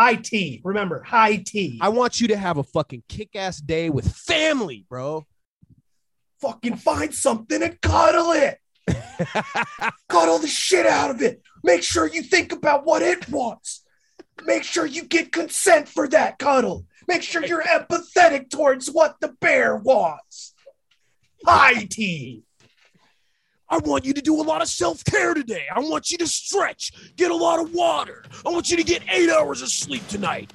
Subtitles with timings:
[0.00, 0.60] high tea.
[0.64, 1.78] Remember, high tea.
[1.80, 5.26] I want you to have a fucking kick ass day with family, bro.
[6.40, 8.58] fucking find something and cuddle it.
[10.08, 11.42] cuddle the shit out of it.
[11.62, 13.84] Make sure you think about what it wants.
[14.46, 16.86] Make sure you get consent for that cuddle.
[17.06, 20.54] Make sure you're empathetic towards what the bear wants.
[21.44, 22.44] High tea.
[23.70, 25.66] I want you to do a lot of self care today.
[25.72, 28.24] I want you to stretch, get a lot of water.
[28.44, 30.50] I want you to get eight hours of sleep tonight.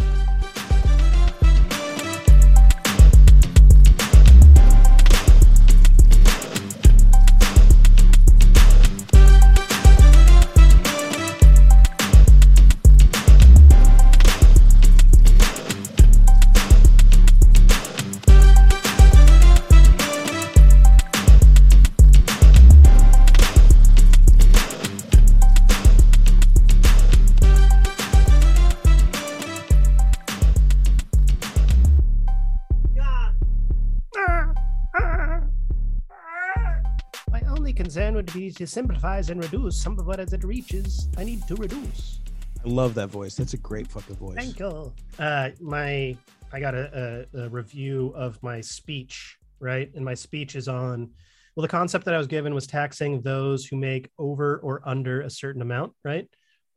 [38.35, 41.07] Concern would to simplify and reduce some of what as it reaches.
[41.17, 42.19] I need to reduce.
[42.65, 43.35] I love that voice.
[43.35, 44.35] That's a great fucking voice.
[44.35, 44.91] Thank you.
[45.19, 46.17] Uh, my,
[46.51, 49.91] I got a, a, a review of my speech, right?
[49.95, 51.09] And my speech is on.
[51.55, 55.21] Well, the concept that I was given was taxing those who make over or under
[55.21, 56.27] a certain amount, right?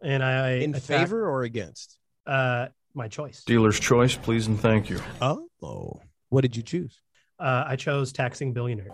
[0.02, 1.98] And I In attacked, favor or against?
[2.26, 3.42] uh, my choice.
[3.44, 5.00] Dealer's choice, please and thank you.
[5.20, 7.00] Oh, what did you choose?
[7.40, 8.90] Uh, I chose taxing billionaires.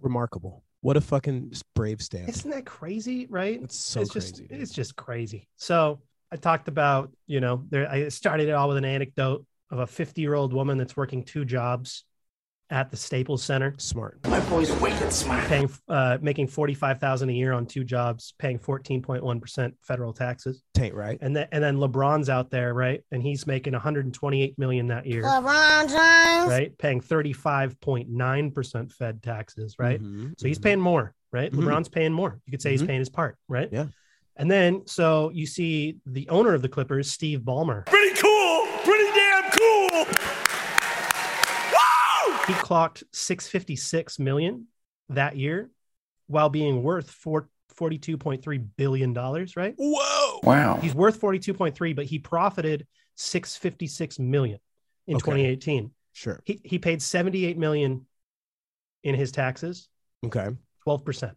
[0.00, 0.64] Remarkable.
[0.82, 2.38] What a fucking brave stance.
[2.38, 3.60] Isn't that crazy, right?
[3.62, 4.26] It's so it's crazy.
[4.26, 4.60] just dude.
[4.62, 5.48] it's just crazy.
[5.56, 6.00] So
[6.32, 9.86] I talked about, you know, there I started it all with an anecdote of a
[9.86, 12.04] 50 year old woman that's working two jobs
[12.70, 14.18] at the Staples Center, smart.
[14.28, 15.44] My boy's wicked smart.
[15.48, 20.94] paying uh, making 45,000 a year on two jobs, paying 14.1 percent federal taxes, Taint
[20.94, 21.18] right.
[21.20, 25.22] and then and then LeBron's out there, right, and he's making 128 million that year,
[25.24, 26.48] LeBron James.
[26.50, 30.00] right, paying 35.9 percent Fed taxes, right.
[30.02, 30.62] Mhm, So he's mhm.
[30.62, 31.52] paying more, right?
[31.52, 31.58] Mhm.
[31.64, 32.40] LeBron's paying more.
[32.46, 32.86] You could say he's Mhm.
[32.86, 33.68] paying his part, right?
[33.72, 33.86] Yeah.
[34.36, 37.84] And then so you see the owner of the Clippers, Steve Ballmer.
[37.86, 38.66] Pretty cool.
[38.84, 40.06] Pretty damn cool.
[42.54, 44.66] He clocked 656 million
[45.08, 45.70] that year
[46.26, 49.74] while being worth four, 42.3 billion dollars, right?
[49.78, 50.40] Whoa.
[50.42, 50.78] Wow.
[50.80, 54.58] He's worth 42.3, but he profited 656 million
[55.06, 55.24] in Okay.
[55.24, 55.90] 2018.
[56.12, 56.40] Sure.
[56.44, 58.06] He he paid 78 million
[59.04, 59.88] in his taxes,
[60.26, 60.48] Okay.
[60.86, 61.34] 12%.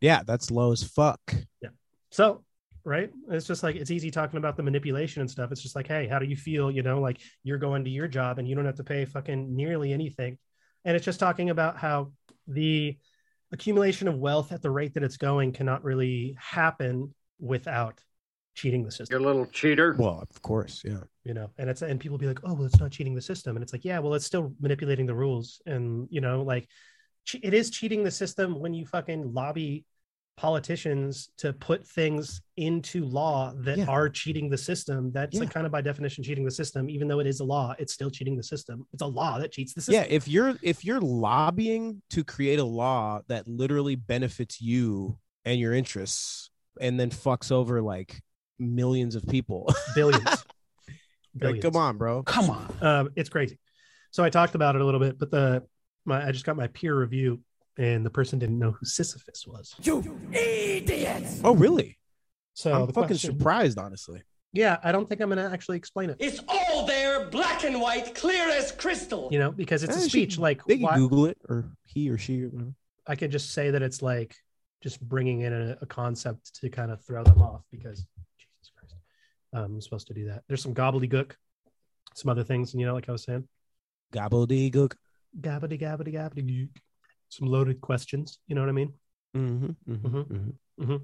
[0.00, 1.20] Yeah, that's low as fuck.
[1.62, 1.70] Yeah.
[2.10, 2.44] So,
[2.86, 3.10] right?
[3.30, 5.50] It's just like it's easy talking about the manipulation and stuff.
[5.50, 6.70] It's just like, hey, how do you feel?
[6.70, 9.54] You know, like you're going to your job and you don't have to pay fucking
[9.54, 10.38] nearly anything.
[10.84, 12.12] And it's just talking about how
[12.46, 12.96] the
[13.50, 18.00] accumulation of wealth at the rate that it's going cannot really happen without
[18.54, 19.20] cheating the system.
[19.20, 19.96] You little cheater.
[19.98, 20.82] Well, of course.
[20.84, 21.00] Yeah.
[21.24, 23.56] You know, and it's and people be like, oh, well, it's not cheating the system,
[23.56, 26.68] and it's like, yeah, well, it's still manipulating the rules, and you know, like
[27.42, 29.84] it is cheating the system when you fucking lobby
[30.36, 33.86] politicians to put things into law that Yeah.
[33.86, 35.10] are cheating the system.
[35.12, 37.74] That's like kind of by definition cheating the system, even though it is a law,
[37.78, 38.86] it's still cheating the system.
[38.92, 39.94] It's a law that cheats the system.
[39.94, 45.58] Yeah, if you're if you're lobbying to create a law that literally benefits you and
[45.58, 48.20] your interests and then fucks over like
[48.58, 49.72] millions of people.
[49.94, 50.44] billions.
[51.40, 52.22] like, come on, bro.
[52.22, 52.76] Come on.
[52.82, 53.58] um, it's crazy.
[54.10, 55.62] So I talked about it a little bit, but the
[56.04, 57.40] my I just got my peer review,
[57.78, 59.74] and the person didn't know who Sisyphus was.
[59.82, 61.40] You idiots!
[61.44, 61.98] Oh, really?
[62.54, 64.22] So I'm the fucking question- surprised, honestly.
[64.52, 66.16] Yeah, I don't think I'm gonna actually explain it.
[66.18, 69.28] It's all there, black and white, clear as crystal.
[69.30, 70.38] You know, because it's Eh, a she- speech.
[70.38, 72.72] Like They can why- Google it or he or she or whatever.
[73.06, 74.34] I could just say that it's like
[74.82, 78.06] just bringing in a, a concept to kind of throw them off because
[78.38, 78.94] Jesus Christ,
[79.52, 80.44] um, I'm supposed to do that.
[80.48, 81.32] There's some gobbledygook,
[82.14, 83.46] some other things, and you know, like I was saying,
[84.12, 84.94] Gobbledygook.
[85.38, 86.68] gabbity gabbity gabbity,
[87.28, 88.38] some loaded questions.
[88.46, 88.92] You know what I mean?
[89.36, 89.92] Mm-hmm,
[90.80, 91.02] Mhm.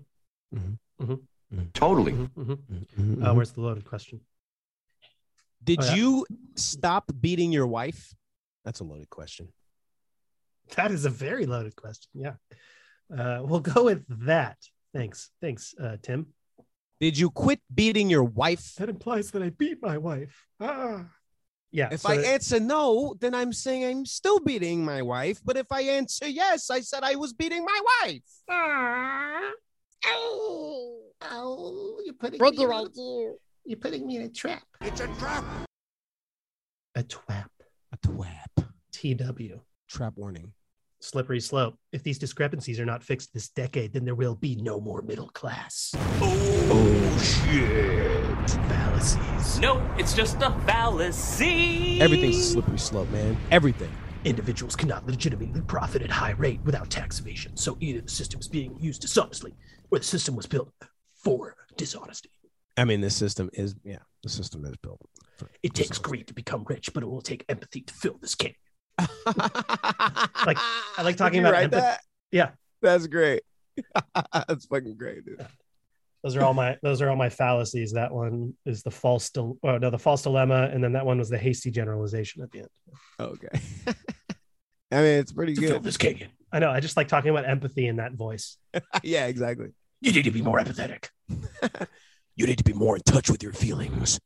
[0.55, 2.13] mm-hmm, Totally.
[2.13, 2.59] Mhm, mhm.
[2.98, 3.24] mm-hmm.
[3.24, 4.21] Uh, where's the loaded question?
[5.63, 5.95] Did Oh, yeah.
[5.95, 6.27] you
[6.57, 8.15] stop beating your wife?
[8.65, 9.53] That's a loaded question.
[10.77, 12.10] That is a very loaded question.
[12.15, 12.34] Yeah,
[13.16, 14.59] uh, we'll go with that.
[14.95, 16.27] Thanks, thanks, uh, Tim.
[17.01, 18.74] Did you quit beating your wife?
[18.77, 20.47] That implies that I beat my wife.
[20.60, 21.07] Ah.
[21.72, 21.89] Yeah.
[21.91, 25.41] If so- I answer no, then I'm saying I'm still beating my wife.
[25.45, 28.22] But if I answer yes, I said I was beating my wife.
[30.04, 33.36] Oh, oh, you're putting what me in I a- do?
[33.65, 34.63] You're putting me in a trap.
[34.80, 35.45] It's a trap.
[36.97, 37.48] A twap.
[37.92, 38.66] A twap.
[38.92, 39.60] TW.
[39.89, 40.53] Trap warning.
[41.03, 41.77] Slippery slope.
[41.93, 45.28] If these discrepancies are not fixed this decade, then there will be no more middle
[45.31, 45.95] class.
[46.21, 48.51] Oh shit.
[48.69, 49.59] Fallacies.
[49.59, 52.01] No, it's just a fallacy.
[52.01, 53.37] Everything's a slippery slope, man.
[53.51, 53.91] Everything.
[54.25, 57.57] Individuals cannot legitimately profit at high rate without tax evasion.
[57.57, 59.55] So either the system is being used dishonestly,
[59.91, 60.72] or the system was built
[61.15, 62.31] for dishonesty.
[62.77, 65.01] I mean, this system is yeah, the system is built.
[65.37, 68.34] for It takes greed to become rich, but it will take empathy to fill this
[68.34, 68.55] can.
[69.27, 70.59] like
[70.97, 72.00] I like talking about empath- that.
[72.30, 72.50] Yeah.
[72.80, 73.42] that's great.
[74.33, 75.44] that's fucking great, dude.
[76.22, 77.92] Those are all my those are all my fallacies.
[77.92, 81.18] That one is the false dil- oh no, the false dilemma, and then that one
[81.18, 82.68] was the hasty generalization at the end.
[83.18, 83.60] Okay.
[84.92, 85.84] I mean, it's pretty To fill good.
[85.84, 86.18] this can.
[86.53, 86.71] I know.
[86.71, 88.59] I just like talking about empathy in that voice.
[89.03, 89.68] yeah, exactly.
[90.03, 91.09] You need to be more empathetic.
[92.36, 94.21] You need to be more in touch with your feelings.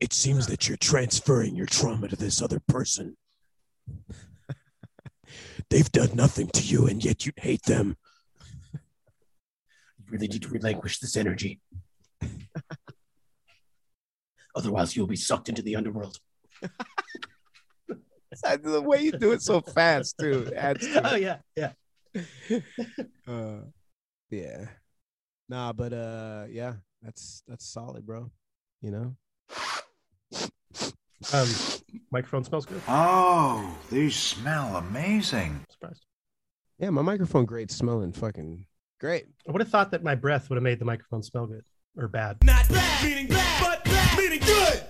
[0.00, 3.16] It seems that you're transferring your trauma to this other person.
[5.68, 7.96] They've done nothing to you, and yet you hate them.
[8.72, 11.60] You really need to relinquish this energy.
[14.56, 16.18] Otherwise, you'll be sucked into the underworld.
[18.42, 20.50] the way you do it so fast, too.
[20.56, 21.72] Adds to oh yeah, yeah.
[23.28, 23.60] uh,
[24.30, 24.66] yeah.
[25.48, 28.30] Nah, but uh, yeah, that's that's solid, bro.
[28.80, 29.16] You know.
[31.32, 31.48] Um,
[32.10, 32.80] microphone smells good.
[32.88, 35.64] Oh, these smell amazing.
[35.70, 36.04] Surprised.
[36.78, 38.64] Yeah, my microphone great smelling fucking
[38.98, 39.26] great.
[39.48, 41.62] I would have thought that my breath would have made the microphone smell good
[41.96, 42.38] or bad.
[42.44, 44.82] Not bad, meaning bad, but bad, meaning good.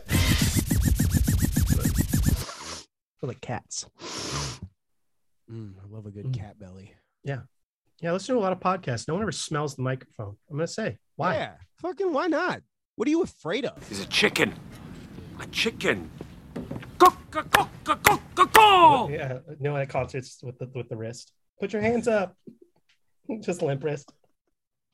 [3.19, 3.87] For like cats.
[5.51, 6.35] Mm, I love a good Mm.
[6.39, 6.95] cat belly.
[7.25, 7.41] Yeah.
[8.01, 9.09] Yeah, I listen to a lot of podcasts.
[9.09, 10.37] No one ever smells the microphone.
[10.49, 11.35] I'm gonna say why.
[11.35, 12.63] Yeah, fucking why not?
[12.95, 13.87] What are you afraid of?
[13.89, 14.55] He's a chicken.
[15.41, 16.11] A chicken.
[16.99, 19.09] Go, go, go, go, go, go, go.
[19.11, 21.33] Yeah, no at concerts with the with the wrist.
[21.61, 22.37] Put your hands up.
[23.41, 24.13] Just limp wrist.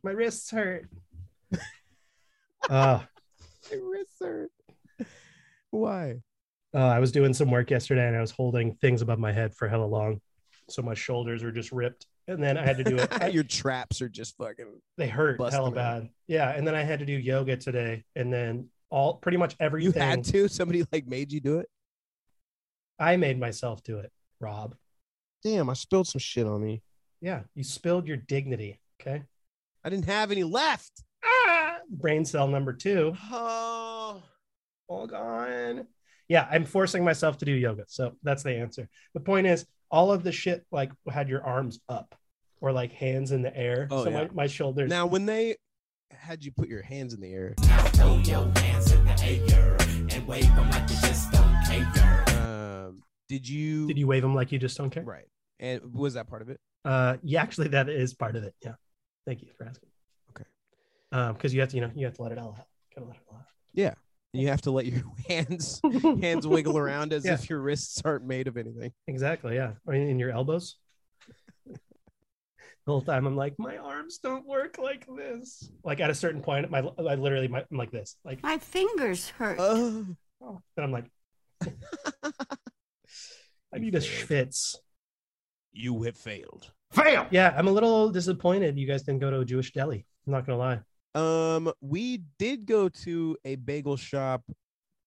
[0.03, 0.89] My wrists hurt.
[2.71, 3.01] uh,
[3.71, 4.51] My wrists hurt.
[5.71, 6.17] Why?
[6.75, 9.55] uh, I was doing some work yesterday and I was holding things above my head
[9.55, 10.21] for hella long,
[10.69, 12.07] so my shoulders were just ripped.
[12.29, 13.09] And then I had to do it.
[13.23, 14.67] I- Your traps are just fucking.
[14.97, 16.01] they hurt Bust hella them out.
[16.03, 16.11] bad.
[16.29, 19.93] Yeah, and then I had to do yoga today, and then all pretty much everything.
[19.93, 20.49] You had to.
[20.49, 21.69] Somebody like made you do it.
[22.99, 24.11] I made myself do it,
[24.41, 24.75] Rob.
[25.43, 26.83] Damn, I spilled some shit on me.
[27.21, 28.81] Yeah, you spilled your dignity.
[29.01, 29.23] Okay.
[29.85, 31.05] I didn't have any left.
[31.25, 33.15] Ah, brain cell number two.
[33.31, 34.23] Oh,
[34.89, 35.87] all gone.
[36.29, 37.85] Yeah, I'm forcing myself to do yoga.
[37.87, 38.89] So that's the answer.
[39.15, 42.17] The point is, all of the shit like had your arms up
[42.61, 43.87] or like hands in the air.
[43.91, 44.25] Oh, so yeah.
[44.25, 44.91] my, my shoulders.
[44.91, 45.57] now when they
[46.11, 47.55] had you put your hands in the air,
[52.29, 53.87] um, did you?
[53.87, 55.03] Did you wave them like you just don't care?
[55.05, 55.27] Right.
[55.59, 56.61] And was that part of it?
[56.85, 58.55] Uh, yeah, actually, that is part of it.
[58.65, 58.75] Yeah.
[59.27, 59.89] Thank you for asking.
[60.31, 60.45] Okay.
[61.13, 62.67] Um, because you have to, you know, you have to let it all out.
[62.95, 63.45] Gotta let it all out.
[63.73, 63.95] Yeah.
[64.33, 65.81] You have to let your hands
[66.23, 67.35] hands wiggle around as Yeah.
[67.35, 68.93] if your wrists aren't made of anything.
[69.07, 69.55] exactly.
[69.55, 69.73] Yeah.
[69.87, 70.77] Or in, in your elbows.
[72.87, 75.69] The whole time I'm like, my arms don't work like this.
[75.85, 78.17] Like at a certain point, my I literally my, I'm like this.
[78.25, 79.59] Like My fingers hurt.
[79.59, 80.07] Oh,
[80.77, 81.07] and I'm like,
[83.75, 84.77] I need a schwitz.
[85.73, 86.71] you have failed.
[86.93, 87.27] Fail!
[87.31, 90.07] Yeah, I'm a little disappointed you guys didn't go to a Jewish deli.
[90.27, 90.81] I'm not gonna lie.
[91.17, 94.43] Um, we did go to a bagel shop,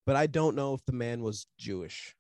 [0.06, 2.16] but I don't know if the man was Jewish.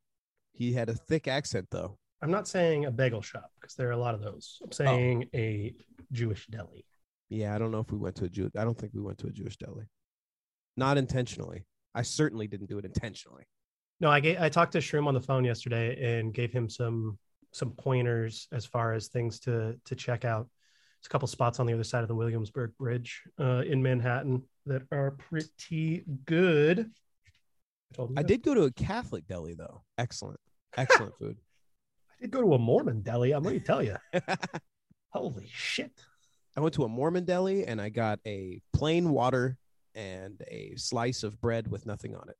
[0.53, 1.97] He had a thick accent though.
[2.21, 4.59] I'm not saying a bagel shop because there are a lot of those.
[4.63, 5.73] I'm saying a
[6.11, 6.85] Jewish deli.
[7.29, 8.49] Yeah, I don't know if we went to a Jew.
[8.57, 9.85] I don't think we went to a Jewish deli.
[10.75, 11.65] Not intentionally.
[11.93, 13.43] I certainly didn't do it intentionally.
[13.99, 17.17] No, I gave, I talked to Shroom on the phone yesterday and gave him some
[17.51, 20.47] some pointers as far as things to to check out.
[20.99, 24.43] There's a couple spots on the other side of the Williamsburg Bridge uh, in Manhattan
[24.65, 26.91] that are pretty good.
[27.97, 29.83] I, I did go to a Catholic deli though.
[29.97, 30.39] Excellent,
[30.77, 31.37] excellent food.
[32.19, 33.31] Did go to a Mormon deli.
[33.31, 33.95] I'm going to tell you.
[35.11, 35.91] Holy shit!
[36.57, 39.57] I went to a Mormon deli and I got a plain water
[39.95, 42.35] and a slice of bread with nothing on it.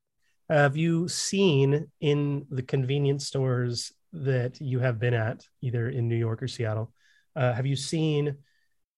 [0.50, 6.16] Have you seen in the convenience stores that you have been at, either in New
[6.16, 6.92] York or Seattle?
[7.36, 8.36] Uh, have you seen?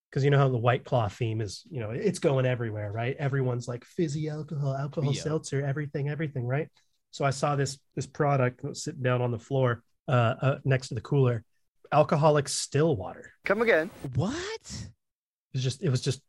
[0.09, 3.15] Because you know how the White Claw theme is, you know, it's going everywhere, right?
[3.17, 5.21] Everyone's like fizzy alcohol, alcohol Yeah.
[5.21, 6.67] seltzer, everything, everything, right?
[7.11, 10.95] So I saw this this product sitting down on the floor uh, uh, next to
[10.95, 11.43] the cooler,
[11.91, 13.31] alcoholic still water.
[13.45, 13.89] Come again.
[14.15, 14.35] What?
[14.63, 16.21] It was just it was just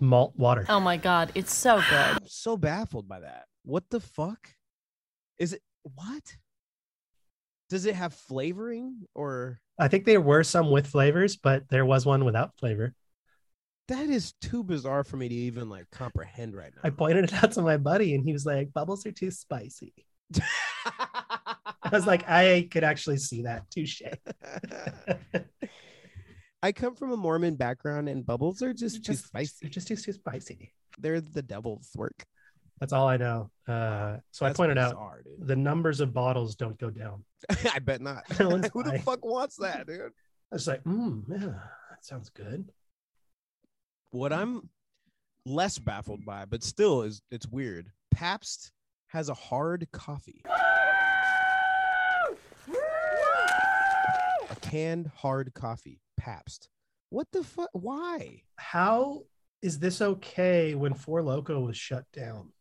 [0.00, 0.64] malt water.
[0.68, 1.92] Oh my god, it's so good.
[1.92, 3.44] I'm so baffled by that.
[3.64, 4.48] What the fuck?
[5.38, 6.36] Is it what?
[7.70, 12.06] Does it have flavoring or I think there were some with flavors, but there was
[12.06, 12.94] one without flavor.
[13.88, 16.80] that is too bizarre for me to even like comprehend right now.
[16.82, 19.92] I pointed it out to my buddy, and he was like, "Bubbles are too spicy."
[21.92, 23.70] I was like, "I could actually see that.
[23.70, 24.02] Touche."
[26.62, 29.54] I come from a Mormon background, and bubbles are just, too spicy.
[29.62, 30.72] They're just too, too spicy.
[30.98, 32.24] They're the devil's work.
[32.80, 33.50] That's all I know.
[33.66, 35.48] Uh, so I That's pointed out dude.
[35.48, 37.24] the numbers of bottles don't go down.
[37.72, 38.24] I bet not.
[38.40, 40.00] No Who the fuck wants that, dude?
[40.00, 41.38] I was like, mm, yeah,
[41.90, 42.70] that sounds good.
[44.10, 44.68] What I'm
[45.44, 47.90] less baffled by, but still is it's weird.
[48.12, 48.70] Pabst
[49.08, 50.42] has a hard coffee.
[54.70, 56.00] Canned hard coffee.
[56.18, 56.68] Pabst.
[57.10, 57.70] What the fuck?
[57.72, 58.42] Why?
[58.56, 59.22] How
[59.62, 62.52] is this okay when Four Loco was shut down?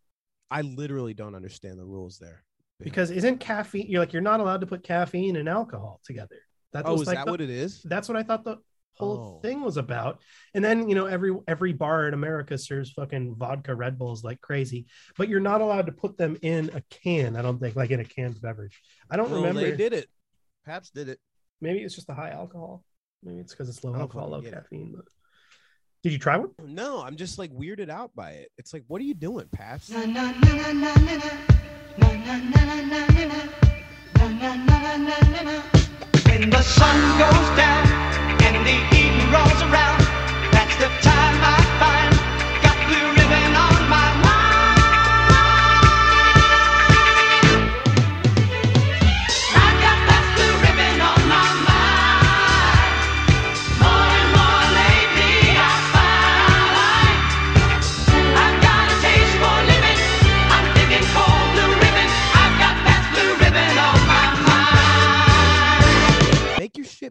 [0.49, 2.43] I literally don't understand the rules there.
[2.79, 3.87] Because isn't caffeine?
[3.89, 6.37] You're like you're not allowed to put caffeine and alcohol together.
[6.73, 7.81] That oh, is like that the- what it is?
[7.83, 8.57] That's what I thought the
[8.95, 9.41] whole Oh.
[9.41, 10.19] thing was about.
[10.53, 14.39] And then you know every every bar in America serves fucking vodka Red Bulls like
[14.41, 14.85] crazy,
[15.17, 17.35] but you're not allowed to put them in a can.
[17.35, 18.79] I don't think like in a canned beverage.
[19.09, 19.61] I don't remember.
[19.61, 20.07] They did it.
[20.65, 21.19] Pabst did it.
[21.61, 22.83] Maybe it's just the high alcohol.
[23.23, 24.61] Maybe it's because it's low I don't alcohol, low fucking get it.
[24.63, 24.93] caffeine.
[24.95, 25.05] But...
[26.03, 26.51] Did you try one?
[26.63, 28.51] No, I'm just like weirded out by it.
[28.57, 29.91] It's like, what are you doing, Pabst?
[29.93, 30.33] When the
[36.61, 37.87] sun goes down
[38.43, 40.01] and the evening rolls around,
[40.51, 41.16] that's the time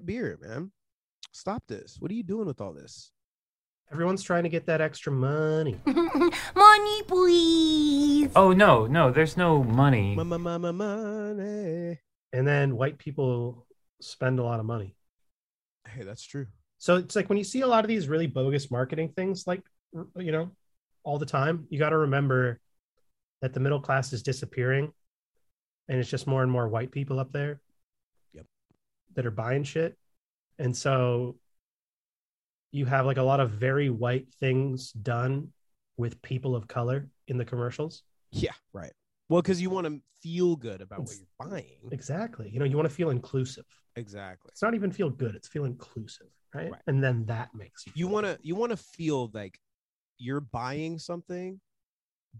[0.01, 0.07] mind.
[0.07, 0.71] Make your shit beer, man.
[1.33, 1.97] Stop this.
[1.99, 3.11] What are you doing with all this?
[3.93, 5.79] Everyone's trying to get that extra money.
[6.57, 8.31] Money, please.
[8.35, 10.17] Oh no, no, there's no money.
[10.17, 12.01] Mama, mama, money.
[12.33, 13.67] And then white people
[14.01, 14.97] spend a lot of money.
[15.87, 16.47] Hey, that's true.
[16.79, 19.63] So it's like when you see a lot of these really bogus marketing things, like,
[20.17, 20.51] you know,
[21.05, 22.61] all the time, you got to remember
[23.41, 24.93] that the middle class is disappearing
[25.89, 27.59] and it's just more and more white people up there Yep.
[29.17, 29.97] That are buying shit.
[30.59, 31.37] And so
[32.71, 35.49] you have like a lot of very white things done
[35.97, 38.03] with people of color in the commercials.
[38.31, 38.93] Yeah, right.
[39.29, 41.91] Well, because you want to feel good about what you're buying.
[41.91, 42.51] Exactly.
[42.51, 43.65] You know, you want to feel inclusive.
[43.97, 44.51] Exactly.
[44.53, 46.71] It's not even feel good, it's feel inclusive, right?
[46.71, 46.83] Right.
[46.87, 49.59] And then that makes you You want to you want to feel like
[50.19, 51.61] you're buying something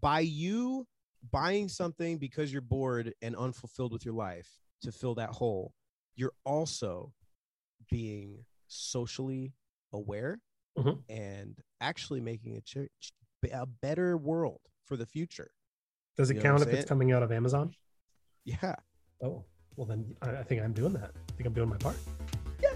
[0.01, 0.87] by you
[1.33, 4.49] buying something because you're bored and unfulfilled with your life
[4.83, 5.73] to fill that hole.
[6.17, 7.13] You're also
[7.91, 9.53] being socially
[9.93, 10.41] aware
[10.79, 11.03] Mhm.
[11.09, 13.13] and actually making a, ch- ch-
[13.53, 15.51] a better world for the future.
[16.17, 17.75] Does it you count if I'm it's coming out of Amazon?
[18.45, 18.75] Yeah.
[19.23, 19.45] Oh,
[19.77, 21.13] well then I, I think I'm doing that.
[21.15, 21.97] I think I'm doing my part.
[22.63, 22.71] Yeah,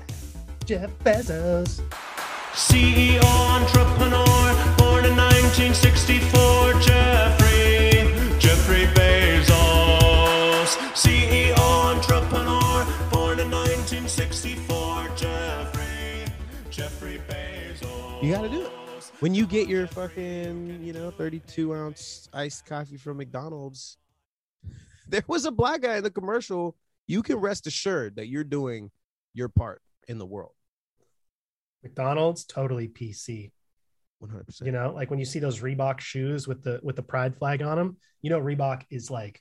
[0.64, 1.80] Jeff Bezos.
[2.52, 9.49] CEO entrepreneur, born in 1964, Jeffrey, Jeffrey Bezos.
[18.22, 18.72] You got to do it.
[19.20, 23.96] When you get your fucking, you know, 32 ounce iced coffee from McDonald's,
[25.08, 26.76] there was a black guy in the commercial.
[27.06, 28.90] You can rest assured that you're doing
[29.32, 30.52] your part in the world.
[31.82, 33.52] McDonald's totally PC.
[34.22, 34.66] 100%.
[34.66, 37.62] You know, like when you see those Reebok shoes with the with the pride flag
[37.62, 39.40] on them, you know Reebok is like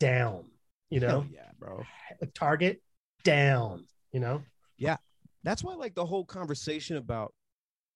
[0.00, 0.44] down.
[0.88, 1.82] You know, Hell yeah, bro.
[2.32, 2.80] Target
[3.22, 3.84] down.
[4.12, 4.42] You know,
[4.78, 4.96] Yeah.
[5.42, 7.34] That's why, like, the whole conversation about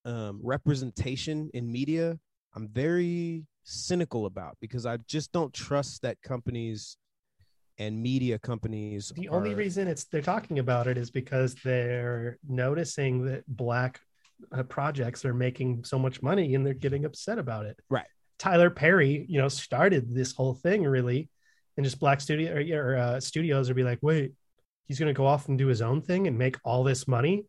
[0.08, 2.18] um, representation in media,
[2.56, 6.96] I'm very cynical about because I just don't trust that companies
[7.78, 9.12] and media companies.
[9.14, 14.00] the only reason it's they're talking about it is because they're noticing that black
[14.50, 17.78] uh, projects are making so much money and they're getting upset about it.
[17.88, 18.06] Right.
[18.38, 21.28] Tyler Perry, you know, started this whole thing really,
[21.76, 24.32] and just black studio or, or uh, studios would be like, wait,
[24.86, 27.44] he's going to go off and do his own thing and make all this money.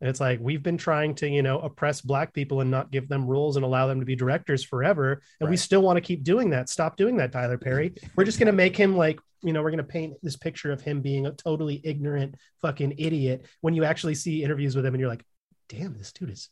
[0.00, 3.08] And it's like we've been trying to, you know, oppress black people and not give
[3.08, 6.22] them rules and allow them to be directors forever, and we still want to keep
[6.22, 6.68] doing that.
[6.68, 7.94] Stop doing that, Tyler Perry.
[8.16, 10.72] We're just going to make him like, you know, we're going to paint this picture
[10.72, 13.46] of him being a totally ignorant fucking idiot.
[13.60, 15.24] When you actually see interviews with him, and you're like,
[15.68, 16.48] damn, this dude is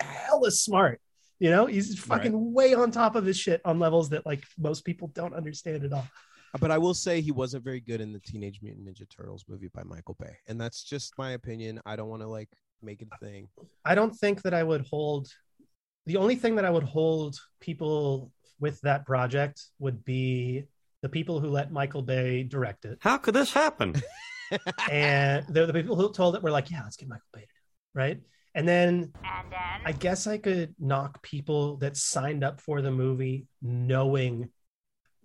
[0.00, 1.00] hella smart.
[1.40, 4.84] You know, he's fucking way on top of his shit on levels that like most
[4.84, 6.06] people don't understand at all.
[6.60, 9.68] But I will say he wasn't very good in the Teenage Mutant Ninja Turtles movie
[9.74, 11.80] by Michael Bay, and that's just my opinion.
[11.84, 12.48] I don't want to like
[12.82, 13.48] make it a thing.
[13.84, 15.28] I don't think that I would hold.
[16.06, 20.64] The only thing that I would hold people with that project would be
[21.02, 23.94] the people who let Michael Bay direct it, How could this happen?
[24.90, 27.46] and they're the people who told it were like, "Yeah, let's get Michael Bay," to
[27.46, 28.20] do it," right?
[28.54, 29.12] And then
[29.84, 34.50] I guess I could knock people that signed up for the movie knowing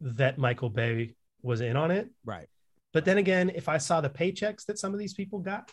[0.03, 2.09] that Michael Bay was in on it.
[2.25, 2.47] Right.
[2.93, 5.71] But then again, if I saw the paychecks that some of these people got,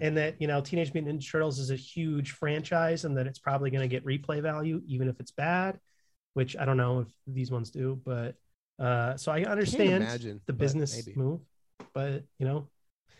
[0.00, 3.38] and that you know Teenage Mutant Ninja Turtles is a huge franchise, and that it's
[3.38, 5.78] probably going to get replay value even if it's bad,
[6.32, 8.34] which I don't know if these ones do, but
[8.78, 11.18] uh, so I understand imagine, the business maybe.
[11.18, 11.40] move,
[11.92, 12.68] but you know,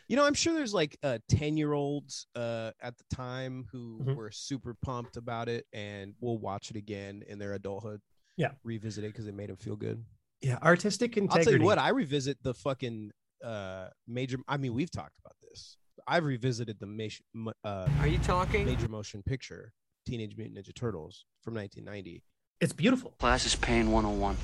[0.08, 4.00] You know, I'm sure there's like uh, 10 year olds uh, at the time who
[4.02, 4.16] Mhm.
[4.16, 8.00] were super pumped about it and will watch it again in their adulthood.
[8.38, 8.52] Yeah.
[8.64, 10.02] Revisit it because it made them feel good.
[10.42, 11.38] Yeah, artistic integrity.
[11.38, 13.10] I'll tell you what, I revisit the fucking
[13.44, 14.38] uh, major.
[14.48, 15.76] I mean, we've talked about this.
[16.06, 17.22] I've revisited the major,
[17.64, 18.66] uh, Are you talking?
[18.66, 19.72] major motion picture,
[20.06, 22.22] Teenage Mutant Ninja Turtles from 1990.
[22.60, 23.14] it's beautiful.
[23.20, 24.36] Class is paying 101.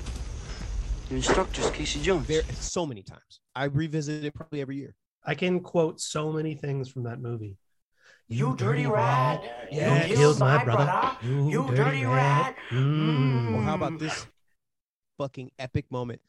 [1.09, 2.27] Your instructor's Casey Jones.
[2.27, 3.39] There, so many times.
[3.55, 4.95] I revisit it probably every year.
[5.25, 7.57] I can quote so many things from that movie.
[8.27, 9.41] You dirty rat.
[9.71, 10.85] Yeah, You killed killed my my brother.
[10.85, 11.17] brother.
[11.23, 12.55] You, You dirty, dirty rat.
[12.55, 12.55] rat.
[12.71, 13.55] Mm.
[13.55, 14.27] Or how about this
[15.19, 16.21] fucking epic moment?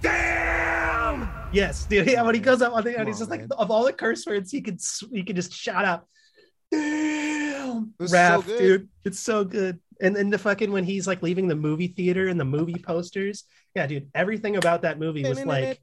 [0.00, 1.28] Damn!
[1.52, 2.06] Yes, dude.
[2.06, 3.52] Yeah, when he goes up on the Come and he's on, just like man.
[3.58, 4.80] of all the curse words he could
[5.12, 6.06] he could just shout out.
[6.70, 9.80] Damn, It was so dude, it's so good.
[10.00, 13.44] And then the fucking when he's like leaving the movie theater and the movie posters,
[13.74, 15.80] yeah, dude, everything about that movie was like.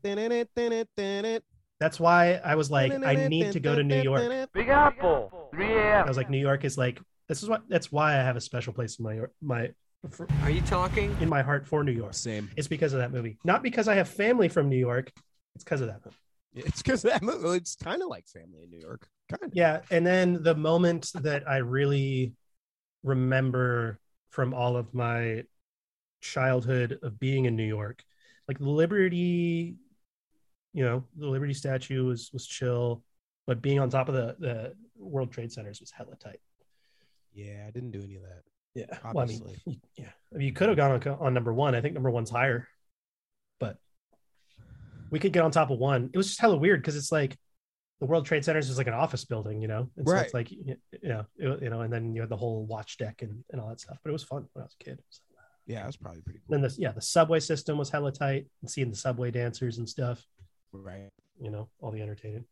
[1.77, 4.49] That's why I was like, I need to go to New York.
[4.53, 5.49] Big Apple.
[5.53, 8.35] 3 I was like, New York is like this is what that's why I have
[8.35, 9.71] a special place in my my
[10.09, 11.15] for, Are you talking?
[11.19, 12.13] in my heart for New York.
[12.13, 12.49] Same.
[12.55, 15.11] It's because of that movie, not because I have family from New York.
[15.55, 16.17] It's because of that movie.
[16.55, 17.57] It's because that movie.
[17.57, 19.07] It's kind of like family in New York.
[19.29, 19.51] Kind of.
[19.53, 22.33] Yeah, and then the moment that I really
[23.03, 25.43] remember from all of my
[26.21, 28.03] childhood of being in New York,
[28.47, 29.75] like the Liberty,
[30.73, 33.03] you know, the Liberty statue was was chill,
[33.47, 36.39] but being on top of the the World Trade Centers was hella tight.
[37.33, 38.43] Yeah, I didn't do any of that.
[38.75, 39.41] Yeah, well, I mean,
[39.95, 41.73] yeah, I mean, you could have gone on, on number one.
[41.75, 42.67] I think number one's higher,
[43.59, 43.77] but
[45.09, 46.09] we could get on top of one.
[46.13, 47.37] It was just hella weird because it's like
[48.01, 50.25] the World Trade Centers is just like an office building, you know, and so Right.
[50.25, 53.21] it's like you know, it- you know, and then you had the whole watch deck
[53.21, 53.97] and, and all that stuff.
[54.03, 55.01] But it was fun when I was a kid.
[55.09, 55.21] So-
[55.67, 56.51] Yeah, it was probably pretty cool.
[56.59, 59.87] Then the yeah, the subway system was hella tight, and seeing the subway dancers and
[59.87, 60.25] stuff.
[60.73, 61.09] Right.
[61.39, 62.45] You know, all the entertainment.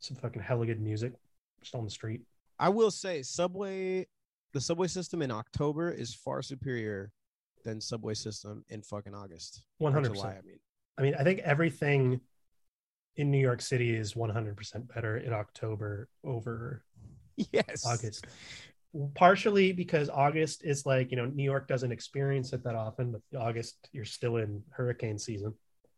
[0.00, 1.14] some fucking hella good music
[1.62, 2.22] just on the street.
[2.58, 4.06] I will say, subway,
[4.54, 7.10] the subway system in October is far superior
[7.64, 9.64] than subway system in fucking August.
[9.82, 10.24] 100%.
[10.24, 10.58] I mean,
[10.96, 12.20] I mean, I think everything
[13.16, 16.82] in New York City is 100% better in October over
[17.52, 17.84] yes.
[17.84, 18.26] August.
[19.14, 23.40] Partially because August is like, you know, New York doesn't experience it that often, but
[23.40, 25.52] August, you're still in hurricane season.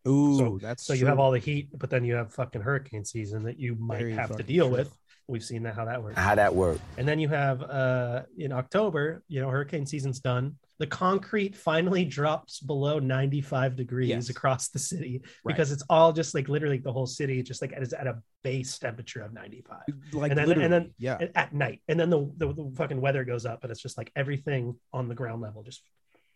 [0.08, 3.04] Ooh, So- that's So you have all the heat, but then you have fucking hurricane
[3.04, 4.78] season that you might Very have to deal true.
[4.78, 4.96] with.
[5.28, 6.16] We've seen that how that works.
[6.18, 6.78] How that work?
[6.98, 10.56] And then you have uh in October, you know, hurricane season's done.
[10.78, 14.28] The concrete finally drops below 95 degrees Yes.
[14.28, 15.54] across the city Right.
[15.56, 18.78] because it's all just like literally the whole city just like is at a base
[18.78, 19.78] temperature of 95
[20.12, 21.80] like and then- literally, and then- yeah, at- at night.
[21.88, 25.08] And then the, the the fucking weather goes up and it's just like everything on
[25.08, 25.82] the ground level just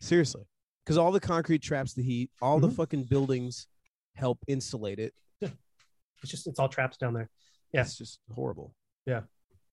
[0.01, 0.43] seriously,
[0.85, 2.75] because all the concrete traps the heat, all the Mhm.
[2.77, 3.69] fucking buildings
[4.17, 5.15] help insulate it.
[5.43, 5.53] it's
[6.27, 7.31] just it's all traps down there.
[7.73, 7.83] Yeah.
[7.83, 8.75] It's just horrible.
[9.11, 9.23] Yeah.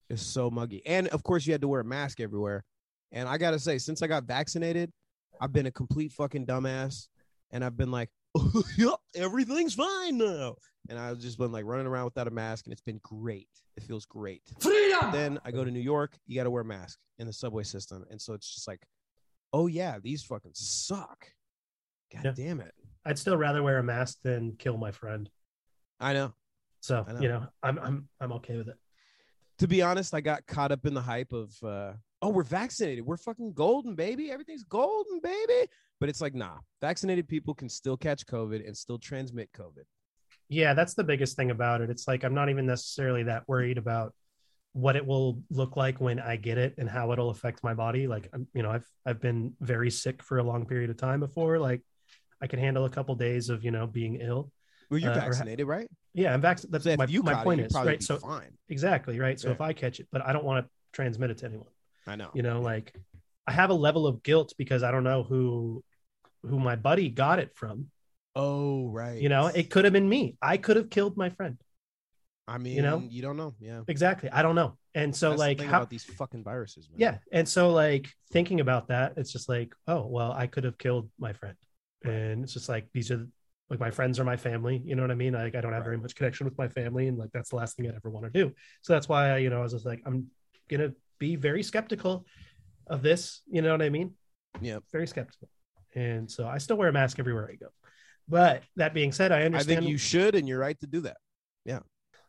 [0.10, 0.82] It's so muggy.
[0.86, 2.64] And of course, you had to wear a mask everywhere.
[3.12, 4.92] And I got to say, since I got vaccinated,
[5.40, 7.08] I've been a complete fucking dumbass.
[7.52, 8.10] And I've been like,
[8.78, 10.56] yep, everything's fine now.
[10.90, 12.66] And I've just been like running around without a mask.
[12.66, 13.50] And it's been great.
[13.76, 14.42] It feels great.
[14.60, 15.12] Freedom!
[15.12, 17.64] Then I go to New York, you got to wear a mask in the subway
[17.64, 18.04] system.
[18.10, 18.82] And so it's just like,
[19.54, 21.28] oh, yeah, these fucking suck.
[22.14, 22.32] God Yeah.
[22.36, 22.74] damn it.
[23.06, 25.30] I'd still rather wear a mask than kill my friend.
[26.00, 26.34] I know.
[26.82, 27.20] So, I know.
[27.20, 28.76] you know, I'm I'm I'm okay with it.
[29.60, 33.06] To be honest, I got caught up in the hype of, uh, oh, we're vaccinated.
[33.06, 34.32] We're fucking golden, baby.
[34.32, 35.70] Everything's golden, baby.
[36.00, 39.84] But it's like, nah, vaccinated people can still catch COVID and still transmit COVID.
[40.50, 41.90] Yeah, that's the biggest thing about it.
[41.90, 44.14] It's like I'm not even necessarily that worried about
[44.74, 48.08] what it will look like when I get it and how it'll affect my body.
[48.08, 51.58] Like, you know, I've I've been very sick for a long period of time before.
[51.60, 51.82] Like,
[52.42, 54.52] I can handle a couple days of you know being ill.
[54.90, 55.88] Well, you're Uh, or vaccinated, right?
[56.14, 56.74] Yeah, I'm vaccinated.
[56.74, 58.02] That's So my, you my point it, is right.
[58.02, 58.58] So fine.
[58.70, 59.40] exactly right.
[59.40, 59.54] So Yeah.
[59.56, 61.68] if I catch it, but I don't want to transmit it to anyone.
[62.06, 62.30] I know.
[62.34, 62.94] You know, like
[63.46, 65.84] I have a level of guilt because I don't know who
[66.44, 67.92] who my buddy got it from.
[68.36, 69.20] Oh, right.
[69.22, 70.38] You know, it could have been me.
[70.42, 71.58] I could have killed my friend.
[72.48, 73.00] I mean, you know?
[73.10, 73.56] you don't know.
[73.60, 73.82] Yeah.
[73.90, 74.30] Exactly.
[74.30, 74.78] I don't know.
[74.96, 77.00] And so That's like thing how about these fucking viruses, man.
[77.00, 77.18] yeah.
[77.32, 81.10] And so like thinking about that, it's just like, oh, well, I could have killed
[81.20, 81.56] my friend.
[82.06, 83.28] And it's just like these are
[83.70, 84.82] like my friends are my family.
[84.86, 85.34] You know what I mean?
[85.34, 87.76] Like I don't have very much connection with my family, and like that's the last
[87.76, 88.54] thing I'd ever want to do.
[88.82, 90.28] So that's why I, you know, I was just like, I'm
[90.70, 92.26] gonna be very skeptical
[92.88, 93.42] of this.
[93.50, 94.14] You know what I mean?
[94.62, 94.80] Yeah.
[94.92, 95.50] Very skeptical.
[95.96, 97.68] And so I still wear a mask everywhere I go.
[98.28, 101.02] But that being said, I understand I think you should, and you're right to do
[101.02, 101.18] that.
[101.66, 101.80] Yeah.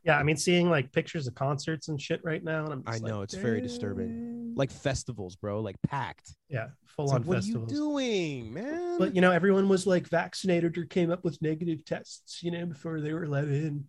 [0.05, 2.98] yeah, I mean, seeing like pictures of concerts and shit right now, and I'm I
[2.98, 4.28] know like, it's very disturbing.
[4.59, 6.35] Like festivals, bro, like packed.
[6.51, 8.99] yeah, full It's on like, what are you doing, man?
[8.99, 12.66] But you know, everyone was like vaccinated or came up with negative tests, you know,
[12.66, 13.88] before they were let in.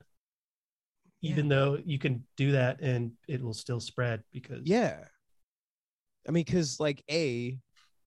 [1.21, 4.99] Even though you can do that and it will still spread because yeah.
[6.27, 7.57] I mean, cause like a,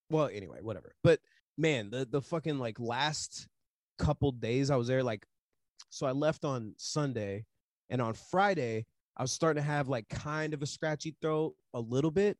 [0.09, 0.95] well, anyway, whatever.
[1.03, 1.19] But
[1.57, 3.47] man, the the fucking like last
[3.99, 5.25] couple days I was there, like,
[5.89, 7.45] so I left on Sunday,
[7.89, 8.85] and on Friday
[9.17, 12.37] I was starting to have like kind of a scratchy throat a little bit,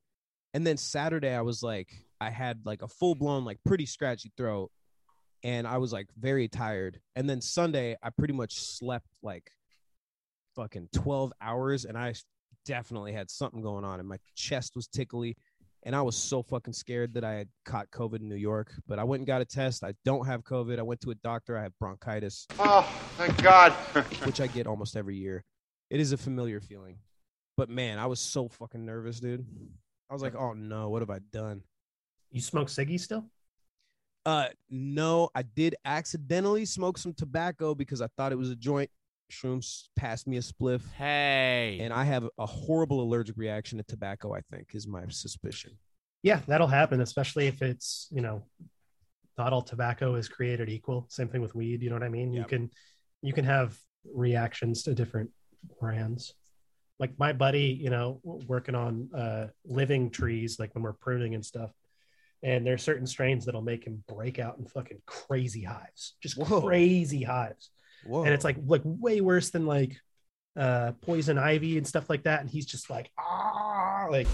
[0.54, 1.90] and then Saturday I was like,
[2.22, 4.72] I had like a full blown like pretty scratchy throat,
[5.44, 9.52] and I was like very tired, and then Sunday I pretty much slept like
[10.56, 12.14] fucking 12 hours and I
[12.66, 15.36] definitely had something going on and my chest was tickly
[15.86, 19.00] and I was so fucking scared that I had caught COVID in New York, but
[19.00, 19.84] I went and got a test.
[19.84, 20.80] I don't have COVID.
[20.80, 21.58] I went to a doctor.
[21.58, 23.72] I have bronchitis, Oh, thank God.
[24.24, 25.44] which I get almost every year.
[25.90, 27.00] It is a familiar feeling.
[27.58, 29.46] But man, I was so fucking nervous, dude.
[30.10, 31.64] I was like, "Oh no, what have I done?"
[32.32, 33.26] you smoke ciggies still?
[34.26, 38.90] Uh no, I did accidentally smoke some tobacco because I thought it was a joint.
[39.32, 40.82] Shrooms passed me a spliff.
[40.94, 41.80] Hey.
[41.82, 45.78] And I have a horrible allergic reaction to tobacco, I think, is my suspicion.
[46.22, 48.44] Yeah, that'll happen, especially if it's, you know,
[49.38, 51.08] not all tobacco is created equal.
[51.10, 52.32] Same thing with weed, you know what I mean?
[52.34, 52.70] You can
[53.22, 53.78] you can have
[54.14, 55.32] reactions to different
[55.80, 56.34] brands.
[57.04, 61.46] Like my buddy, you know, working on uh living trees, like when we're pruning and
[61.46, 61.72] stuff.
[62.44, 66.38] And there are certain strains that'll make him break out in fucking crazy hives, just
[66.38, 66.62] Whoa.
[66.62, 67.72] crazy hives.
[68.06, 68.24] Whoa.
[68.24, 69.98] And it's like like way worse than like
[70.56, 72.40] uh poison ivy and stuff like that.
[72.40, 74.28] And he's just like ah like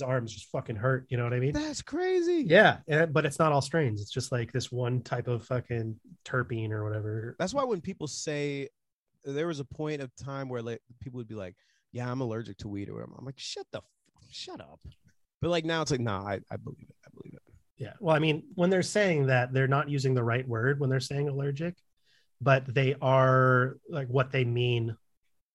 [0.00, 1.06] his arms just fucking hurt.
[1.10, 1.52] You know what I mean?
[1.52, 2.44] that's crazy.
[2.46, 4.00] Yeah, and, but it's not all strains.
[4.00, 7.36] It's just like this one type of fucking terpene or whatever.
[7.38, 8.68] That's why when people say
[9.24, 11.54] there was a point of time where like people would be like,
[11.92, 13.12] "Yeah, I'm allergic to weed," or whatever.
[13.18, 13.84] I'm like, "Shut the, f-
[14.30, 14.80] shut up."
[15.42, 16.96] But like now it's like, "Nah, I, I believe it.
[17.06, 17.42] I believe it."
[17.76, 17.92] Yeah.
[18.00, 21.00] Well, I mean, when they're saying that, they're not using the right word when they're
[21.00, 21.76] saying allergic,
[22.40, 24.96] but they are like what they mean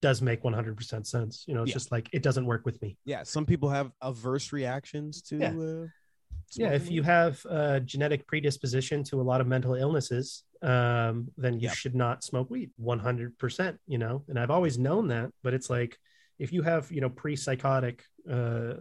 [0.02, 1.44] does make 100% sense.
[1.46, 1.74] You know, it's Yeah.
[1.74, 2.96] just like it doesn't work with me.
[3.04, 5.36] Yeah, some people have averse reactions to.
[5.38, 5.54] Yeah.
[5.56, 5.86] Uh,
[6.54, 11.54] yeah if you have a genetic predisposition to a lot of mental illnesses um, then
[11.54, 11.74] you Yep.
[11.74, 15.98] should not smoke weed 100% you know and i've always known that but it's like
[16.38, 18.74] if you have you know pre-psychotic uh, uh,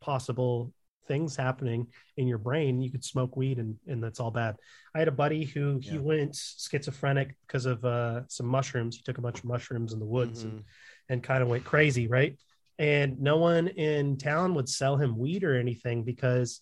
[0.00, 0.72] possible
[1.08, 1.86] things happening
[2.16, 4.56] in your brain you could smoke weed and, and that's all bad
[4.94, 9.18] i had a buddy who he went schizophrenic because of uh, some mushrooms he took
[9.18, 10.62] a bunch of mushrooms in the woods and,
[11.08, 12.38] and kind of went crazy right
[12.78, 16.60] and no one in town would sell him weed or anything because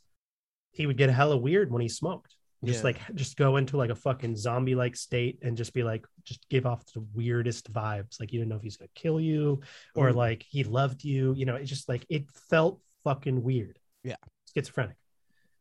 [0.72, 2.34] he would get hella weird when he smoked.
[2.64, 2.84] Just Yeah.
[2.86, 6.40] like just go into like a fucking zombie like state and just be like just
[6.48, 8.18] give off the weirdest vibes.
[8.18, 9.60] Like you didn't know if he's gonna kill you
[9.94, 10.12] or Ooh.
[10.12, 11.34] like he loved you.
[11.36, 13.77] You know, it's just like it felt fucking weird.
[14.04, 14.16] Yeah.
[14.54, 14.96] Schizophrenic.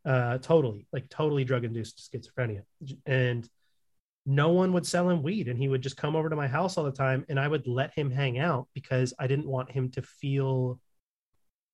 [0.05, 2.61] Uh totally, like totally drug induced schizophrenia.
[3.05, 3.47] And
[4.25, 6.77] no one would sell him weed and he would just come over to my house
[6.77, 9.89] all the time and I would let him hang out because I didn't want him
[9.91, 10.79] to feel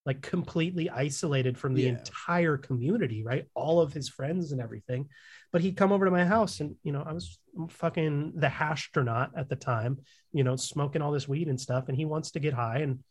[0.05, 1.89] like completely isolated from the Yeah.
[1.97, 3.47] entire community, right?
[3.55, 5.07] All of his friends and everything.
[5.51, 9.31] But he'd come over to my house and, you know, I was fucking the astronaut
[9.37, 9.99] at the time,
[10.33, 11.87] you know, smoking all this weed and stuff.
[11.87, 12.79] And he wants to get high.
[12.79, 13.03] And,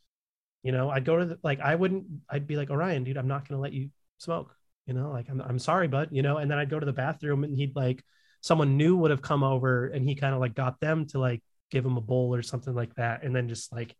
[0.62, 3.28] you know, I'd go to the, like, I wouldn't, I'd be like, Orion, dude, I'm
[3.28, 4.54] not going to let you smoke,
[4.86, 6.92] you know, like, I'm, I'm sorry, bud, you know, and then I'd go to the
[6.92, 8.02] bathroom and he'd like,
[8.40, 11.42] someone new would have come over and he kind of like got them to like
[11.70, 13.22] give him a bowl or something like that.
[13.22, 13.94] And then just like,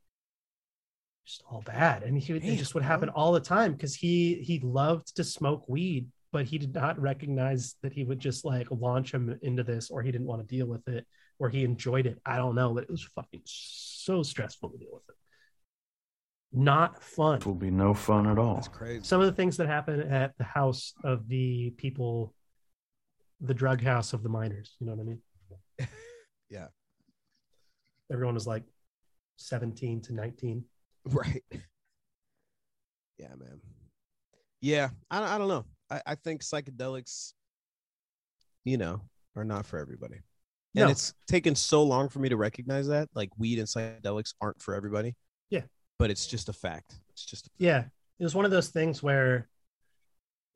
[1.25, 2.03] just all bad.
[2.03, 2.89] And he would, it Damn, just would bro.
[2.89, 7.01] happen all the time because he he loved to smoke weed, but he did not
[7.01, 10.55] recognize that he would just like launch him into this, or he didn't want to
[10.57, 11.07] deal with it,
[11.39, 12.21] or he enjoyed it.
[12.27, 15.15] I don't know, but it was fucking so stressful to deal with it.
[16.53, 17.39] Not fun.
[17.39, 18.57] It will be no fun at all.
[18.57, 19.05] That's crazy.
[19.05, 22.35] Some of the things that happen at the house of the people,
[23.41, 24.77] the drug house of the miners.
[24.79, 25.21] You know what I mean?
[26.51, 26.67] Yeah.
[28.13, 28.65] Everyone was like
[29.37, 30.65] seventeen to nineteen.
[31.07, 31.43] Right.
[33.19, 33.61] Yeah, man.
[34.61, 35.65] Yeah, I, I don't know.
[35.91, 37.33] I, I think psychedelics,
[38.65, 39.01] you know,
[39.35, 40.17] are not for everybody.
[40.77, 40.89] And No.
[40.89, 43.09] it's taken so long for me to recognize that.
[43.15, 45.17] Like weed and psychedelics aren't for everybody.
[45.51, 45.63] Yeah.
[45.99, 46.95] But it's just a fact.
[47.11, 47.85] It's just Yeah,
[48.19, 49.49] it was one of those things where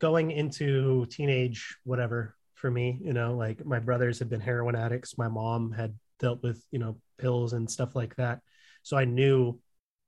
[0.00, 5.18] going into teenage whatever for me, you know, like my brothers had been heroin addicts,
[5.18, 8.40] my mom had dealt with, you know, pills and stuff like that.
[8.82, 9.58] So I knew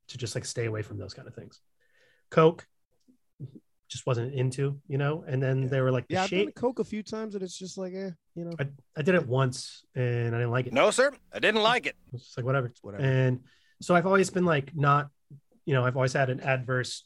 [0.09, 1.61] to just like stay away from those kind of things.
[2.31, 2.67] Coke
[3.89, 5.69] just wasn't into, you know, and then Yeah.
[5.69, 6.23] they were like the yeah.
[6.25, 9.03] I've done coke a few times, and it's just like, eh, you know, I, I
[9.03, 10.73] did it once and I didn't like it.
[10.73, 11.97] No, sir, I didn't like it.
[12.13, 12.67] It's just like whatever.
[12.67, 13.03] It's whatever.
[13.05, 13.41] And
[13.81, 15.09] so I've always been like not,
[15.69, 17.05] you know, I've always had an adverse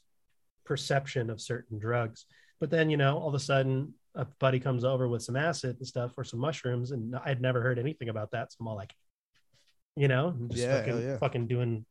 [0.63, 2.25] perception of certain drugs.
[2.61, 5.75] But then, you know, all of a sudden a buddy comes over with some acid
[5.79, 8.53] and stuff or some mushrooms, and I'd never heard anything about that.
[8.53, 8.93] So I'm all like,
[9.97, 11.17] you know, just Yeah, fucking, yeah.
[11.17, 11.85] fucking doing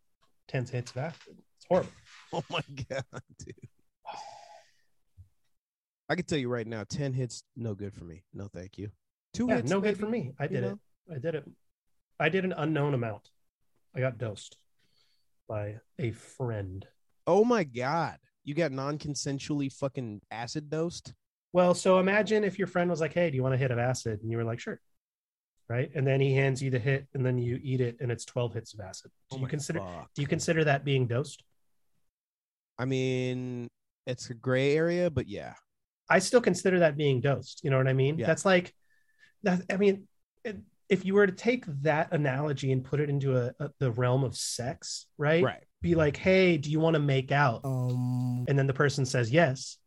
[0.48, 1.36] 10 hits of acid.
[1.58, 1.92] It's horrible.
[2.32, 3.04] oh my god,
[3.38, 3.54] dude.
[6.08, 8.22] I can tell you right now, ten hits, no good for me.
[8.32, 8.90] No, thank you.
[9.34, 10.32] Two Yeah, hits, no good for me.
[10.38, 10.78] I you did know?
[11.10, 11.14] it.
[11.14, 11.44] I did it.
[12.18, 13.28] I did an unknown amount.
[13.94, 14.56] I got dosed
[15.48, 16.86] by a friend.
[17.26, 21.12] Oh my god, you got non-consensually fucking acid dosed.
[21.52, 23.78] Well, so imagine if your friend was like, "Hey, do you want a hit of
[23.78, 24.80] acid?" and you were like, "Sure."
[25.68, 25.90] Right?
[25.94, 28.52] And then he hands you the hit and then you eat it and it's 12
[28.54, 29.10] hits of acid.
[29.30, 30.10] Do Oh you consider fuck.
[30.14, 31.42] do you consider that being dosed?
[32.78, 33.68] I mean,
[34.06, 35.54] it's a gray area, but yeah.
[36.10, 37.60] I still consider that being dosed.
[37.62, 38.18] You know what I mean?
[38.18, 38.26] Yeah.
[38.26, 38.74] That's like
[39.44, 40.08] that I mean,
[40.44, 40.58] it,
[40.92, 44.22] if you were to take that analogy and put it into a, a the realm
[44.24, 45.42] of sex, right?
[45.42, 45.64] Right.
[45.80, 48.44] Be like, "Hey, do you want to make out?" Um.
[48.48, 49.78] and then the person says yes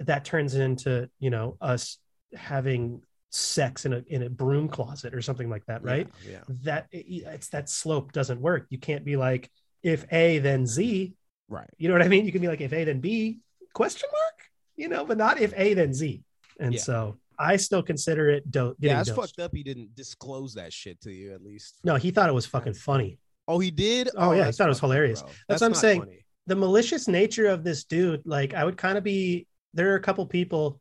[0.00, 1.98] that turns into you know us
[2.34, 6.40] having sex in a in a broom closet or something like that right Yeah.
[6.64, 9.50] that it's that slope doesn't work you can't be like
[9.82, 11.14] if a then z
[11.48, 11.70] Right.
[11.78, 13.40] you know what i mean you can be like if a then b
[13.74, 14.38] question mark
[14.76, 16.24] you know but not if a then z
[16.58, 16.80] and Yeah.
[16.80, 17.18] so
[17.50, 19.52] i still consider it do- getting Yeah, it's fucked up.
[19.54, 21.78] He didn't disclose that shit to you, at least.
[21.84, 24.08] no he thought it was fucking funny Oh, he did.
[24.16, 25.20] Oh, yeah, oh, he thought it was hilarious.
[25.20, 25.30] bro.
[25.48, 26.00] That's what I'm saying.
[26.02, 26.24] funny.
[26.46, 30.00] the malicious nature of this dude like i would kind of be there are a
[30.00, 30.80] couple people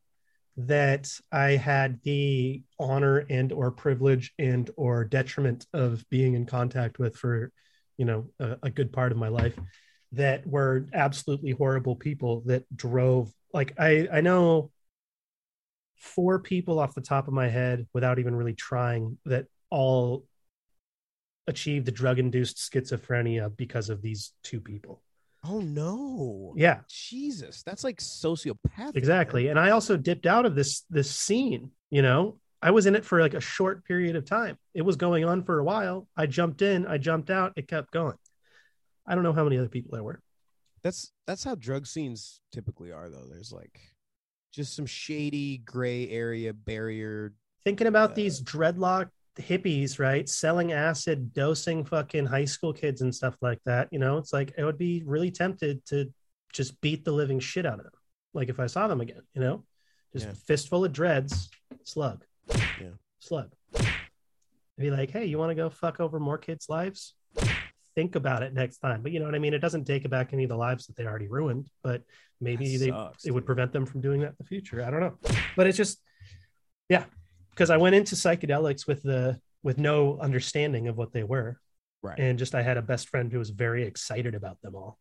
[0.57, 6.99] that i had the honor and or privilege and or detriment of being in contact
[6.99, 7.51] with for
[7.97, 9.57] you know a, a good part of my life
[10.11, 14.69] that were absolutely horrible people that drove like i i know
[16.01, 20.25] four people off the top of my head without even really trying that all
[21.47, 25.01] achieved the drug induced schizophrenia because of these two people.
[25.43, 26.53] Oh no.
[26.55, 26.79] yeah.
[26.89, 28.95] Jesus, that's like sociopathic.
[28.95, 29.43] exactly.
[29.43, 29.51] man.
[29.51, 32.37] and i also dipped out of this this scene you know?
[32.63, 34.57] I was in it for like a short period of time.
[34.73, 36.07] It was going on for a while.
[36.15, 36.85] I jumped in.
[36.87, 37.53] I jumped out.
[37.55, 38.17] It kept going.
[39.05, 40.21] I don't know how many other people there were.
[40.83, 43.25] That's that's how drug scenes typically are, though.
[43.27, 43.79] There's like
[44.51, 47.33] just some shady gray area barrier.
[47.63, 53.15] thinking about Uh, these dreadlock hippies right selling acid dosing fucking high school kids and
[53.15, 56.11] stuff like that you know it's like i would be really tempted to
[56.51, 57.93] just beat the living shit out of them
[58.33, 59.63] like if i saw them again you know
[60.11, 60.33] just Yeah.
[60.45, 61.49] fistful of dreads
[61.85, 62.89] slug Yeah.
[63.19, 63.51] slug
[64.77, 67.13] be like hey you want to go fuck over more kids lives
[67.95, 69.53] think about it next time but you know what i mean?
[69.53, 72.03] It doesn't take back any of the lives that they already ruined but
[72.39, 74.83] maybe That they sucks, it would prevent them from doing that in the future.
[74.83, 75.17] I don't know.
[75.55, 76.01] But it's just
[76.89, 77.05] yeah
[77.51, 81.59] because i went into psychedelics with the with no understanding of what they were.
[82.03, 82.19] Right.
[82.19, 84.97] and just i had a best friend who was very excited about them all.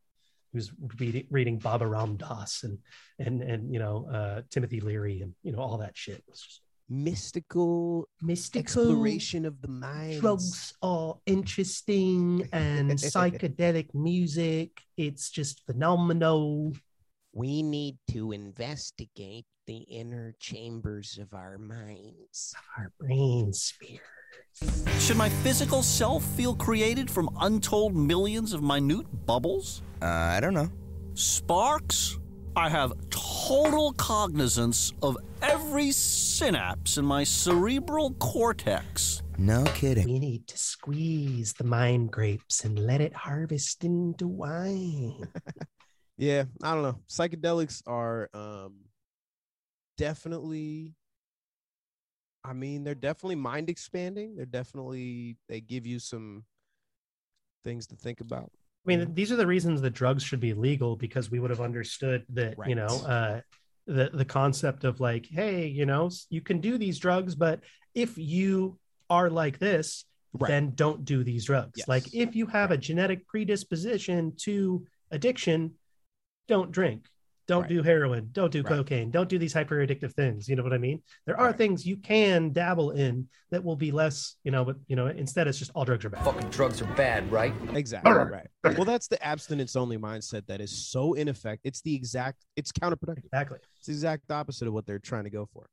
[0.52, 2.78] He was reading, reading Baba Ram Dass and
[3.18, 6.18] and and you know uh timothy leary and you know all that shit.
[6.18, 6.60] It was just
[6.92, 10.20] Mystical mystical exploration of the mind.
[10.20, 16.72] drugs are interesting and psychedelic music it's just phenomenal
[17.32, 22.54] We need to investigate the inner chambers of our minds.
[22.76, 24.00] our brain sphere
[24.98, 29.82] Should my physical self feel created from untold millions of minute bubbles?
[30.02, 30.70] Uh, I don't know.
[31.14, 32.18] Sparks?
[32.56, 39.22] I have total cognizance of every synapse in my cerebral cortex.
[39.38, 40.06] No kidding.
[40.06, 45.28] we need to squeeze the mind grapes and let it harvest into wine
[46.18, 46.98] Yeah, I don't know.
[47.08, 48.80] Psychedelics are um
[49.96, 50.94] definitely
[52.44, 54.34] I mean, they're definitely mind expanding.
[54.36, 56.44] They're definitely they give you some
[57.64, 58.50] things to think about.
[58.86, 61.60] I mean, these are the reasons that drugs should be legal because we would have
[61.60, 63.40] understood that, you know, uh,
[63.86, 67.60] the the concept of like, hey, you know, you can do these drugs, but
[67.94, 68.78] if you
[69.10, 70.46] are like this, Right.
[70.48, 71.72] then don't do these drugs.
[71.74, 71.88] Yes.
[71.88, 75.72] Like, if you have a genetic predisposition to addiction,
[76.46, 77.08] don't drink,
[77.50, 77.68] don't Right.
[77.68, 78.68] do heroin, don't do Right.
[78.68, 80.48] cocaine, don't do these hyper addictive things.
[80.48, 81.02] You know what I mean?
[81.26, 81.56] There are Right.
[81.58, 85.48] things you can dabble in that will be less, you know, but you know, instead
[85.48, 86.24] it's just all drugs are bad.
[86.24, 87.52] Fucking drugs are bad, right?
[87.74, 88.12] Exactly.
[88.12, 88.46] Right.
[88.62, 91.60] Well, that's the abstinence only mindset that is so ineffective.
[91.64, 92.44] It's the exact.
[92.54, 93.24] It's counterproductive.
[93.24, 93.58] Exactly.
[93.78, 95.66] It's the exact opposite of what they're trying to go for.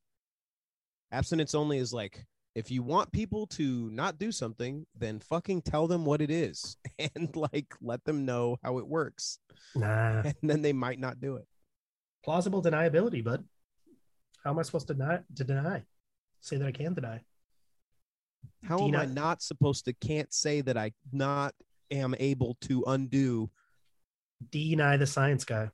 [1.12, 5.86] Abstinence only is like if you want people to not do something, then fucking tell
[5.88, 6.76] them what it is
[7.16, 9.38] and like let them know how it works,
[9.76, 10.22] Nah.
[10.24, 11.46] and then they might not do it.
[12.28, 13.46] Plausible deniability, bud.
[14.44, 15.84] How am I supposed to not to deny?
[16.42, 17.22] Say that I can deny.
[18.66, 21.56] How am I not supposed to can't say that I not
[21.90, 23.50] am able to undo
[24.52, 25.70] Deny the science guy.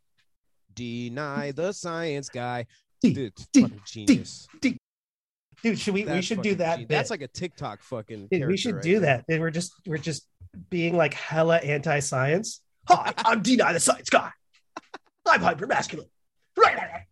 [0.76, 2.68] deny the science guy?
[3.02, 4.48] D- Dude, D- genius.
[4.62, 6.88] Dude, should we we should do that genius.
[6.90, 8.28] That's like a TikTok fucking.
[8.32, 9.24] Dude, we should right do there.
[9.28, 9.34] that.
[9.34, 10.28] And we're just we're just
[10.70, 12.62] being like hella anti-science.
[12.90, 14.30] Hi, I'm Deny the Science Guy.
[15.28, 16.08] I'm hyper masculine.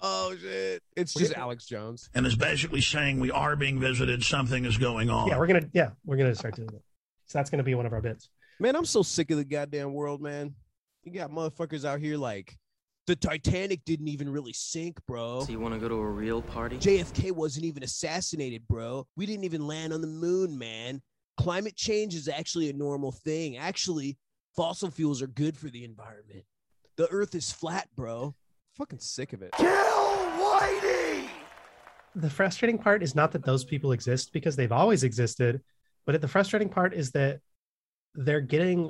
[0.04, 0.82] Oh shit!
[0.95, 2.10] It's just Alex Jones.
[2.15, 5.27] and it's basically saying we are being visited, something is going on.
[5.27, 6.82] Yeah, we're gonna yeah, we're gonna start doing that.
[7.27, 8.30] So that's gonna be one of our bits.
[8.60, 10.56] Man, I'm so sick of the goddamn world, man.
[11.04, 12.58] You got motherfuckers out here like
[13.06, 15.43] the Titanic didn't even really sink, bro.
[15.43, 16.77] So you want to go to a real party?
[16.77, 19.06] JFK wasn't even assassinated, bro.
[19.15, 21.01] We didn't even land on the moon, man.
[21.38, 23.58] Climate change is actually a normal thing.
[23.58, 24.17] Actually,
[24.56, 26.45] fossil fuels are good for the environment.
[26.97, 28.36] The earth is flat, bro.
[28.82, 29.52] Fucking sick of it.
[29.52, 31.30] Kill Whitey!
[32.15, 35.62] The frustrating part is not that those people exist because they've always existed,
[36.08, 37.41] but the frustrating part is that
[38.15, 38.89] they're getting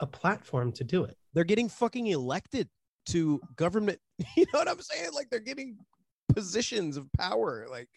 [0.00, 1.16] a platform to do it.
[1.32, 2.68] They're getting fucking elected
[3.10, 4.00] to government.
[4.36, 5.10] You know what I'm saying?
[5.14, 5.78] Like they're getting
[6.34, 7.68] positions of power.
[7.70, 7.88] Like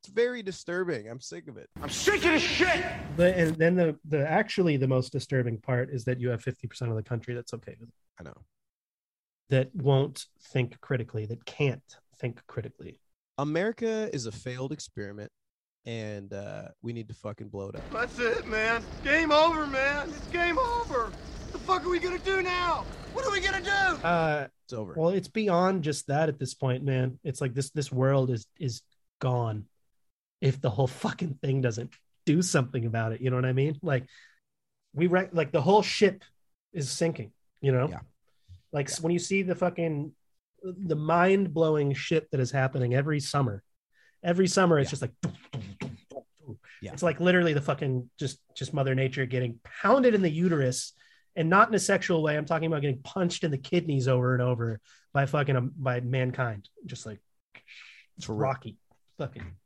[0.00, 1.06] it's very disturbing.
[1.10, 1.68] I'm sick of it.
[1.82, 2.82] I'm sick of this shit.
[3.18, 6.88] The, and then the the actually the most disturbing part is that you have 50%
[6.88, 8.42] of the country that's okay with it, I know.
[9.52, 11.82] That won't think critically, that can't
[12.18, 12.98] think critically.
[13.36, 15.30] America is a failed experiment,
[15.84, 17.82] and uh, we need to fucking blow it up.
[17.92, 18.82] That's it, man.
[19.04, 20.08] Game over, man.
[20.08, 21.10] It's game over.
[21.10, 22.86] What the fuck are we gonna do now?
[23.12, 24.06] What are we gonna do?
[24.06, 24.94] Uh It's over.
[24.96, 27.18] well, it's beyond just that at this point, man.
[27.22, 28.80] It's like this this world is is
[29.20, 29.66] gone
[30.40, 31.90] if the whole fucking thing doesn't
[32.24, 33.20] do something about it.
[33.20, 33.78] You know what I mean?
[33.82, 34.06] Like
[34.94, 36.24] we re- like the whole ship
[36.72, 37.32] is sinking.
[37.60, 38.00] You know, Yeah.
[38.72, 40.12] Like when you see the fucking
[40.62, 43.62] the mind blowing shit that is happening every summer.
[44.22, 44.90] Every summer, it's Yeah.
[44.90, 45.12] just like
[46.80, 46.92] Yeah.
[46.92, 50.92] it's like literally the fucking just just Mother Nature getting pounded in the uterus,
[51.36, 52.36] and not in a sexual way.
[52.36, 54.80] I'm talking about getting punched in the kidneys over and over
[55.12, 57.20] by fucking um, by mankind, just like
[58.16, 58.78] it's rocky,
[59.18, 59.56] fucking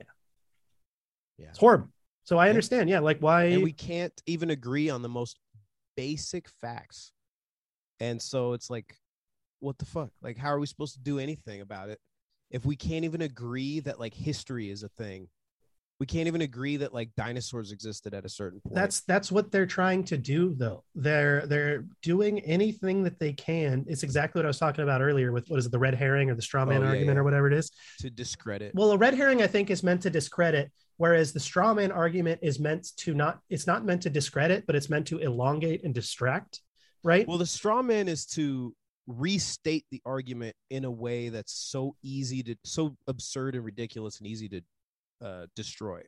[0.00, 0.06] Yeah.
[1.38, 1.48] Yeah.
[1.50, 1.88] It's horrible.
[2.24, 2.50] So I Yeah.
[2.50, 5.38] understand, yeah, like why and we can't even agree on the most
[5.96, 7.12] basic facts.
[8.00, 8.96] And so it's like,
[9.60, 10.10] what the fuck?
[10.22, 11.98] Like, how are we supposed to do anything about it
[12.50, 15.28] if we can't even agree that like history is a thing?
[15.98, 18.74] We can't even agree that like dinosaurs existed at a certain point.
[18.74, 23.84] that's that's what they're trying to do though they're they're doing anything that they can
[23.86, 26.30] it's exactly what i was talking about earlier with what is it the red herring
[26.30, 27.20] or the straw oh, man Oh, yeah, argument yeah.
[27.20, 28.74] or whatever it is to discredit.
[28.74, 32.38] well a red herring i think is meant to discredit whereas the straw man argument
[32.42, 35.94] is meant to not it's not meant to discredit but it's meant to elongate and
[35.94, 36.62] distract
[37.02, 38.74] right Well, the straw man is to
[39.06, 44.26] restate the argument in a way that's so easy to, so absurd and ridiculous and
[44.26, 44.60] easy to
[45.24, 46.00] uh, destroy,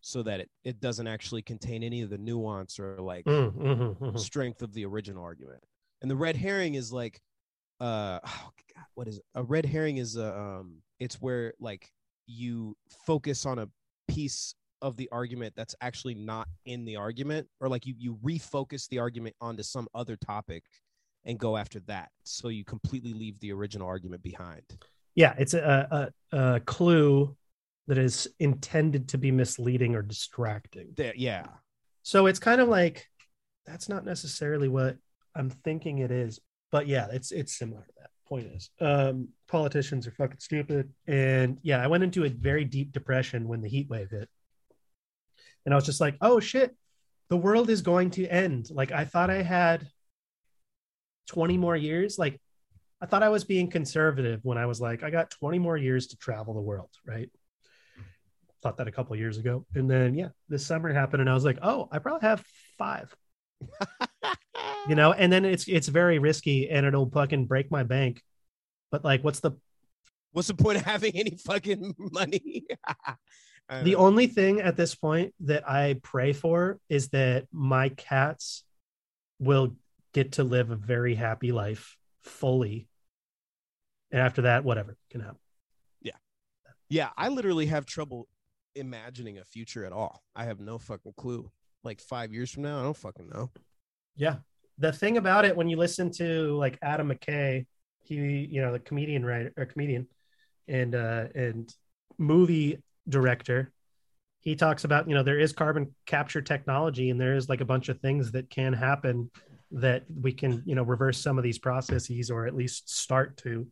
[0.00, 3.98] so that it it doesn't actually contain any of the nuance or like Mm, mhm,
[3.98, 4.18] mhm.
[4.18, 5.62] strength of the original argument.
[6.00, 7.20] And the red herring is like,
[7.80, 9.24] uh, oh God, what is it?
[9.34, 9.98] a red herring?
[9.98, 11.90] Is a um, it's where like
[12.26, 13.68] you focus on a
[14.08, 18.88] piece of the argument that's actually not in the argument, or like you you refocus
[18.88, 20.64] the argument onto some other topic
[21.24, 24.64] and go after that, so you completely leave the original argument behind.
[25.14, 27.34] yeah it's a, a, a clue
[27.86, 30.94] that is intended to be misleading or distracting.
[30.96, 31.12] Yeah,
[32.02, 33.08] So it's kind of like
[33.66, 34.96] that's not necessarily what
[35.34, 36.40] I'm thinking it is,
[36.70, 38.10] but yeah, it's it's similar to that.
[38.26, 42.92] Point is, um, politicians are fucking stupid, and yeah, I went into a very deep
[42.92, 44.28] depression when the heat wave hit,
[45.64, 46.74] and I was just like, oh shit,
[47.28, 48.68] the world is going to end.
[48.70, 49.86] Like I thought I had
[51.28, 52.18] 20 more years.
[52.18, 52.40] Like
[53.00, 56.08] I thought I was being conservative when I was like, I got 20 more years
[56.08, 57.30] to travel the world, right?
[58.62, 59.66] Thought that a couple years ago.
[59.74, 62.44] And then, yeah, this summer happened, and I was like, oh, I probably have
[62.78, 63.12] five.
[64.88, 68.22] you know, and then it's it's very risky and it'll fucking break my bank.
[68.92, 69.52] But like, what's the
[70.30, 72.66] what's the point of having any fucking money?
[73.80, 78.64] The only thing at this point that I pray for is that my cats
[79.38, 79.76] will
[80.12, 82.88] get to live a very happy life fully.
[84.10, 85.38] And after that, whatever can happen.
[86.02, 86.16] Yeah.
[86.88, 88.28] Yeah, I literally have trouble
[88.74, 90.22] imagining a future at all.
[90.36, 91.50] I have no fucking clue.
[91.84, 93.50] Like five years from now, I don't fucking know.
[94.16, 94.36] Yeah.
[94.78, 97.66] The thing about it when you listen to like Adam McKay,
[98.04, 98.14] he
[98.50, 100.08] you know, the comedian writer or comedian
[100.68, 101.74] and uh and
[102.18, 102.78] movie
[103.08, 103.72] director,
[104.40, 107.64] he talks about, you know, there is carbon capture technology and there is like a
[107.64, 109.30] bunch of things that can happen
[109.70, 113.66] that we can, you know, reverse some of these processes or at least start to.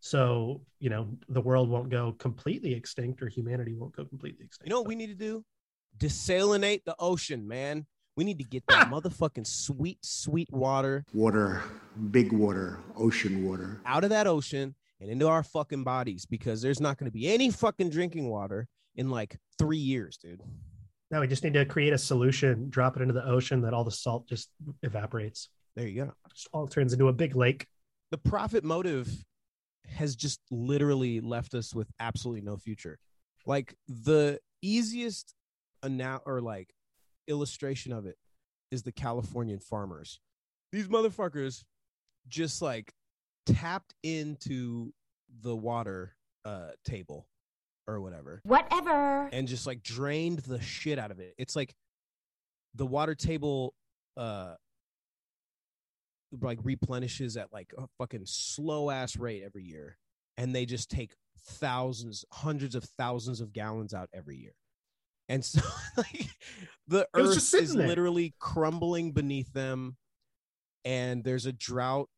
[0.00, 4.66] So, you know, the world won't go completely extinct or humanity won't go completely extinct.
[4.68, 5.44] You know what we need to do?
[5.98, 7.86] Desalinate the ocean, man.
[8.16, 8.90] We need to get that ah!
[8.90, 11.62] motherfucking sweet, sweet water Water,
[12.10, 13.82] big water, ocean water.
[13.84, 17.28] out of that ocean and into our fucking bodies because there's not going to be
[17.28, 20.42] any fucking drinking water in like three years, dude.
[21.10, 23.84] No, we just need to create a solution, drop it into the ocean that all
[23.84, 24.50] the salt just
[24.82, 25.50] evaporates.
[25.76, 26.10] There you go.
[26.10, 27.66] It just all turns into a big lake.
[28.10, 29.08] The profit motive
[29.88, 32.98] has just literally left us with absolutely no future.
[33.44, 35.34] Like the easiest
[35.82, 36.70] ana- or like
[37.28, 38.16] illustration of it
[38.70, 40.18] is the Californian farmers.
[40.72, 41.62] These motherfuckers
[42.28, 42.92] just like
[43.46, 44.92] tapped into
[45.42, 47.26] the water uh table
[47.88, 49.28] or whatever Whatever.
[49.32, 51.34] and just like drained the shit out of it.
[51.38, 51.74] It's like
[52.74, 53.74] the water table
[54.16, 54.54] uh
[56.40, 59.96] like replenishes at like a fucking slow ass rate every year
[60.36, 61.14] and they just take
[61.48, 64.52] thousands hundreds of thousands of gallons out every year
[65.28, 65.60] and so
[65.96, 66.26] like
[66.88, 67.86] the earth is there.
[67.86, 69.96] literally crumbling beneath them
[70.84, 72.08] and there's a drought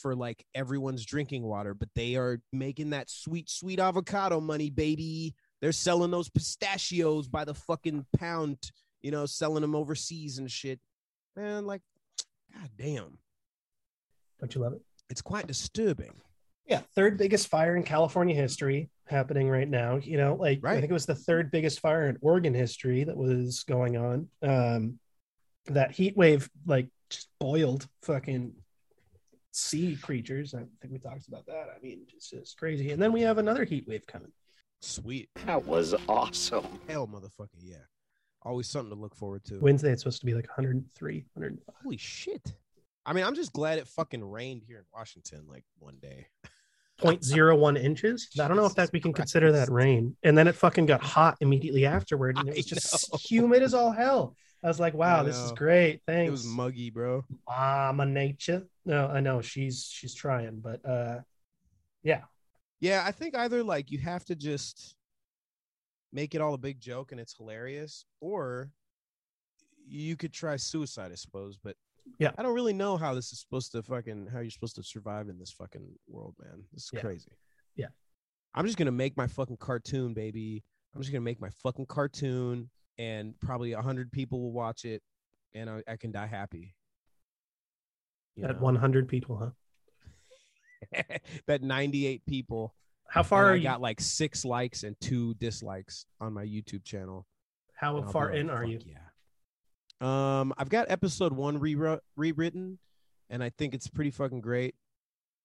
[0.00, 5.34] for like everyone's drinking water but they are making that sweet sweet avocado money baby
[5.60, 8.56] they're selling those pistachios by the fucking pound
[9.02, 10.80] you know selling them overseas and shit
[11.36, 11.82] man like
[12.52, 13.18] god damn
[14.40, 14.82] Don't you love it?
[15.10, 16.14] it's quite disturbing
[16.66, 19.96] Yeah, third biggest fire in California history happening right now.
[20.02, 23.16] You know, like I think it was the third biggest fire in Oregon history that
[23.16, 24.28] was going on.
[24.42, 24.98] Um,
[25.66, 28.54] that heat wave like just boiled fucking
[29.54, 30.54] sea creatures.
[30.54, 31.68] I think we talked about that.
[31.76, 32.90] I mean, it's just crazy.
[32.92, 34.32] And then we have another heat wave coming.
[34.80, 36.66] sweet That was awesome.
[36.88, 37.76] hell motherfucker yeah
[38.42, 41.74] always something to look forward to Wednesday it's supposed to be like 103, 105.
[41.82, 42.52] holy shit
[43.06, 46.26] i mean i'm just glad it fucking rained here in washington like one day
[47.02, 48.28] 0.01 inches.
[48.40, 50.16] I don't know if that we can consider that rain.
[50.22, 53.18] And then it fucking got hot immediately afterward, and it was just know.
[53.20, 54.36] humid as all hell.
[54.64, 56.00] I was like, wow, this is great.
[56.06, 56.28] Thanks.
[56.28, 58.66] it was muggy bro Mama nature.
[58.86, 61.20] No, I know she's she's trying, but uh
[62.02, 62.22] yeah.
[62.80, 64.94] Yeah, I think either like you have to just
[66.12, 68.70] make it all a big joke and it's hilarious, or
[69.86, 71.58] you could try suicide, I suppose.
[71.62, 71.76] But
[72.18, 72.32] Yeah.
[72.38, 75.28] I don't really know how this is supposed to fucking how you're supposed to survive
[75.28, 76.64] in this fucking world, man.
[76.72, 77.00] This is Yeah.
[77.00, 77.32] crazy.
[77.76, 77.88] Yeah.
[78.54, 80.64] I'm just gonna make my fucking cartoon, baby.
[80.94, 85.02] I'm just gonna make my fucking cartoon, and probably a hundred people will watch it,
[85.54, 86.74] and I, I can die happy.
[88.36, 88.62] You At know?
[88.62, 89.36] 100 people,
[90.92, 91.02] huh?
[91.46, 92.74] that 98 people
[93.08, 93.62] How far are I you?
[93.62, 97.26] got like six likes and two dislikes on my YouTube channel.
[97.74, 98.80] How And I'll be far like, in are you?
[98.84, 98.98] Yeah.
[100.40, 102.78] Um, I've got episode one rewrote rewritten,
[103.30, 104.74] and I think it's pretty fucking great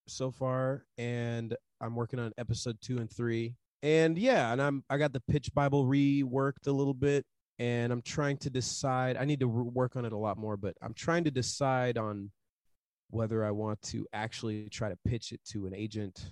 [0.08, 0.86] so far.
[0.98, 3.56] And I'm working on episode two and three.
[3.82, 7.26] And yeah, and I'm I got the pitch Bible reworked a little bit,
[7.60, 9.18] and I'm trying to decide.
[9.18, 12.32] I need to work on it a lot more, but I'm trying to decide on
[13.10, 16.32] whether I want to actually try to pitch it to an agent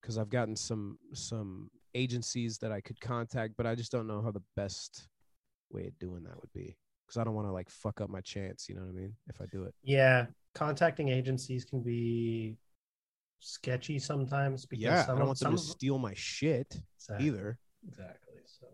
[0.00, 4.22] because I've gotten some some agencies that I could contact, but I just don't know
[4.22, 5.08] how the best
[5.70, 6.76] way of doing that would be
[7.06, 8.68] because I don't want to like fuck up my chance.
[8.68, 9.14] You know what I mean?
[9.28, 12.56] If I do it, Yeah, contacting agencies can be
[13.40, 17.26] sketchy sometimes because yeah, I don't want them to steal my shit Exactly.
[17.26, 17.58] either.
[17.86, 18.34] Exactly.
[18.46, 18.66] So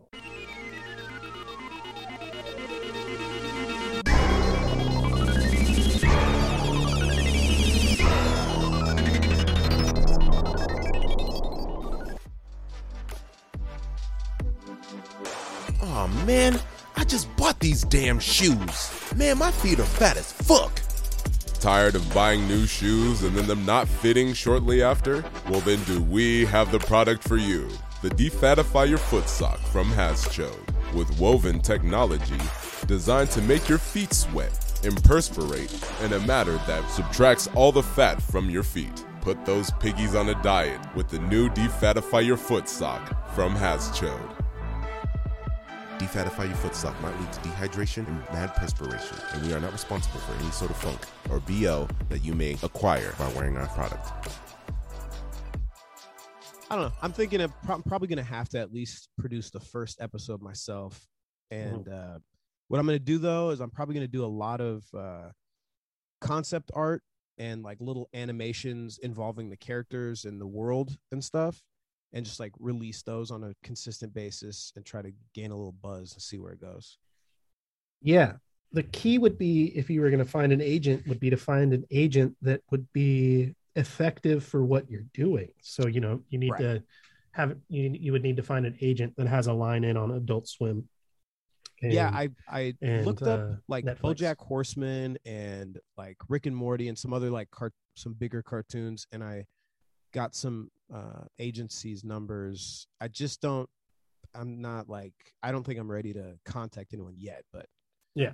[15.99, 16.59] Oh man,
[16.95, 18.91] I just bought these damn shoes.
[19.15, 20.79] Man, my feet are fat as fuck.
[21.59, 25.25] Tired of buying new shoes and then them not fitting shortly after?
[25.49, 27.67] Well, then do we have the product for you?
[28.03, 30.53] The Defatify Your Foot Sock from Haschode.
[30.93, 32.37] With woven technology
[32.85, 38.21] designed to make your feet sweat, imperspirate, in a manner that subtracts all the fat
[38.21, 39.03] from your feet.
[39.21, 44.36] Put those piggies on a diet with the new Defatify Your Foot Sock from Haschode.
[45.99, 49.71] Defatify your foot sock might lead to dehydration and mad perspiration, and we are not
[49.71, 53.67] responsible for any sort of funk or BO that you may acquire by wearing our
[53.67, 54.11] product.
[56.69, 56.93] I don't know.
[57.01, 60.41] I'm thinking of pro- probably going to have to at least produce the first episode
[60.41, 61.07] myself.
[61.49, 62.19] And uh,
[62.67, 64.83] what I'm going to do though is I'm probably going to do a lot of
[64.93, 65.29] uh,
[66.19, 67.01] concept art
[67.37, 71.61] and like little animations involving the characters and the world and stuff,
[72.13, 75.73] and just like release those on a consistent basis and try to gain a little
[75.81, 76.97] buzz and see where it goes.
[78.01, 78.33] Yeah.
[78.73, 81.37] The key would be if you were going to find an agent, would be to
[81.37, 85.49] find an agent that would be effective for what you're doing.
[85.61, 86.61] So, you know, you need Right.
[86.61, 86.83] to
[87.31, 90.11] have you, you would need to find an agent that has a line in on
[90.11, 90.89] Adult Swim.
[91.81, 94.15] yeah, I I and, looked up uh, like Netflix.
[94.17, 99.05] BoJack Horseman and like Rick and Morty and some other like cart some bigger cartoons,
[99.11, 99.45] and I
[100.13, 102.87] got some uh agencies numbers.
[103.01, 103.69] I just don't.
[104.35, 107.65] I'm not like I don't think I'm ready to contact anyone yet, but
[108.15, 108.31] Yeah.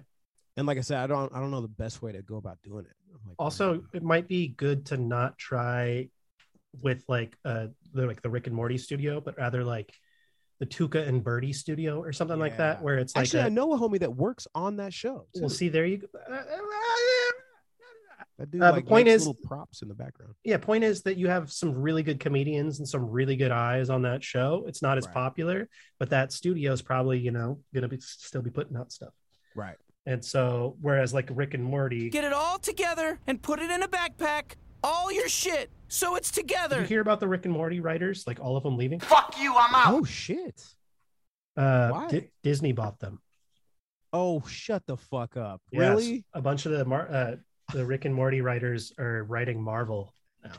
[0.56, 2.58] And like I said, I don't I don't know the best way to go about
[2.64, 2.96] doing it.
[3.14, 6.10] I'm like, also it might be good to not try
[6.82, 9.94] with like uh the like the Rick and Morty studio, but rather like
[10.60, 13.50] the Tuca and Bertie studio or something like that, where it's like actually a- I
[13.50, 15.28] know a homie that works on that show.
[15.36, 15.56] Well, too.
[15.56, 16.08] see, there you go.
[18.40, 20.34] That dude uh, the point makes is- little props in the background.
[20.44, 23.90] Yeah, point is that you have some really good comedians and some really good eyes
[23.90, 24.64] on that show.
[24.68, 25.14] It's not as Right.
[25.14, 25.70] popular,
[26.00, 29.14] but that studio is probably you know gonna be still be putting out stuff.
[29.56, 29.78] Right.
[30.06, 33.84] And so, whereas like Rick and Morty, Get it all together and put it in
[33.84, 34.56] a backpack.
[34.84, 36.82] All your shit, so it's did together.
[36.82, 38.26] you hear about the Rick and Morty writers?
[38.28, 39.00] Like all of them leaving.
[39.00, 39.94] Fuck you, I'm out.
[39.94, 40.62] Oh shit.
[41.56, 42.08] Uh, Why?
[42.10, 43.22] Di- Disney bought them.
[44.12, 45.62] Oh, shut the fuck up.
[45.72, 46.26] Yes, Really?
[46.34, 47.36] a bunch of the Mar- uh,
[47.74, 50.14] the Rick and Morty writers are writing Marvel
[50.44, 50.52] now.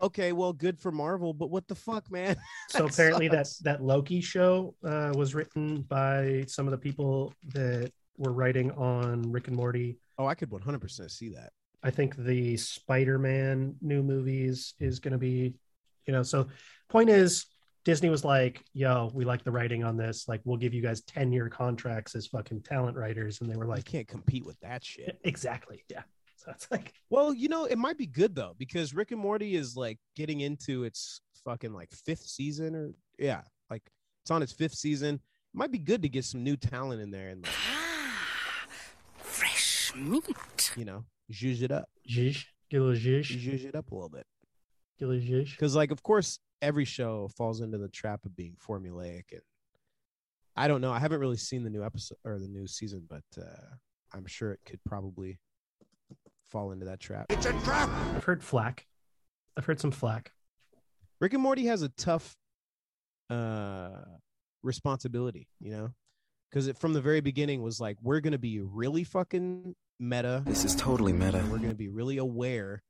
[0.00, 2.36] Okay, well, good for Marvel, but what the fuck, man?
[2.68, 3.58] So That apparently that sucks.
[3.60, 9.32] that Loki show uh, was written by some of the people that were writing on
[9.32, 9.98] Rick and Morty.
[10.18, 11.52] Oh, I could 100% see that.
[11.82, 15.54] I think the Spider-Man new movies is going to be,
[16.06, 16.46] you know, so
[16.88, 17.46] point is
[17.84, 20.28] Disney was like, yo, we like the writing on this.
[20.28, 23.40] Like, we'll give you guys 10 year contracts as fucking talent writers.
[23.40, 25.18] And they were like, can't compete with that shit.
[25.24, 25.84] exactly.
[25.88, 26.02] Yeah.
[26.44, 29.56] So it's like, Well, you know, it might be good though because Rick and Morty
[29.56, 33.82] is like getting into its fucking like fifth season or yeah, like
[34.22, 35.16] it's on its fifth season.
[35.16, 37.52] It might be good to get some new talent in there and like,
[39.16, 40.72] Fresh meat.
[40.76, 44.08] you know, zhuzh it up, zhish, get a little zhish, zhuzh it up a little
[44.08, 44.26] bit.
[44.98, 45.50] get a little zhish.
[45.50, 49.40] Because like, of course, every show falls into the trap of being formulaic and
[50.56, 50.92] I don't know.
[50.92, 53.74] I haven't really seen the new episode or the new season, but uh,
[54.12, 55.38] I'm sure it could probably
[56.50, 57.26] fall into that trap.
[57.30, 57.88] It's a trap.
[58.14, 58.86] I've heard flack.
[59.56, 60.32] I've heard some flack.
[61.20, 62.36] Rick and Morty has a tough
[63.30, 63.90] uh
[64.62, 65.90] responsibility, you know?
[66.50, 70.42] Because it from the very beginning was like, we're gonna be really fucking meta.
[70.46, 71.44] This is totally meta.
[71.50, 72.82] We're gonna be really aware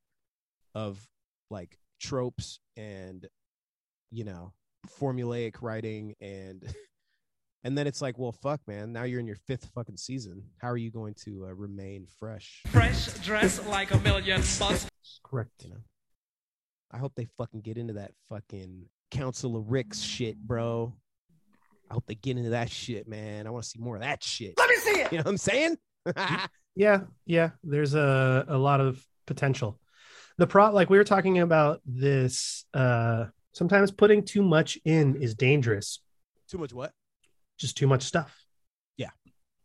[0.75, 1.03] of
[1.51, 3.27] like tropes and
[4.11, 4.53] you know,
[5.01, 6.63] formulaic writing and
[7.65, 8.93] and then it's like, well, fuck, man.
[8.93, 10.43] Now you're in your fifth fucking season.
[10.59, 12.63] How are you going to uh, remain fresh?
[12.69, 14.89] Fresh dress like a million bucks.
[15.23, 15.51] Correct.
[15.65, 15.81] You know,
[16.91, 20.95] I hope they fucking get into that fucking Council of Ricks shit, bro.
[21.91, 23.47] I hope they get into that shit, man.
[23.47, 24.55] I want to see more of that shit.
[24.59, 25.13] Let me see it.
[25.13, 25.77] You know what I'm saying?
[26.79, 27.51] Yeah, yeah.
[27.65, 29.81] There's a a lot of potential.
[30.39, 35.35] The pro like we were talking about this uh sometimes putting too much in is
[35.35, 36.01] dangerous.
[36.49, 36.93] Too much what?
[37.59, 38.35] Just too much stuff.
[38.97, 39.11] Yeah.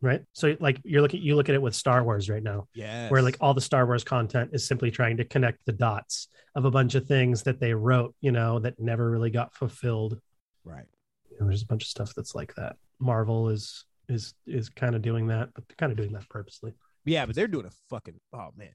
[0.02, 0.22] Right?
[0.34, 2.68] So like you're looking you look at it with Star Wars right now.
[2.74, 3.10] Yeah.
[3.10, 6.66] Where like all the Star Wars content is simply trying to connect the dots of
[6.66, 10.20] a bunch of things that they wrote, you know, that never really got fulfilled.
[10.64, 10.86] Right.
[11.30, 12.76] You know, there's a bunch of stuff that's like that.
[13.00, 16.74] Marvel is is is kind of doing that, but they're kind of doing that purposely.
[17.06, 18.74] Yeah, but they're doing a fucking oh man.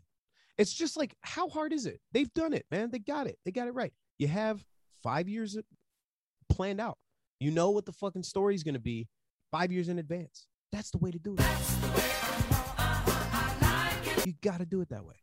[0.56, 2.00] It's just like how hard is it?
[2.12, 2.90] They've done it, man.
[2.90, 3.38] They got it.
[3.44, 3.92] They got it right.
[4.18, 4.62] You have
[5.02, 5.56] five years
[6.48, 6.98] planned out.
[7.40, 9.06] You know what the fucking story is gonna be
[9.52, 10.46] five years in advance.
[10.72, 11.46] That's the way to do it.
[14.26, 15.14] You gotta do it that way.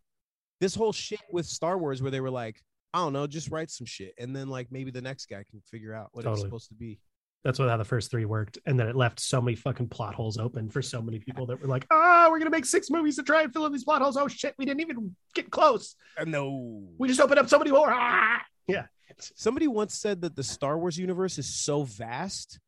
[0.61, 2.61] This whole shit with Star Wars where they were like,
[2.93, 4.13] I don't know, just write some shit.
[4.17, 6.99] And then like maybe the next guy can figure out what it's supposed to be.
[7.43, 10.15] That's what how the first three worked, and then it left so many fucking plot
[10.15, 13.17] holes open for so many people that were like, "Ah, we're gonna make six movies
[13.17, 15.95] to try and fill in these plot holes." Oh shit, we didn't even get close.
[16.25, 16.81] no.
[16.97, 17.91] We just opened up so many more.
[17.93, 18.41] Ah!
[18.67, 18.87] Yeah,
[19.35, 22.59] Somebody once said that the Star Wars universe is so vast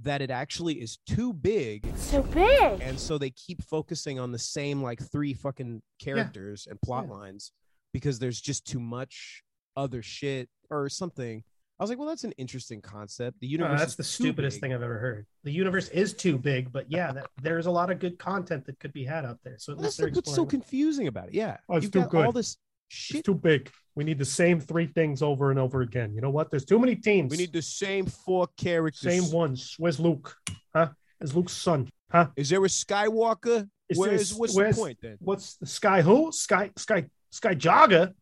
[0.00, 1.86] that it actually is too big.
[1.96, 2.80] So big.
[2.80, 7.52] And so they keep focusing on the same like three fucking characters and plot lines
[7.92, 9.42] because there's just too much
[9.76, 11.44] other shit or something.
[11.78, 13.40] I was like, well, that's an interesting concept.
[13.40, 13.80] The No, universe.
[13.80, 14.60] that's is the too stupidest big.
[14.62, 15.26] thing I've ever heard.
[15.44, 18.78] The universe is too big, but yeah, that, there's a lot of good content that
[18.80, 19.56] could be had out there.
[19.58, 21.34] So at Well, least That's what's so confusing about it.
[21.34, 22.26] Yeah, Oh, it's you've too got good.
[22.26, 22.56] all this
[22.92, 23.18] shit.
[23.18, 23.70] It's too big.
[23.94, 26.14] We need the same three things over and over again.
[26.14, 26.50] You know what?
[26.50, 27.30] There's too many teams.
[27.30, 29.00] We need the same four characters.
[29.00, 29.74] same ones.
[29.78, 30.34] Where's Luke?
[30.74, 30.88] Huh?
[31.20, 31.88] Is Luke's son?
[32.10, 32.28] Huh?
[32.36, 33.68] Is there a Skywalker?
[33.88, 35.16] Is Where's there- what's where's- the point then?
[35.20, 36.02] What's the sky?
[36.02, 36.32] Who?
[36.32, 36.70] Sky?
[36.76, 37.06] Sky?
[37.30, 38.12] Sky Jogger?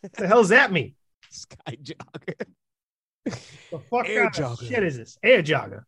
[0.00, 0.94] what the hell's that mean?
[1.30, 2.46] Sky Jogger.
[3.24, 5.16] The fuck Air kind of shit is this?
[5.22, 5.84] Air jogger.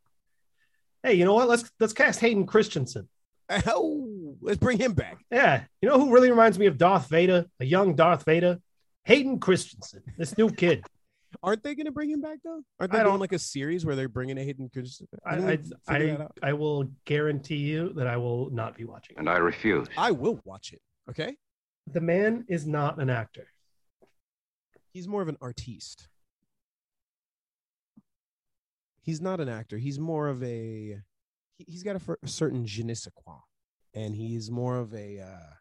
[1.02, 1.48] Hey, you know what?
[1.48, 3.08] Let's let's cast Hayden Christensen.
[3.66, 4.08] Oh,
[4.44, 5.24] let's bring him back.
[5.30, 8.60] Yeah, you know who really reminds me of Darth Vader, a young Darth Vader?
[9.04, 10.84] Hayden Christensen, this new kid.
[11.42, 12.62] Aren't they going to bring him back though?
[12.78, 15.08] Aren't they don't- doing like a series where they're bringing a Hayden Christensen?
[15.26, 15.56] I I, they
[15.88, 16.50] figure that I.
[16.50, 19.16] I will guarantee you that I will not be watching.
[19.16, 19.18] it.
[19.20, 19.88] And I refuse.
[19.98, 20.80] I will watch it.
[21.10, 21.36] Okay,
[21.92, 23.46] The man is not an actor.
[24.92, 26.08] he's more of an artiste.
[29.02, 29.76] He's not an actor.
[29.76, 30.98] He's more of a.
[31.58, 33.34] he- He's got a, a certain je ne sais quoi,
[33.94, 35.52] and he's more of a uh,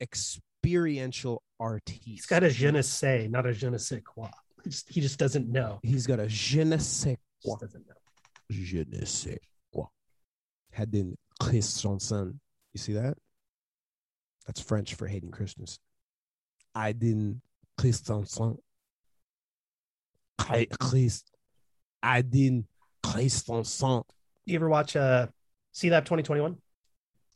[0.00, 2.02] experiential artiste.
[2.04, 4.28] He's got a je ne sais, not a je ne sais quoi.
[4.64, 5.78] He just, he just doesn't know.
[5.82, 7.54] He's got a je ne sais He quoi.
[7.54, 7.94] just doesn't know.
[8.50, 9.38] Je ne sais
[9.72, 9.86] quoi.
[10.72, 12.40] Hayden Christensen.
[12.72, 13.16] You see that?
[14.46, 15.78] That's French for Hayden Christensen.
[16.76, 17.40] Hayden
[17.78, 18.58] Christensen.
[20.40, 21.30] Chri- Christ.
[22.02, 22.66] Hayden
[23.02, 24.02] Christensen.
[24.44, 25.28] You ever watch uh,
[25.74, 26.56] Sealab 2021?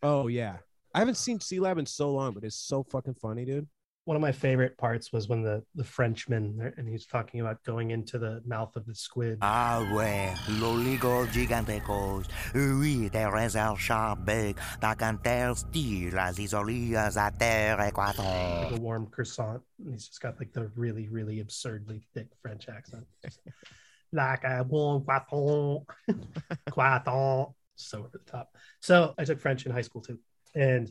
[0.03, 0.57] Oh yeah.
[0.95, 3.67] I haven't seen Sealab in so long, but it's so fucking funny, dude.
[4.05, 7.91] One of my favorite parts was when the the Frenchman and he's talking about going
[7.91, 9.37] into the mouth of the squid.
[9.43, 12.25] Ah ouais, l'oligo gigantescos.
[12.55, 18.73] Oui, des réserves charbées, dans un tel style, les isoliers à terre like équateur.
[18.73, 19.61] a warm croissant.
[19.85, 23.07] And he's just got like the really, really absurdly thick French accent.
[24.13, 25.85] like a warm croissant.
[26.71, 27.55] croissant.
[27.79, 28.57] So over the top.
[28.81, 30.19] So I took French in high school too.
[30.55, 30.91] And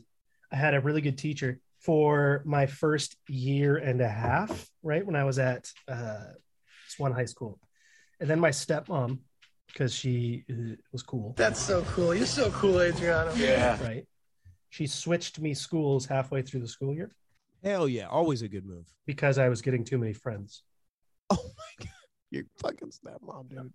[0.52, 5.04] I had a really good teacher for my first year and a half, right?
[5.04, 6.24] When I was at uh
[6.88, 7.60] Swan High School.
[8.20, 9.18] And then my stepmom,
[9.68, 11.34] because she uh, was cool.
[11.36, 12.14] That's so cool.
[12.14, 13.32] You're so cool, Adriano.
[13.34, 13.80] Yeah.
[13.82, 14.06] Right.
[14.70, 17.10] She switched me schools halfway through the school year
[17.64, 18.06] Hell yeah.
[18.06, 18.86] Always a good move.
[19.06, 20.62] because I was getting too many friends.
[21.30, 21.92] Oh my God.
[22.30, 23.72] You're fucking stepmom, dude.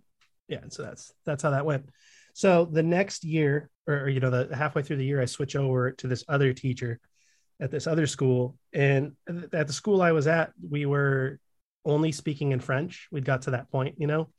[0.48, 1.90] yeah so that's that's how that went
[2.34, 5.92] so the next year or, you know the halfway through the year i switch over
[5.92, 7.00] to this other teacher
[7.60, 9.14] at this other school and
[9.54, 11.40] at the school i was at we were
[11.86, 14.30] only speaking in french We'd got to that point you know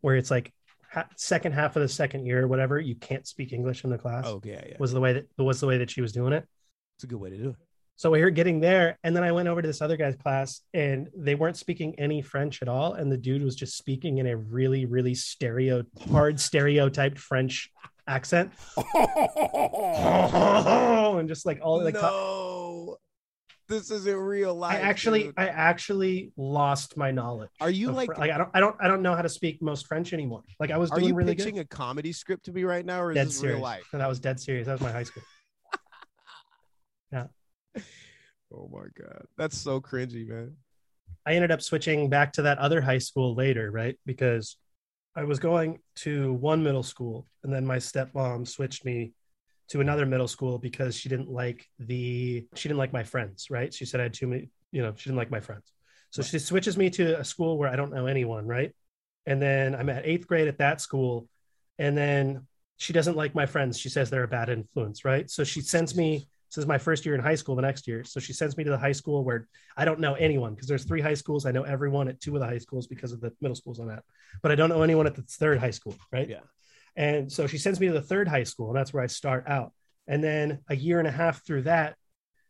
[0.00, 0.52] where it's like
[0.90, 3.98] ha- second half of the second year or whatever you can't speak english in the
[3.98, 4.76] class Oh yeah, yeah.
[4.78, 6.46] was the way that was the way that she was doing it
[6.96, 7.56] It's a good way to do it.
[8.02, 10.62] So we were getting there, and then I went over to this other guy's class,
[10.74, 14.26] and they weren't speaking any French at all, and the dude was just speaking in
[14.26, 17.70] a really, really stereo, hard stereotyped French
[18.08, 18.50] accent,
[21.16, 21.94] and just like all like.
[21.94, 22.96] no,
[23.68, 24.74] this isn't real life.
[24.74, 25.34] I actually, dude.
[25.36, 27.50] I actually lost my knowledge.
[27.60, 29.62] Are you of like- like I don't, I don't, I don't know how to speak
[29.62, 30.42] most French anymore.
[30.58, 31.66] Like I was Are doing you really pitching good.
[31.66, 33.54] a comedy script to me right now, or is dead this serious.
[33.54, 33.86] real life?
[33.92, 34.66] And that was dead serious.
[34.66, 35.22] That was my high school.
[37.12, 37.26] yeah.
[38.54, 40.56] Oh my god, that's so cringy, man.
[41.26, 43.98] I ended up switching back to that other high school later, right?
[44.04, 44.56] Because
[45.14, 49.12] I was going to one middle school and then my stepmom switched me
[49.68, 53.72] to another middle school because she didn't like the she didn't like my friends, right?
[53.72, 55.72] She said I had too many, you know, she didn't like my friends.
[56.10, 58.74] So she switches me to a school where I don't know anyone, right?
[59.24, 61.26] And then I'm at eighth grade at that school.
[61.78, 62.46] And then
[62.76, 63.78] she doesn't like my friends.
[63.78, 65.30] She says they're a bad influence, right?
[65.30, 68.04] So she sends me, this is my first year in high school the next year.
[68.04, 70.84] So she sends me to the high school where I don't know anyone because there's
[70.84, 71.46] three high schools.
[71.46, 73.88] I know everyone at two of the high schools because of the middle schools I'm
[73.88, 74.04] at,
[74.42, 76.28] but I don't know anyone at the third high school, right?
[76.28, 76.40] Yeah.
[76.94, 79.44] And so she sends me to the third high school, and that's where I start
[79.46, 79.72] out.
[80.06, 81.96] And then a year and a half through that,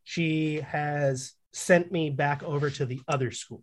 [0.05, 3.63] she has sent me back over to the other school.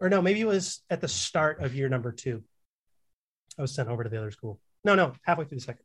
[0.00, 2.42] Or no, maybe it was at the start of year number two.
[3.58, 4.58] I was sent over to the other school.
[4.84, 5.84] No, no, halfway through the second.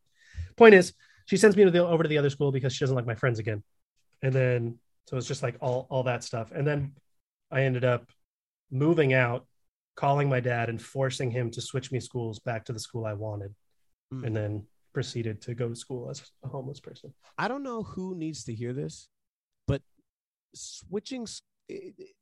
[0.56, 0.94] Point is,
[1.30, 3.14] she sends me to the, over to the other school because she doesn't like my
[3.14, 3.62] friends again.
[4.24, 6.52] And then, so it's just like all, all that stuff.
[6.52, 6.94] And then
[7.52, 8.10] I ended up
[8.72, 9.46] moving out,
[9.96, 13.14] calling my dad and forcing him to switch me schools back to the school I
[13.14, 13.54] wanted.
[14.12, 14.26] Mm.
[14.26, 17.14] And then proceeded to go to school as a homeless person.
[17.38, 19.08] I don't know who needs to hear this,
[19.68, 19.84] but
[20.56, 22.16] switching s- it- it-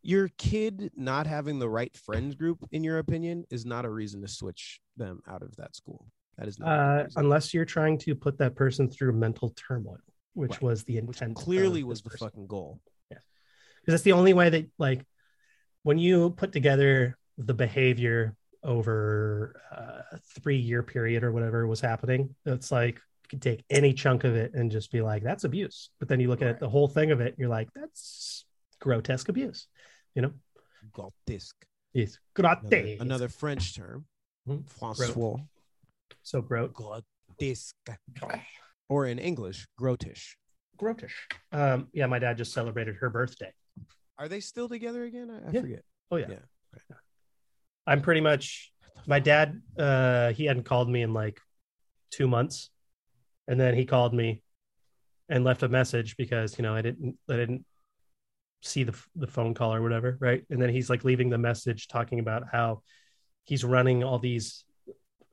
[0.00, 4.22] your kid not having the right friends group, in your opinion, is not a reason
[4.22, 6.06] to switch them out of that school.
[6.38, 6.68] That is not.
[6.68, 9.98] Uh, unless you're trying to put that person through mental turmoil,
[10.34, 10.62] which Right.
[10.62, 11.36] was the intent.
[11.36, 12.26] Clearly, was the person.
[12.28, 12.80] fucking goal.
[13.10, 13.18] Yeah,
[13.80, 15.04] because that's the only way that like
[15.82, 22.34] when you put together the behavior over a three year period or whatever was happening.
[22.46, 25.90] It's like you could take any chunk of it and just be like, that's abuse.
[25.98, 28.46] But then you look at the whole thing of it, and you're like, that's
[28.80, 29.66] grotesque abuse.
[30.14, 30.32] You know?
[30.92, 31.66] Grotesque.
[31.92, 32.18] Yes.
[32.36, 33.00] Another, Grotesque.
[33.02, 34.06] another French term.
[34.48, 34.64] Mhm.
[34.64, 35.46] François.
[36.22, 37.74] So grot Grotesque.
[38.88, 40.34] Or in English, grotish.
[40.78, 41.12] grotish.
[41.52, 43.52] Um, yeah, my dad just celebrated her birthday.
[44.18, 45.30] Are they still together again?
[45.30, 45.60] I, I Yeah.
[45.60, 45.82] forget.
[46.10, 46.26] Oh yeah.
[46.30, 46.96] Yeah.
[47.86, 48.72] I'm pretty much
[49.06, 51.40] my dad uh he hadn't called me in like
[52.12, 52.70] 2 months.
[53.48, 54.42] And then he called me
[55.28, 57.64] and left a message because, you know, I didn't I didn't
[58.62, 60.44] see the the phone call or whatever, right?
[60.50, 62.82] And then he's like leaving the message talking about how
[63.44, 64.64] he's running all these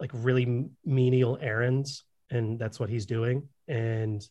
[0.01, 4.27] like really menial errands and that's what he's doing and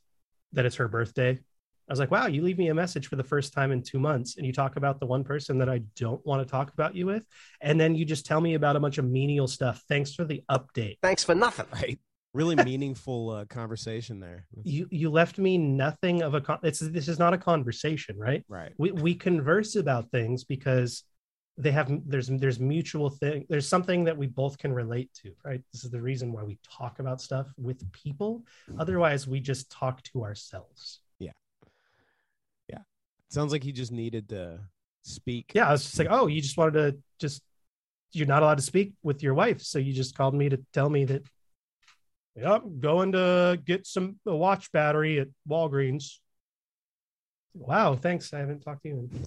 [0.53, 1.31] that it's her birthday.
[1.31, 4.01] I was like, wow, you leave me a message for the first time in two
[4.01, 6.95] months and you talk about the one person that I don't want to talk about
[6.95, 7.25] you with.
[7.61, 9.83] And then you just tell me about a bunch of menial stuff.
[9.89, 10.99] Thanks for the update.
[11.03, 11.67] Thanks for nothing.
[11.73, 11.99] Right.
[12.33, 14.47] Really meaningful uh, conversation there.
[14.63, 18.45] You you left me nothing of a con- it's this is not a conversation, right?
[18.49, 18.73] Right.
[18.79, 21.03] We we converse about things because
[21.63, 25.63] they have there's there's mutual thing there's something that we both can relate to, right?
[25.73, 28.45] This is the reason why we talk about stuff with people.
[28.79, 31.01] Otherwise, we just talk to ourselves.
[31.19, 31.33] Yeah.
[32.69, 32.79] Yeah.
[33.29, 34.61] Sounds like he just needed to
[35.03, 35.53] speak.
[35.55, 37.43] Yeah, I was just like, oh, you just wanted to just
[38.13, 40.89] you're not allowed to speak with your wife, so you just called me to tell
[40.89, 41.23] me that.
[42.37, 46.19] Yep, going to get some a watch battery at Walgreens.
[47.55, 48.33] Wow, thanks.
[48.33, 49.27] I haven't talked to you in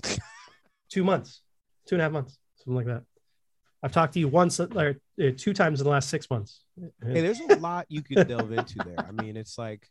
[0.89, 1.41] two months,
[1.87, 3.03] two and a half months, something like that.
[3.81, 6.63] I've talked to you once or uh, two times in the last six months.
[7.05, 8.95] Hey, there's a lot you could delve into there.
[8.99, 9.89] I mean, it's like,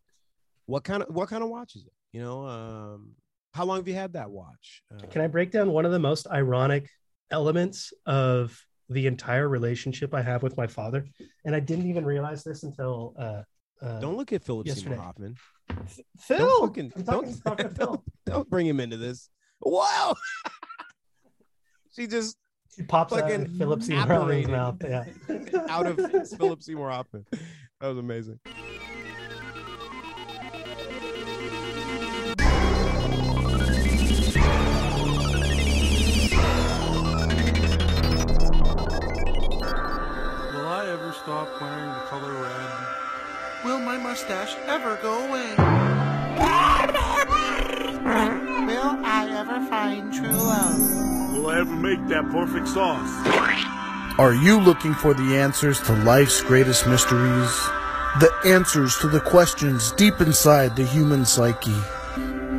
[0.66, 1.92] what kind of what kind of watch is it?
[2.12, 3.12] You know, um,
[3.52, 4.82] how long have you had that watch?
[4.94, 6.88] Uh, Can I break down one of the most ironic
[7.30, 11.04] elements of the entire relationship I have with my father?
[11.44, 13.42] And I didn't even realize this until uh,
[13.84, 14.68] uh, don't look at Philip.
[14.68, 15.36] Seymour Hoffman.
[16.18, 16.38] Phil.
[16.38, 17.86] Don't fucking I'm don't, talking- talking to Phil.
[17.86, 19.28] don't don't bring him into this.
[19.60, 20.14] Wow.
[21.94, 22.36] she just
[22.76, 24.76] He pops out fucking of Philip Seymour Hoffman's mouth.
[24.82, 25.04] Yeah.
[25.68, 27.26] out of Philip Seymour Hoffman.
[27.80, 28.38] That was amazing.
[40.52, 42.70] Will I ever stop wearing the color red?
[43.64, 45.54] Will my mustache ever go away?
[48.66, 51.11] Will I ever find true love?
[51.42, 53.10] Will I ever make that perfect sauce?
[54.16, 57.50] Are you looking for the answers to life's greatest mysteries?
[58.20, 61.74] The answers to the questions deep inside the human psyche?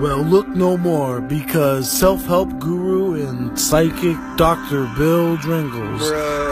[0.01, 4.91] Well, look no more because self help guru and psychic Dr.
[4.97, 6.01] Bill Dringles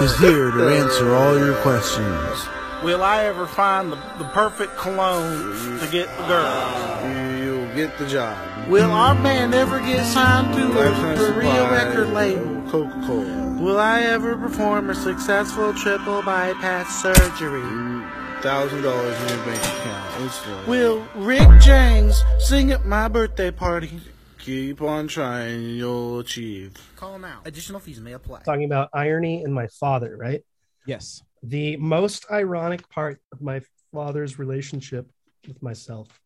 [0.01, 2.47] is here to answer all your questions.
[2.81, 7.30] Will I ever find the, the perfect cologne to get the girl?
[7.73, 8.67] You'll get the job.
[8.67, 12.69] Will our band ever get signed to Lifetime the real record label?
[12.69, 13.61] Coca Cola.
[13.61, 17.61] Will I ever perform a successful triple bypass surgery?
[17.61, 20.21] Mm, thousand dollars in your bank account.
[20.21, 20.65] Instantly.
[20.67, 24.01] Will Rick James sing at my birthday party?
[24.39, 26.73] Keep on trying, you'll achieve.
[26.97, 27.39] Call now.
[27.45, 28.41] Additional fees may apply.
[28.41, 30.43] Talking about irony and my father, right?
[30.85, 31.23] Yes.
[31.41, 33.61] The most ironic part of my
[33.93, 35.09] father's relationship
[35.47, 36.20] with myself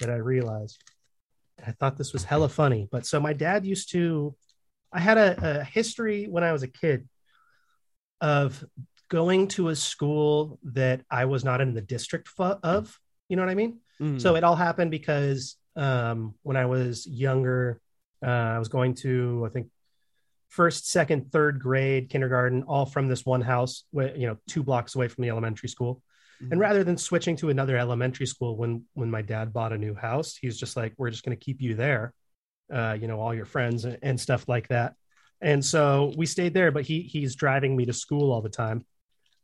[0.00, 0.82] that I realized.
[1.64, 2.88] I thought this was hella funny.
[2.90, 4.34] But so my dad used to,
[4.92, 7.08] I had a, a history when I was a kid
[8.20, 8.64] of
[9.08, 12.98] going to a school that I was not in the district of.
[13.28, 13.78] You know what I mean?
[14.00, 14.20] Mhm.
[14.20, 17.80] So it all happened because um, when I was younger,
[18.24, 19.68] uh, I was going to, I think,
[20.48, 25.08] first, second, third grade, kindergarten, all from this one house, you know, two blocks away
[25.08, 26.02] from the elementary school.
[26.50, 29.94] And rather than switching to another elementary school when when my dad bought a new
[29.94, 32.14] house, he's just like, we're just going to keep you there,
[32.72, 34.94] uh, you know, all your friends and, and stuff like that.
[35.42, 38.84] And so we stayed there, but he he's driving me to school all the time,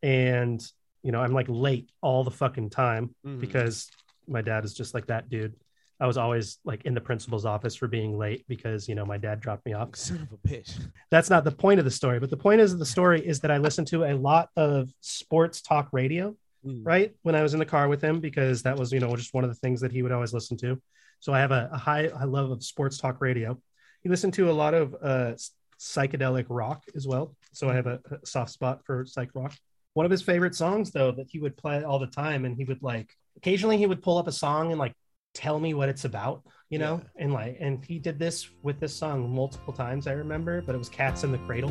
[0.02, 0.62] and
[1.02, 3.40] you know, I'm like late all the fucking time Mhm.
[3.40, 3.88] because
[4.26, 5.54] my dad is just like that dude.
[6.00, 9.16] I was always like in the principal's office for being late because you know my
[9.16, 9.96] dad dropped me off.
[9.96, 10.78] Son of a bitch.
[11.10, 13.50] That's not the point of the story, but the point is the story is that
[13.50, 16.36] I listened to a lot of sports talk radio,
[16.66, 16.82] Mm.
[16.84, 17.14] right?
[17.22, 19.44] When I was in the car with him because that was you know just one
[19.44, 20.80] of the things that he would always listen to.
[21.20, 23.60] So I have a, a high high love of sports talk radio.
[24.02, 25.32] He listened to a lot of uh,
[25.80, 27.34] psychedelic rock as well.
[27.52, 29.54] So I have a, a soft spot for psych rock.
[29.94, 32.64] One of his favorite songs though that he would play all the time, and he
[32.64, 34.94] would like occasionally he would pull up a song and like
[35.36, 37.00] tell me what it's about, you know?
[37.16, 40.78] And like, and he did this with this song multiple times, I remember, but it
[40.78, 41.70] was Cats in the Cradle.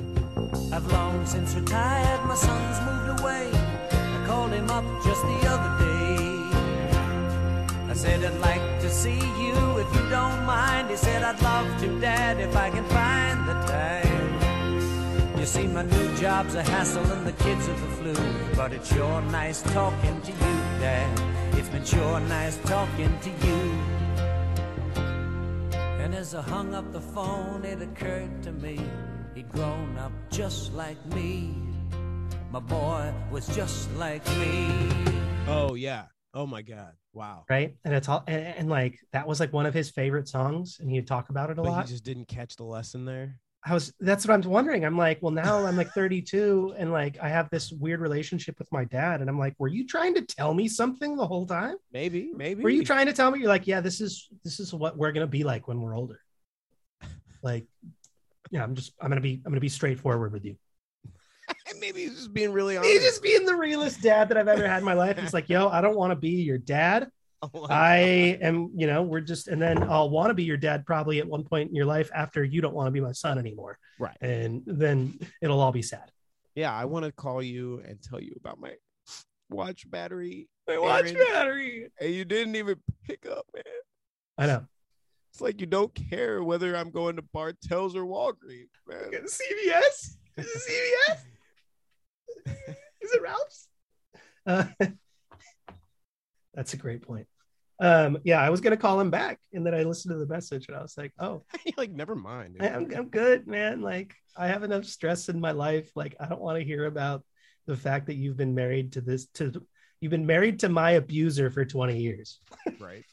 [0.72, 3.55] I've long since retired, my son's moved away.
[4.76, 6.18] Up just the other day.
[7.90, 10.90] I said, I'd like to see you if you don't mind.
[10.90, 15.40] He said, I'd love to, Dad, if I can find the time.
[15.40, 18.16] You see, my new job's a hassle and the kids are the flu.
[18.58, 21.22] But it's sure nice talking to you, Dad.
[21.54, 23.62] It's been sure nice talking to you.
[26.04, 28.82] And as I hung up the phone, it occurred to me
[29.36, 31.65] he'd grown up just like me.
[32.52, 34.80] My boy was just like me.
[35.48, 36.06] Oh yeah.
[36.34, 36.94] Oh my god.
[37.14, 37.46] Wow.
[37.50, 37.76] Right.
[37.86, 40.78] And it's all, and, and like, that was like one of his favorite songs.
[40.80, 41.86] And he'd talk about it a But lot.
[41.88, 43.40] you just didn't catch the lesson there.
[43.68, 44.86] I was that's what I'm wondering.
[44.86, 48.72] I'm like, well, now I'm like 32 and like I have this weird relationship with
[48.72, 49.22] my dad.
[49.22, 51.76] And I'm like, were you trying to tell me something the whole time?
[51.92, 52.64] Maybe, maybe.
[52.64, 55.12] Were you trying to tell me you're like, yeah, this is this is what we're
[55.12, 56.20] gonna be like when we're older?
[57.44, 57.66] Like,
[58.50, 60.56] yeah, I'm just I'm gonna be I'm gonna be straightforward with you.
[61.70, 62.92] And maybe he's just being really honest.
[62.92, 65.18] He's just being the realest dad that I've ever had in my life.
[65.18, 67.10] He's like, yo, I don't want to be your dad.
[67.54, 70.84] Oh I am, you know, we're just, and then I'll want to be your dad
[70.86, 73.38] probably at one point in your life after you don't want to be my son
[73.38, 73.78] anymore.
[74.00, 74.18] Right.
[74.22, 76.10] And then it'll all be sad.
[76.56, 78.72] Yeah, I want to call you and tell you about my
[79.50, 80.48] watch battery.
[80.68, 81.28] My watch Aaron.
[81.32, 81.88] battery.
[82.00, 83.64] And you didn't even pick up, man.
[84.38, 84.66] I know.
[85.34, 89.12] It's like you don't care whether I'm going to Bartell's or Walgreens, man.
[89.12, 90.16] CVS?
[90.38, 91.18] Is it CVS?
[93.02, 93.68] Is it Ralph's?
[94.46, 94.66] Uh,
[96.54, 97.28] that's a great point.
[97.80, 100.68] Um, yeah, I was gonna call him back, and then I listened to the message,
[100.68, 101.44] and I was like, "Oh,
[101.78, 103.82] like never mind." I, I'm, I'm good, man.
[103.82, 105.92] Like, I have enough stress in my life.
[105.96, 107.24] Like, I don't want to hear about
[107.66, 109.52] the fact that you've been married to this to
[110.00, 112.40] you've been married to my abuser for 20 years,
[112.80, 113.04] right?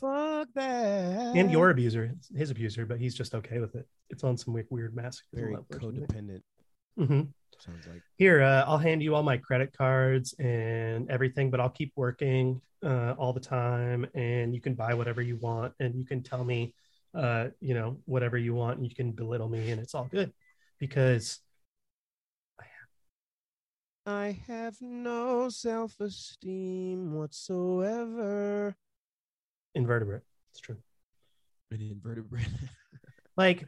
[0.00, 1.36] Fuck that.
[1.36, 3.86] and your abuser, his abuser, but he's just okay with it.
[4.10, 4.94] It's on some weird, weird
[5.32, 6.42] very level codependent.
[6.96, 7.22] Hmm
[7.58, 11.70] Sounds like Here, uh, I'll hand you all my credit cards and everything, but I'll
[11.70, 16.04] keep working uh, all the time, and you can buy whatever you want, and you
[16.04, 16.74] can tell me,
[17.14, 20.32] uh, you know, whatever you want, and you can belittle me, and it's all good
[20.78, 21.40] because
[24.06, 28.76] I have no self-esteem whatsoever.
[29.74, 30.22] invertebrate.
[30.52, 30.76] It's true.
[31.70, 32.46] An invertebrate.
[33.36, 33.66] Like,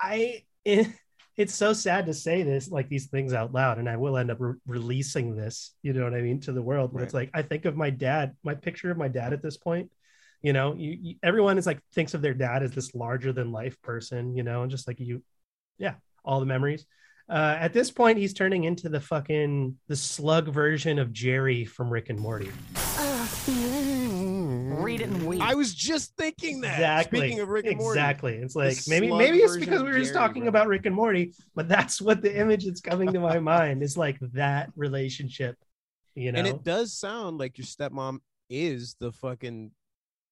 [0.00, 0.42] I.
[1.36, 4.30] it's so sad to say this, like these things out loud, and I will end
[4.30, 5.74] up re- releasing this.
[5.82, 6.92] You know what I mean to the world.
[6.92, 9.56] But it's like I think of my dad, my picture of my dad at this
[9.56, 9.90] point.
[10.42, 13.52] You know, you, you everyone is like thinks of their dad as this larger than
[13.52, 14.34] life person.
[14.34, 15.22] You know, and just like you,
[15.78, 16.86] yeah, all the memories.
[17.28, 21.90] Uh, at this point, he's turning into the fucking the slug version of Jerry from
[21.90, 22.50] Rick and Morty.
[24.86, 25.42] Read it and weep.
[25.42, 26.74] I was just thinking that.
[26.74, 27.18] Exactly.
[27.18, 28.34] Speaking of Rick and Morty, exactly.
[28.36, 30.50] It's like maybe maybe it's because we were just Jerry, talking bro.
[30.50, 33.96] about Rick and Morty, but that's what the image that's coming to my mind is
[33.96, 35.56] like that relationship.
[36.14, 39.72] You know, and it does sound like your stepmom is the fucking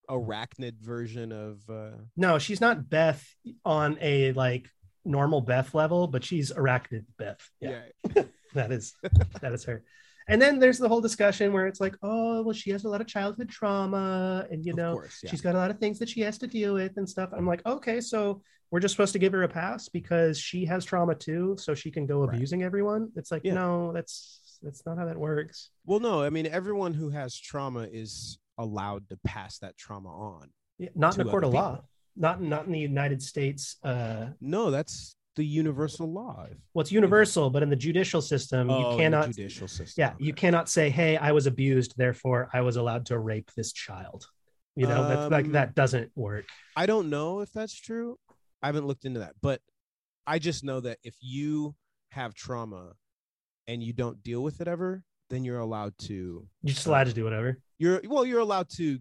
[0.09, 1.59] arachnid version of.
[1.69, 3.27] uh no, she's not Beth
[3.65, 4.71] on a like
[5.05, 7.41] normal Beth level, but she's arachnid Beth.
[7.61, 7.81] Yeah,
[8.55, 8.95] that is
[9.41, 9.83] that is her.
[10.29, 13.01] And then there's the whole discussion where it's like, oh, well, she has a lot
[13.01, 15.31] of childhood trauma, and you know, course, yeah.
[15.31, 17.31] she's got a lot of things that she has to deal with and stuff.
[17.37, 20.85] I'm like, okay, so we're just supposed to give her a pass because she has
[20.85, 23.11] trauma too, so she can go abusing everyone.
[23.17, 23.55] It's like, Yeah.
[23.55, 25.71] no, that's that's not how that works.
[25.85, 30.49] Well, no, I mean everyone who has trauma is allowed to pass that trauma on.
[30.79, 31.83] Yeah, not in a court of law.
[32.17, 33.77] Not not in the United States.
[33.85, 36.47] Uh, No, that's the universal law.
[36.75, 39.27] well, it's universal, but in the judicial system, Oh, you the cannot.
[39.27, 39.95] judicial system.
[40.01, 43.73] Yeah, you cannot say, "Hey, I was abused, therefore I was allowed to rape this
[43.73, 44.27] child."
[44.77, 46.47] You know, that's like Um, that doesn't work.
[46.77, 48.19] I don't know if that's true.
[48.63, 49.61] I haven't looked into that, but
[50.27, 51.75] I just know that if you
[52.11, 52.95] have trauma
[53.69, 56.49] and you don't deal with it ever, then you're allowed to.
[56.63, 57.59] You're just allowed to do whatever.
[57.79, 58.99] You're well, you're allowed to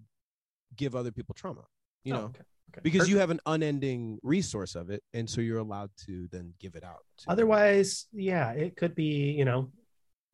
[0.75, 1.63] give other people trauma.
[2.03, 2.41] You Oh, know, okay,
[2.71, 2.81] okay.
[2.83, 6.75] because you have an unending resource of it, and so you're allowed to then give
[6.75, 7.03] it out.
[7.19, 9.71] to- Otherwise, yeah, it could be, you know,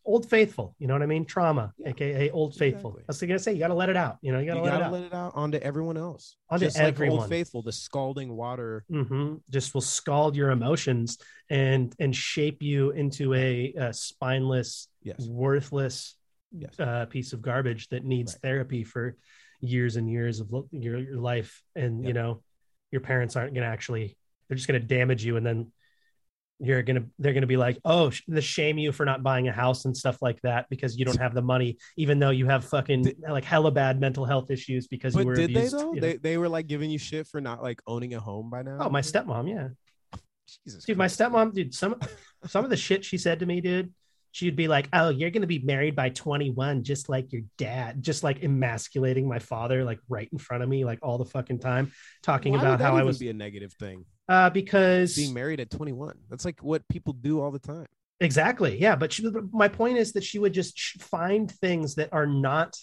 [0.06, 0.76] old faithful.
[0.80, 1.26] You know what I mean?
[1.26, 2.98] Trauma, aka old faithful.
[3.00, 4.18] I was gonna say you got to let it out.
[4.22, 4.92] You know, you got to you let gotta it out.
[4.94, 6.36] let it out onto everyone else.
[6.50, 7.20] Onto Just like everyone.
[7.20, 8.86] Old Faithful, the scalding water.
[8.90, 11.18] hmm Just will scald your emotions
[11.50, 15.28] and and shape you into a, uh spineless, Yes.
[15.28, 16.16] worthless
[16.52, 16.80] Yes.
[16.80, 19.16] uh, piece of garbage that needs therapy for
[19.60, 21.62] years and years of your, your life.
[21.76, 22.42] And you know,
[22.92, 25.72] your parents aren't going to actually; they're just going to damage you and then
[26.60, 29.86] you're gonna they're gonna be like oh the shame you for not buying a house
[29.86, 33.14] and stuff like that because you don't have the money even though you have fucking
[33.30, 35.94] like hella bad mental health issues because you were did abused, they though?
[35.94, 36.08] you know?
[36.08, 38.78] They they were like giving you shit for not like owning a home by now.
[38.82, 39.70] oh my stepmom yeah
[40.66, 41.96] Jesus dude my stepmom dude some
[42.46, 43.94] some of the shit she said to me dude
[44.32, 48.24] she'd be like oh you're gonna be married by 21 just like your dad just
[48.24, 51.92] like emasculating my father like right in front of me like all the fucking time
[52.24, 54.06] talking Why about how i was be a negative thing.
[54.28, 56.16] uh because Being married at 21.
[56.30, 57.86] That's like what people do all the time.
[58.22, 58.80] Exactly.
[58.82, 58.98] Yeah.
[58.98, 62.76] But she, my point is that she would just find things that are not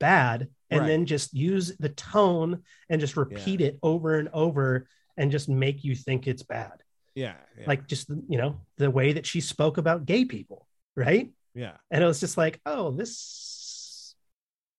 [0.00, 0.86] bad and Right.
[0.86, 5.84] then just use the tone and just repeat it over and over and just make
[5.84, 6.72] you think it's bad.
[7.14, 7.34] Yeah.
[7.58, 7.64] yeah.
[7.66, 10.66] Like just, you know, the way that she spoke about gay people.
[10.96, 11.32] Right.
[11.54, 11.72] yeah.
[11.90, 14.14] And it was just like, oh, this,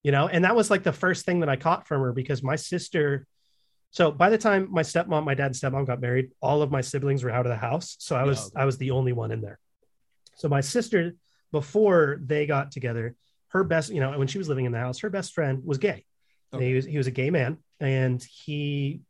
[0.04, 2.44] you know, and that was like the first thing that I caught from her because
[2.44, 3.26] my sister.
[3.92, 6.82] So by the time my stepmom, my dad and stepmom got married, all of my
[6.82, 7.96] siblings were out of the house.
[8.00, 8.62] So I was okay.
[8.62, 9.60] I was the only one in there.
[10.36, 11.16] So my sister,
[11.52, 13.16] before they got together,
[13.50, 15.78] her best, you know, when she was living in the house, her best friend was
[15.78, 16.06] gay.
[16.52, 19.02] And He was he was a gay man, and he,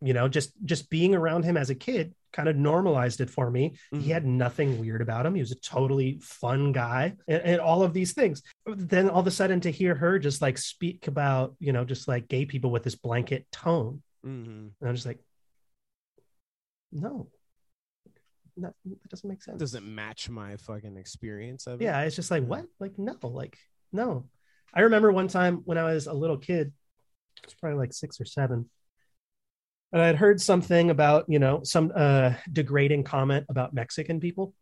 [0.00, 3.50] you know, just just being around him as a kid kind of normalized it for
[3.50, 3.74] me.
[3.92, 5.34] He had nothing weird about him.
[5.34, 8.42] He was a totally fun guy, and, and all of these things.
[8.66, 12.08] Then all of a sudden, to hear her just like speak about, you know, just
[12.08, 15.18] like gay people with this blanket tone, hmm and I'm just like,
[16.92, 17.28] no,
[18.58, 19.58] that, that doesn't make sense.
[19.58, 21.84] Doesn't match my fucking experience of it.
[21.84, 22.66] Yeah, it's just like what?
[22.78, 23.56] Like no, like
[23.92, 24.26] no.
[24.72, 26.72] I remember one time when I was a little kid,
[27.42, 28.70] it's probably like six or seven,
[29.92, 34.54] and I had heard something about you know some uh, degrading comment about Mexican people,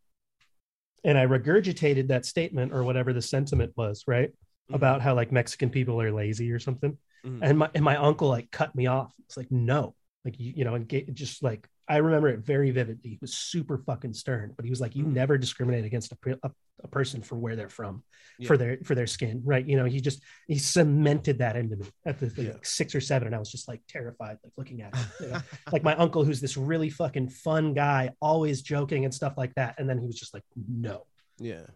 [1.05, 4.31] and I regurgitated that statement or whatever the sentiment was, right?
[4.70, 7.39] About how like Mexican people are lazy or something, Mhm.
[7.43, 9.14] and my and my uncle like cut me off.
[9.24, 9.95] It's like no,
[10.26, 13.11] like you, you know, and ga- just like I remember it very vividly.
[13.11, 16.51] He was super fucking stern, but he was like, "You never discriminate against a, a,
[16.85, 18.03] a person for where they're from,
[18.47, 21.87] for their for their skin, right?" You know, he just he cemented that into me
[22.07, 22.53] at the like, Yeah.
[22.62, 25.07] six or seven, and I was just like terrified, like looking at him.
[25.20, 25.41] you know?
[25.72, 29.74] like my uncle, who's this really fucking fun guy, always joking and stuff like that,
[29.79, 31.07] and then he was just like, "No,
[31.39, 31.66] Yeah.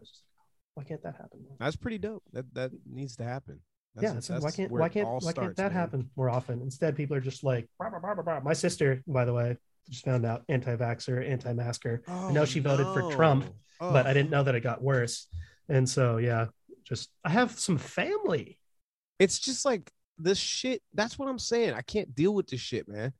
[0.75, 2.23] why can't that happen?" That's pretty dope.
[2.33, 3.61] That that needs to happen.
[4.01, 5.73] yeah, it's like, why can't why can't why can't that man.
[5.73, 6.63] happen more often?
[6.63, 9.59] Instead, people are just like, "Blah, blah, blah, blah, blah." my sister, by the way,
[9.91, 12.03] just found out anti-vaxxer, anti-masker.
[12.09, 13.45] I know Oh, she voted for Trump,
[13.81, 13.91] no.
[13.93, 15.27] but I didn't know that it got worse.
[15.69, 16.47] And so, yeah,
[16.85, 18.59] just I have some family.
[19.19, 20.83] It's just like this shit.
[20.95, 21.75] That's what I'm saying.
[21.75, 23.13] I can't deal with this shit, man.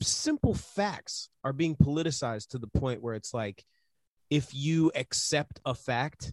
[0.00, 3.64] Simple facts are being politicized to the point where it's like,
[4.30, 6.32] if you accept a fact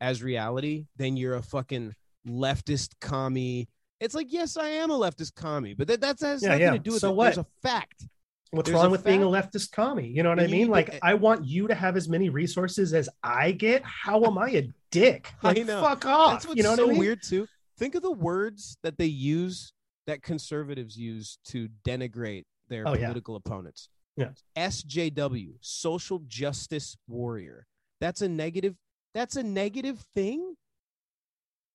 [0.00, 1.94] as reality, then you're a fucking
[2.26, 3.68] leftist commie.
[4.00, 6.72] It's like, yes, I am a leftist commie, but that, that's has Yeah, nothing yeah.
[6.72, 7.16] to do with So it.
[7.16, 7.24] what?
[7.34, 8.06] There's a fact.
[8.54, 10.08] What's There's wrong with being a leftist commie?
[10.08, 10.68] You know what I mean?
[10.68, 13.82] Like, I want you to have as many resources as I get.
[13.84, 15.28] How am I a dick?
[15.42, 15.82] Like, I know.
[15.82, 16.32] fuck off.
[16.32, 16.98] That's what's you know what so I mean?
[16.98, 17.46] weird too.
[17.78, 19.72] Think of the words that they use
[20.06, 23.06] that conservatives use to denigrate their Oh, yeah.
[23.06, 23.88] political opponents.
[24.16, 24.28] Yeah.
[24.56, 27.66] SJW, social justice warrior.
[28.00, 28.76] That's a negative.
[29.14, 30.54] That's a negative thing.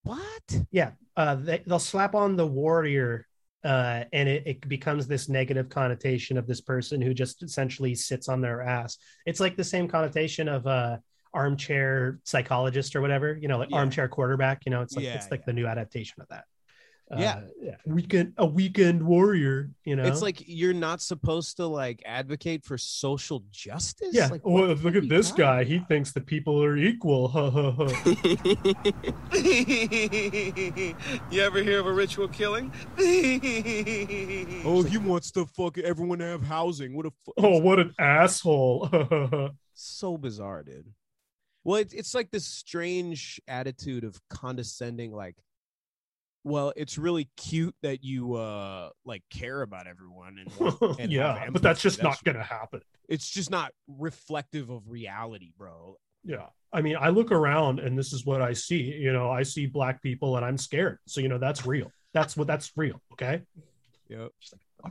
[0.03, 0.61] What?
[0.71, 3.27] Yeah, uh, they, they'll slap on the warrior,
[3.63, 8.29] uh, and it, it becomes this negative connotation of this person who just essentially sits
[8.29, 8.97] on their ass.
[9.25, 10.97] It's like the same connotation of uh,
[11.33, 13.77] armchair psychologist or whatever, you know, like Yeah.
[13.77, 14.65] armchair quarterback.
[14.65, 16.45] You know, it's like Yeah, it's like the new adaptation of that.
[17.17, 17.37] Yeah.
[17.37, 19.71] Uh, yeah, weekend a weekend warrior.
[19.83, 24.09] You know, It's like you're not supposed to like advocate for social justice.
[24.13, 24.27] yeah.
[24.27, 25.63] Like, oh, what look at this talking guy.
[25.63, 27.27] He thinks that people are equal.
[27.29, 27.85] Ha ha ha.
[31.31, 32.71] you ever hear of a ritual killing?
[34.65, 36.95] Oh, he wants to fuck everyone to have housing.
[36.95, 39.51] What a fu- oh, what an asshole.
[39.73, 40.93] so bizarre, dude.
[41.63, 45.35] Well, it, it's like this strange attitude of condescending, like,
[46.43, 51.61] well, it's really cute that you uh like care about everyone and, and yeah, but
[51.61, 52.81] that's just not gonna happen.
[53.07, 55.97] It's just not reflective of reality, bro.
[56.23, 56.47] Yeah.
[56.71, 58.81] I mean, I look around and this is what I see.
[58.81, 60.99] You know, I see black people and I'm scared.
[61.07, 61.91] So, you know, that's real.
[62.13, 63.01] That's what that's real.
[63.13, 63.41] Okay.
[64.09, 64.31] Yep.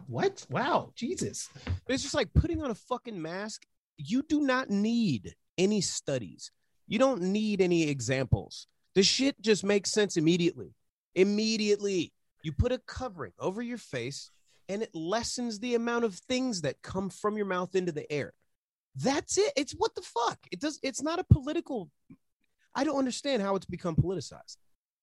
[0.07, 0.47] What?
[0.51, 0.93] Wow.
[0.95, 1.49] Jesus.
[1.89, 3.63] It's just like putting on a fucking mask.
[3.97, 6.51] You do not need any studies.
[6.87, 8.67] You don't need any examples.
[8.95, 10.75] The shit just makes sense immediately.
[11.19, 12.13] Immediately.
[12.43, 14.31] You put a covering over your face
[14.69, 18.33] and it lessens the amount of things that come from your mouth into the air.
[18.95, 19.53] That's it.
[19.57, 20.39] It's what the fuck?
[20.53, 21.91] It does it's not a political
[22.75, 24.57] I don't understand how it's become politicized.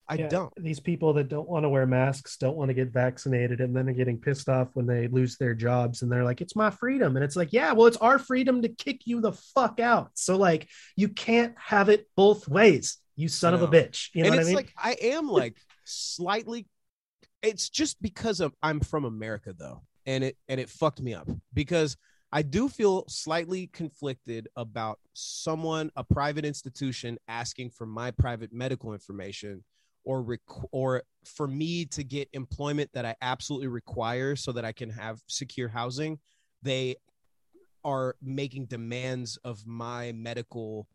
[0.08, 0.54] I Yeah, don't.
[0.56, 3.90] These people that don't want to wear masks don't want to get vaccinated and then
[3.90, 7.16] are getting pissed off when they lose their jobs and they're like, it's my freedom.
[7.16, 10.12] And it's like, yeah, well, it's our freedom to kick you the fuck out.
[10.14, 14.10] So, like, you can't have it both ways, you son of a bitch.
[14.14, 14.56] You know and what I it's mean?
[14.56, 16.68] like I am like slightly.
[17.42, 21.30] It's just because of I'm from America though, and it and it fucked me up
[21.54, 21.96] because
[22.32, 28.92] I do feel slightly conflicted about someone, a private institution, asking for my private medical
[28.92, 29.64] information,
[30.04, 34.72] or requ- or for me to get employment that I absolutely require so that I
[34.72, 36.20] can have secure housing.
[36.62, 36.98] They
[37.86, 40.88] are making demands of my medical.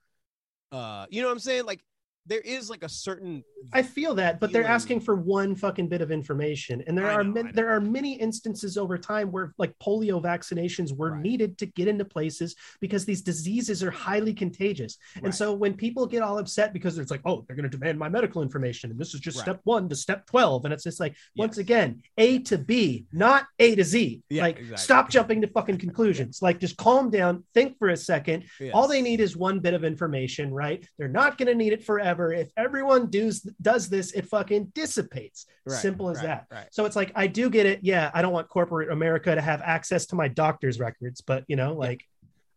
[0.73, 1.65] Uh, you know what I'm saying?
[1.65, 1.81] Like
[2.27, 3.43] there is like a certain
[3.73, 7.15] I feel that, but they're asking for one fucking bit of information, and there I
[7.15, 11.59] are know, man- there are many instances over time where like polio vaccinations were needed
[11.59, 14.97] to get into places because these diseases are highly contagious.
[15.25, 17.99] And so when people get all upset because it's like, oh, they're going to demand
[17.99, 19.45] my medical information, and this is just Right.
[19.45, 23.47] step one to step twelve, and it's just like once again, A to B, not
[23.59, 24.23] A to Z.
[24.29, 24.77] Yeah, like exactly.
[24.77, 26.41] stop jumping to fucking conclusions.
[26.43, 28.45] like just calm down, think for a second.
[28.61, 28.73] Yes.
[28.75, 30.87] All they need is one bit of information, right?
[30.99, 32.20] They're not going to need it forever.
[32.29, 35.47] If everyone does does this, it fucking dissipates.
[35.67, 36.47] Right, Simple as right, that.
[36.51, 36.67] right.
[36.71, 37.81] So it's like I do get it.
[37.83, 41.57] Yeah, I don't want corporate America to have access to my doctor's records, but you
[41.57, 42.05] know, like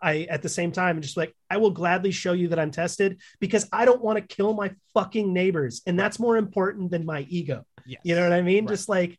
[0.01, 3.21] I at the same time just like I will gladly show you that I'm tested
[3.39, 7.21] because I don't want to kill my fucking neighbors, and that's more important than my
[7.29, 7.65] ego.
[7.85, 8.01] Yes.
[8.03, 8.67] You know what I mean?
[8.67, 9.17] Just like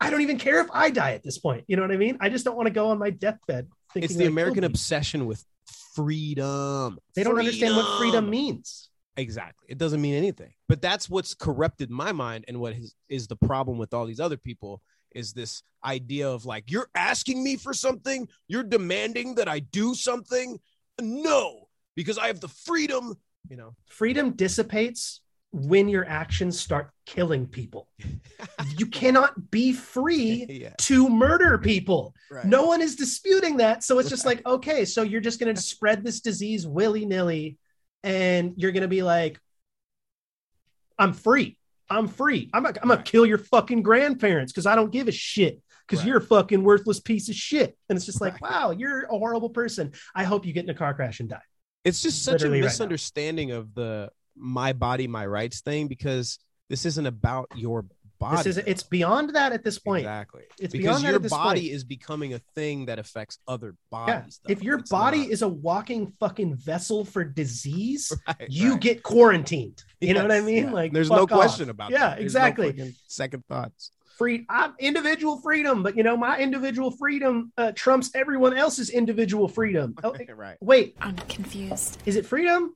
[0.00, 1.64] I don't even care if I die at this point.
[1.68, 2.18] You know what I mean?
[2.20, 3.68] I just don't want to go on my deathbed.
[3.94, 5.42] Thinking it's the American obsession with
[5.94, 6.98] freedom.
[7.14, 8.28] They don't understand what Freedom.
[8.28, 8.90] means.
[9.16, 9.66] Exactly.
[9.68, 10.52] It doesn't mean anything.
[10.68, 14.20] But that's what's corrupted my mind and what is, is the problem with all these
[14.20, 19.48] other people is this idea of like you're asking me for something, you're demanding that
[19.48, 20.58] I do something.
[21.00, 23.16] No, because I have the freedom,
[23.48, 23.74] you know.
[23.86, 25.20] freedom dissipates
[25.52, 27.88] when your actions start killing people.
[28.76, 30.74] you cannot be free Yeah.
[30.78, 32.14] to murder people.
[32.30, 32.44] Right.
[32.44, 33.82] No one is disputing that.
[33.84, 37.56] So it's just like, okay, so you're just going to spread this disease willy nilly
[38.06, 39.40] and you're going to be like,
[40.96, 41.58] I'm free.
[41.90, 42.48] I'm free.
[42.54, 45.60] I'm, not, I'm going to kill your fucking grandparents because I don't give a shit
[45.86, 47.76] because you're a fucking worthless piece of shit.
[47.88, 49.92] And it's just like, wow, you're a horrible person.
[50.14, 51.42] I hope you get in a car crash and die.
[51.84, 56.38] It's just such Literally a right misunderstanding of the my body, my rights thing because
[56.68, 57.86] this isn't about your
[58.18, 58.36] body.
[58.42, 60.00] This is it's beyond that at this point.
[60.02, 60.42] Exactly.
[60.58, 61.72] It's because beyond that your at this body point.
[61.72, 64.06] is becoming a thing that affects other Yeah.
[64.20, 64.40] bodies.
[64.48, 68.80] If your It's body not- is a walking fucking vessel for disease, Right, you right.
[68.80, 69.82] get quarantined.
[70.00, 70.64] You know what I mean?
[70.64, 70.72] yeah.
[70.72, 71.28] Like there's no off.
[71.30, 72.18] question about Yeah, that.
[72.18, 72.66] There's no exactly.
[72.70, 73.90] fucking second thoughts.
[74.18, 79.46] Free I'm individual freedom, but you know, my individual freedom uh, trumps everyone else's individual
[79.46, 79.94] freedom.
[80.04, 80.56] Oh, right.
[80.62, 81.98] Wait, I'm confused.
[82.06, 82.74] is it freedom?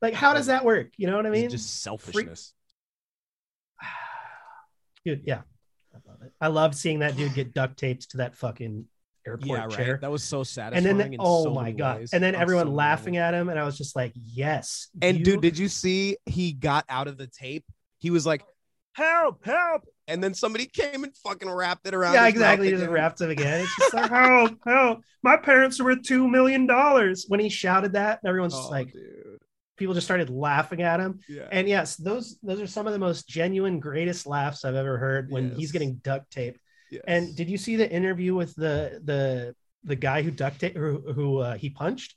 [0.00, 0.92] Like, how does that work?
[0.96, 1.44] You know what I mean?
[1.44, 2.54] It's just selfishness.
[5.04, 5.42] Dude, yeah.
[5.94, 6.32] I love it.
[6.40, 8.84] I love seeing that dude get duct taped to that fucking
[9.26, 9.70] airport yeah, right.
[9.70, 9.98] chair.
[10.00, 10.86] That was so satisfying.
[10.86, 11.98] and then, oh so my god!
[12.00, 14.88] ways, And then on everyone so laughing at him, and I was just like, "Yes."
[15.02, 17.64] And you- dude, did you see he got out of the tape?
[17.98, 18.42] He was like,
[18.92, 22.14] "Help, help!" And then somebody came and fucking wrapped it around.
[22.14, 22.66] yeah, exactly.
[22.70, 23.60] He just wrapped him again.
[23.62, 25.00] It's just like, help, help!
[25.22, 27.24] My parents are worth two million dollars.
[27.28, 29.29] When he shouted that, and everyone's just Oh, like, dude.
[29.80, 31.18] People just started laughing at him.
[31.28, 31.48] Yeah.
[31.50, 35.32] And yes, those those are some of the most genuine, greatest laughs I've ever heard
[35.32, 36.60] when he's getting duct taped.
[36.92, 37.02] Yes.
[37.08, 41.12] And did you see the interview with the the the guy who duct tape who,
[41.12, 42.14] who uh, he punched?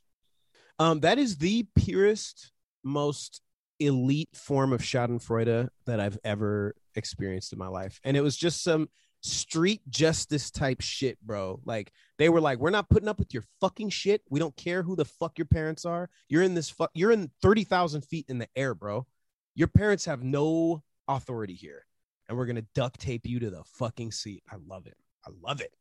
[0.78, 2.51] Um, that is the purest,
[2.84, 3.41] most
[3.80, 8.61] elite form of Schadenfreude that I've ever experienced in my life, and it was just
[8.61, 8.89] some
[9.24, 11.59] street justice type shit, bro.
[11.65, 14.21] Like they were like, "We're not putting up with your fucking shit.
[14.30, 16.09] We don't care who the fuck your parents are.
[16.30, 16.91] You're in this fuck.
[16.93, 19.07] You're in thirty thousand feet in the air, bro.
[19.55, 21.86] Your parents have no authority here,
[22.28, 24.43] and we're gonna duct tape you to the fucking seat.
[24.51, 24.97] I love it.
[25.26, 25.74] I love it."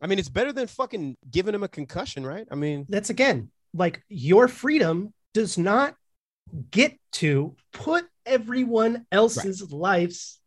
[0.00, 2.46] I mean, it's better than fucking giving him a concussion, right?
[2.50, 5.96] I mean, That's again like your freedom does not
[6.70, 10.40] get to put everyone else's lives.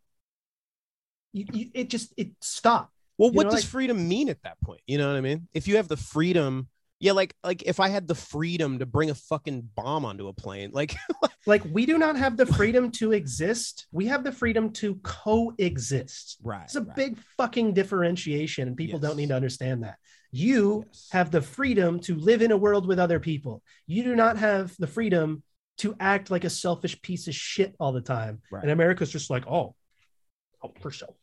[1.32, 2.90] You, you, it just it stop.
[3.18, 4.80] Well, You what know, does like- freedom mean at that point?
[4.86, 5.48] You know what I mean?
[5.52, 6.68] If you have the freedom,
[7.00, 10.32] yeah, like like if I had the freedom to bring a fucking bomb onto a
[10.32, 10.94] plane, like
[11.46, 14.96] like we do not have the freedom to exist we have the freedom to
[15.62, 19.96] coexist right it's a big fucking differentiation and people don't need to understand that
[20.30, 24.36] you have the freedom to live in a world with other people you do not
[24.36, 25.42] have the freedom
[25.78, 28.62] to act like a selfish piece of shit all the time Right.
[28.62, 29.74] and america's just like oh
[30.60, 31.14] help for self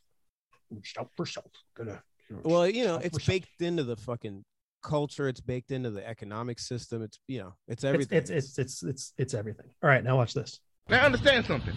[0.96, 2.02] help for self gonna
[2.44, 3.28] well, you know, it's for self.
[3.28, 4.44] baked into the fucking
[4.82, 8.18] culture, it's baked into the economic system, it's you know, it's It's, everything.
[8.18, 10.60] it's it's it's it's it's everything all right now watch this
[10.90, 11.74] Now understand something.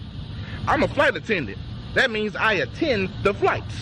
[0.66, 1.58] I'm a flight attendant.
[1.94, 3.74] That means I attend the flights.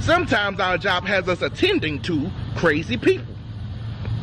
[0.00, 3.34] Sometimes our job has us attending to crazy people.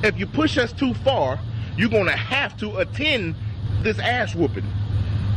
[0.04, 1.40] If you push us too far,
[1.78, 3.36] you're gonna have to attend
[3.82, 4.66] this ass whooping.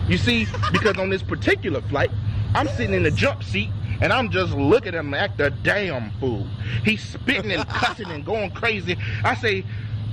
[0.08, 2.10] You see, because on this particular flight,
[2.54, 3.70] I'm sitting in the jump seat
[4.00, 6.46] and I'm just looking at him act the damn fool.
[6.84, 8.96] He's spitting and cussing and going crazy.
[9.24, 9.64] I say,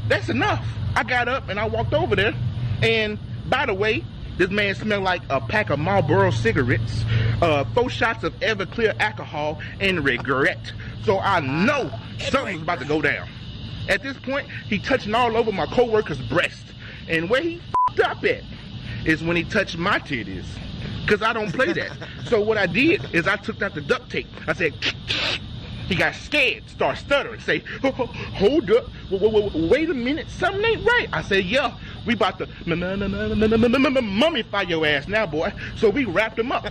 [0.08, 0.66] that's enough.
[0.96, 2.34] I got up and I walked over there.
[2.82, 3.20] And
[3.50, 4.04] by the way,
[4.38, 7.04] this man smelled like a pack of Marlboro cigarettes,
[7.42, 10.72] uh, four shots of Everclear alcohol, and regret.
[11.04, 13.28] So I know something's about to go down.
[13.88, 16.66] At this point, he touching all over my coworker's breast.
[17.08, 18.44] And where he fed up at
[19.06, 20.46] is when he touched my titties.
[21.08, 21.92] Cause I don't play that.
[22.26, 24.28] so what I did is I took out the duct tape.
[24.48, 24.74] I said,
[25.88, 31.08] he got scared, start stuttering, say, hold up, wait a minute, something ain't right.
[31.12, 32.46] I said, yeah, we about to
[34.06, 35.52] mummify your ass now, boy.
[35.76, 36.64] So we wrapped him up.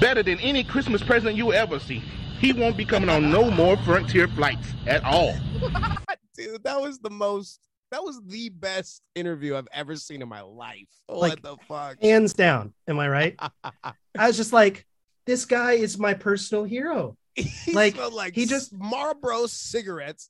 [0.00, 2.02] Better than any Christmas present you ever see.
[2.38, 5.34] He won't be coming on no more Frontier flights at all.
[6.36, 7.67] Dude, that was the most.
[7.90, 10.88] That was the best interview I've ever seen in my life.
[11.06, 12.00] What the fuck?
[12.02, 12.74] Hands down.
[12.86, 13.36] Am I right?
[13.64, 14.86] I was just like,
[15.26, 17.16] this guy is my personal hero.
[17.34, 20.28] He like, like he just Marlboro cigarettes,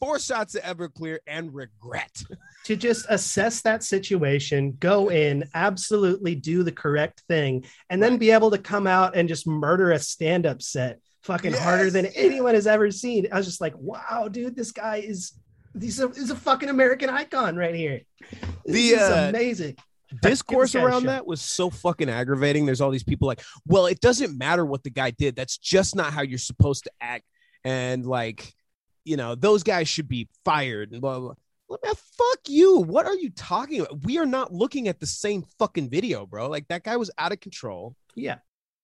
[0.00, 2.22] four shots of Everclear, and regret.
[2.64, 8.32] to just assess that situation, go in, absolutely do the correct thing, and then be
[8.32, 12.66] able to come out and just murder a stand-up set fucking harder than anyone has
[12.66, 13.26] ever seen.
[13.32, 15.32] I was just like, wow, dude, this guy is
[15.80, 18.00] he's a, he's a fucking American icon right here.
[18.64, 19.76] This The, is uh, amazing.
[20.22, 22.66] discourse Give this guy a around that was so fucking aggravating.
[22.66, 25.36] There's all these people like, well, it doesn't matter what the guy did.
[25.36, 27.24] That's just not how you're supposed to act.
[27.64, 28.52] And like,
[29.04, 31.34] you know, those guys should be fired and blah blah.
[31.68, 31.78] blah.
[31.84, 32.78] Man, fuck you.
[32.78, 34.04] What are you talking about?
[34.04, 36.48] We are not looking at the same fucking video, bro.
[36.48, 37.96] Like that guy was out of control.
[38.14, 38.36] Yeah.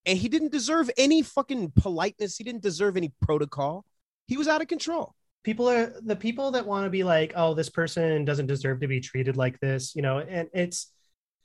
[0.05, 2.35] And he didn't deserve any fucking politeness.
[2.37, 3.85] He didn't deserve any protocol.
[4.27, 5.15] He was out of control.
[5.43, 8.87] People are the people that want to be like oh this person doesn't deserve to
[8.87, 10.93] be treated like this you know and it's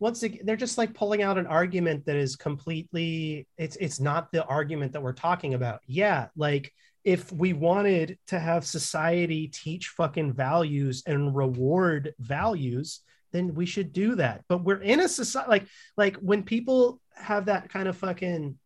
[0.00, 4.30] once again they're just like pulling out an argument that is completely it's it's not
[4.32, 5.80] the argument that we're talking about.
[5.86, 6.72] Yeah like
[7.04, 13.00] if we wanted to have society teach fucking values and reward values
[13.30, 14.42] then we should do that.
[14.48, 15.66] But we're in a society like
[15.96, 18.58] like when people have that kind of fucking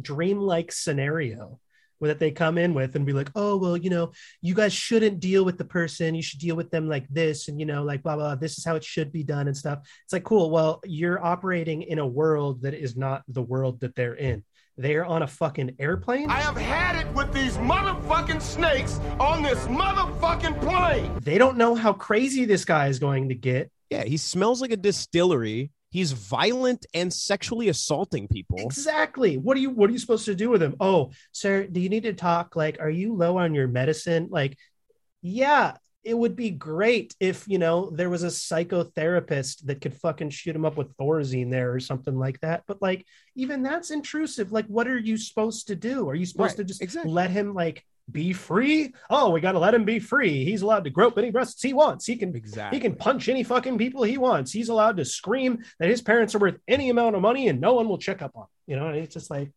[0.00, 1.60] dreamlike scenario
[2.08, 5.20] that they come in with and be like, oh well, you know, you guys shouldn't
[5.20, 6.14] deal with the person.
[6.14, 8.34] You should deal with them like this, and you know, like blah blah.
[8.34, 9.80] This is how it should be done and stuff.
[10.04, 10.50] It's like cool.
[10.50, 14.44] Well, you're operating in a world that is not the world that they're in.
[14.78, 16.30] They're on a fucking airplane.
[16.30, 21.18] I have had it with these motherfucking snakes on this motherfucking plane.
[21.22, 23.70] They don't know how crazy this guy is going to get.
[23.90, 25.70] Yeah, he smells like a distillery.
[25.92, 28.58] He's violent and sexually assaulting people.
[28.60, 29.36] Exactly.
[29.36, 30.74] What are you what are you supposed to do with him?
[30.80, 32.56] Oh, sir, do you need to talk?
[32.56, 34.28] Like, are you low on your medicine?
[34.30, 34.56] Like,
[35.20, 40.30] yeah, it would be great if you know there was a psychotherapist that could fucking
[40.30, 42.62] shoot him up with Thorazine there or something like that.
[42.66, 43.06] But like,
[43.36, 44.50] even that's intrusive.
[44.50, 46.08] Like, what are you supposed to do?
[46.08, 47.12] Are you supposed Right, to just exactly.
[47.12, 48.92] let him like be free?
[49.08, 50.44] Oh, we got to let him be free.
[50.44, 52.06] He's allowed to grope any breasts he wants.
[52.06, 52.78] He can Exactly.
[52.78, 54.52] he can punch any fucking people he wants.
[54.52, 57.74] He's allowed to scream that his parents are worth any amount of money and no
[57.74, 58.42] one will check up on.
[58.44, 58.48] him.
[58.66, 59.50] You know, it's just like,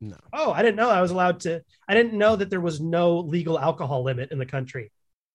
[0.00, 0.16] No.
[0.32, 1.62] oh, I didn't know I was allowed to.
[1.88, 4.90] I didn't know that there was no legal alcohol limit in the country.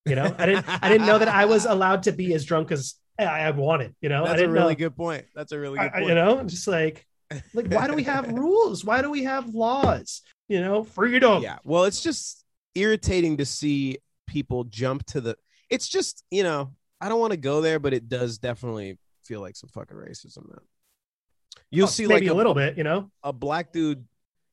[0.06, 0.66] You know, I didn't.
[0.84, 3.96] I didn't know that I was allowed to be as drunk as I I wanted.
[4.02, 4.80] You know, I That's a didn't really know.
[4.90, 5.26] good point.
[5.34, 6.10] That's a really I- good I- point.
[6.10, 7.06] you know, just like,
[7.56, 8.86] like, why do we have rules?
[8.86, 10.22] Why do we have laws?
[10.48, 11.42] You know, freedom.
[11.42, 11.58] Yeah.
[11.64, 12.45] Well, it's just
[12.76, 13.98] irritating to see
[14.28, 15.38] people jump to the.
[15.70, 19.42] It's just you know I don't want to go there, but it does definitely feel
[19.42, 20.48] like some fucking racism.
[20.48, 20.60] Man.
[21.72, 22.78] You'll Oh, see like a little bit.
[22.78, 24.06] You know, a black dude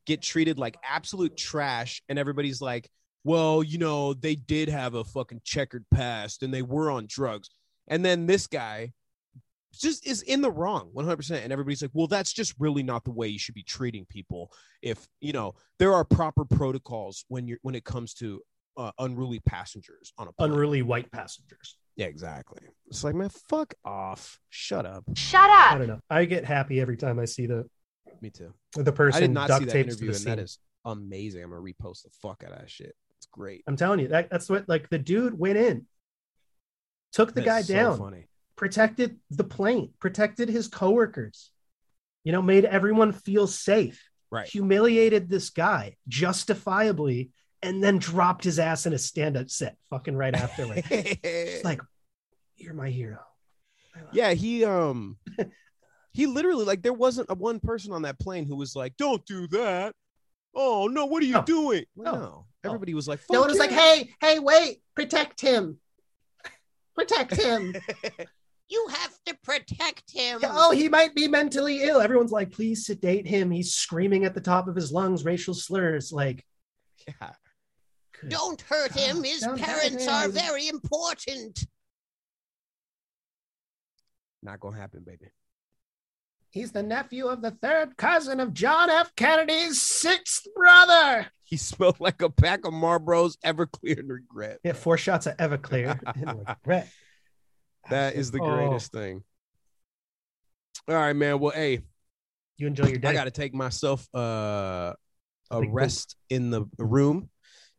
[0.06, 2.88] get treated like absolute trash, and everybody's like,
[3.24, 7.50] "Well, you know, they did have a fucking checkered past, and they were on drugs."
[7.88, 8.92] And then this guy
[9.80, 13.10] just is in the wrong 100% and everybody's like well that's just really not the
[13.10, 17.58] way you should be treating people if you know there are proper protocols when you're
[17.62, 18.40] when it comes to
[18.76, 20.50] uh, unruly passengers on a plane.
[20.50, 21.76] unruly white passengers.
[21.96, 25.72] yeah exactly it's like man fuck off shut up Shut up.
[25.72, 26.00] I don't know.
[26.08, 27.66] I get happy every time I see the
[28.20, 30.38] me too the person i did not see that interview the and scene.
[30.38, 34.00] is amazing i'm gonna repost the fuck out of that shit it's great I'm telling
[34.00, 35.86] you that that's what like the dude went in,
[37.12, 38.26] took the That's guy so down, funny
[38.62, 41.50] protected the plane, protected his coworkers,
[42.22, 48.60] you know, made everyone feel safe, right humiliated this guy justifiably, and then dropped his
[48.60, 50.64] ass in a stand-up set fucking right after.
[50.64, 50.88] Like,
[51.64, 51.80] like,
[52.56, 53.18] you're my hero.
[54.12, 55.16] Yeah, he um
[56.12, 59.26] he literally like there wasn't a one person on that plane who was like, "Don't
[59.26, 59.92] do that."
[60.54, 61.84] Oh no, what are you doing?
[61.96, 62.46] Like, no.
[62.64, 65.78] everybody was like, No one "Fuck was like, "Hey, hey, wait, protect him,
[66.94, 67.74] protect him."
[68.72, 70.40] You have to protect him.
[70.44, 72.00] oh, he might be mentally ill.
[72.00, 76.10] Everyone's like, "Please sedate him." He's screaming at the top of his lungs racial slurs.
[76.10, 76.42] Like,
[77.06, 77.32] yeah.
[78.28, 79.24] Don't hurt him.
[79.24, 81.66] His Don't hurt parents are very important.
[84.42, 85.26] Not gonna happen, baby.
[86.48, 89.14] He's the nephew of the third cousin of John F.
[89.16, 91.26] Kennedy's sixth brother.
[91.42, 94.60] He smelled like a pack of Marlboros, Everclear, and regret.
[94.64, 96.88] Yeah, four shots of Everclear and regret.
[97.90, 98.46] That is the Oh.
[98.46, 99.24] greatest thing.
[100.88, 101.38] All right, man.
[101.38, 101.82] Well, hey,
[102.58, 103.08] You enjoy your day.
[103.08, 104.94] I got to take myself uh,
[105.50, 107.30] a big rest in the room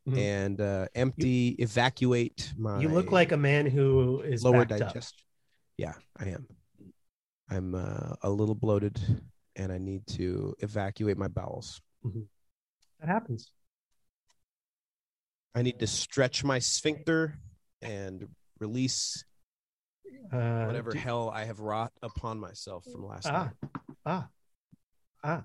[0.08, 0.18] Mhm.
[0.18, 2.82] and uh, empty, evacuate my.
[2.82, 4.98] You look like a man who is lower backed up.
[5.78, 6.48] Yeah, I am.
[7.50, 9.00] I'm uh, a little bloated,
[9.56, 11.82] and I need to evacuate my bowels.
[13.00, 13.52] That happens.
[15.56, 17.38] I need to stretch my sphincter
[17.82, 18.28] and
[18.60, 19.24] release
[20.32, 23.72] Uh, whatever hell I have wrought upon myself from last ah, night.
[24.06, 24.28] ah,
[25.24, 25.44] ah.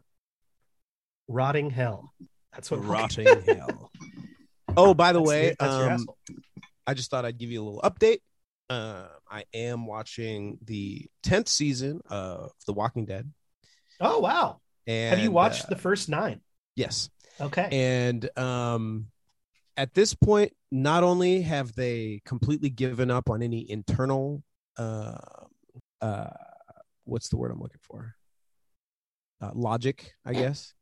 [1.26, 2.12] Rotting hell.
[2.52, 3.90] That's what Rotting hell.
[4.76, 6.06] Oh, by the That's way, your um.
[6.86, 8.20] I just thought I'd give you a little update.
[8.70, 13.30] Uh, I am watching the tenth season of The Walking Dead.
[14.00, 14.60] Oh wow!
[14.86, 16.40] And Have you watched uh, the first nine?
[16.76, 17.10] Yes.
[17.40, 17.68] Okay.
[17.70, 19.08] And um,
[19.76, 24.42] at this point, not only have they completely given up on any internal,
[24.78, 25.18] uh,
[26.00, 26.30] uh,
[27.04, 28.14] what's the word I'm looking for?
[29.40, 30.74] Uh, logic, I guess.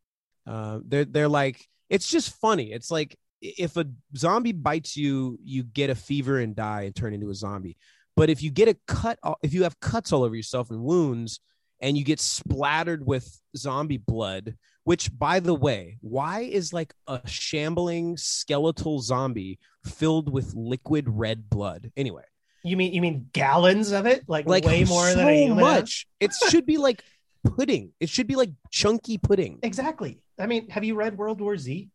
[0.47, 2.73] Uh, they're they're like it's just funny.
[2.73, 3.87] It's like if a
[4.17, 7.77] zombie bites you, you get a fever and die and turn into a zombie.
[8.17, 11.41] But if you get a cut, if you have cuts all over yourself and wounds,
[11.81, 17.21] and you get splattered with zombie blood, which, by the way, why is like a
[17.27, 21.91] shambling skeletal zombie filled with liquid red blood?
[21.97, 22.25] Anyway,
[22.67, 24.25] You mean you mean gallons of it?
[24.27, 26.07] Like, like way more so than a much.
[26.21, 27.03] It should be like
[27.45, 27.93] pudding.
[28.01, 29.61] It should be like chunky pudding.
[29.63, 30.21] Exactly.
[30.39, 31.89] I mean, have you read World War Z?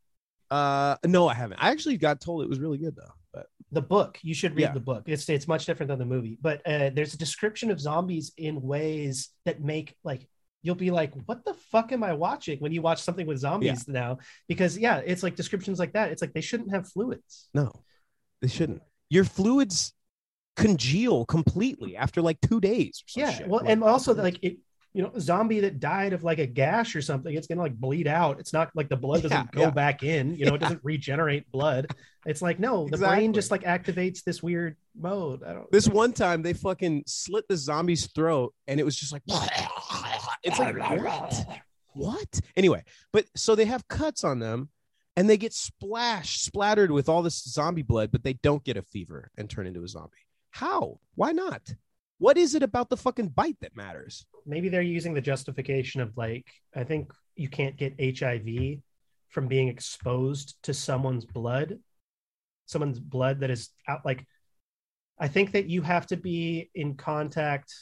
[0.50, 1.60] Uh, no, I haven't.
[1.62, 3.14] I actually got told it was really good though.
[3.34, 4.74] But the book you should read Yeah.
[4.74, 7.80] the book it's it's much different than the movie but uh, there's a description of
[7.80, 10.28] zombies in ways that make like
[10.62, 13.88] you'll be like what the fuck am i watching when you watch something with zombies
[13.88, 14.18] now
[14.50, 17.72] because yeah it's like descriptions like that it's like they shouldn't have fluids no,
[18.42, 18.82] they shouldn't.
[19.10, 19.94] Your fluids
[20.58, 23.04] congeal completely after like two days.
[23.16, 23.48] Yeah shit.
[23.48, 24.58] well Like, and also like it
[24.94, 28.08] you know zombie that died of like a gash or something it's gonna like bleed
[28.08, 29.70] out it's not like the blood doesn't Yeah, go yeah.
[29.70, 31.88] back in you know it doesn't regenerate blood
[32.26, 33.16] it's like no the Exactly.
[33.18, 37.48] brain just like activates this weird mode i don't This one time they fucking slit
[37.48, 39.22] the zombie's throat and it was just like
[40.44, 41.46] it's like what?
[41.94, 42.40] What?
[42.56, 42.84] Anyway,
[43.14, 44.70] but so they have cuts on them
[45.18, 48.82] and they get splashed, splattered with all this zombie blood, but they don't get a
[48.82, 50.18] fever and turn into a zombie.
[50.52, 51.00] How?
[51.16, 51.74] Why not?
[52.18, 54.26] What is it about the fucking bite that matters?
[54.46, 58.80] maybe they're using the justification of like i think you can't get hiv
[59.30, 61.80] from being exposed to someone's blood
[62.66, 64.26] someone's blood that is out like
[65.20, 67.74] i think that you have to be in contact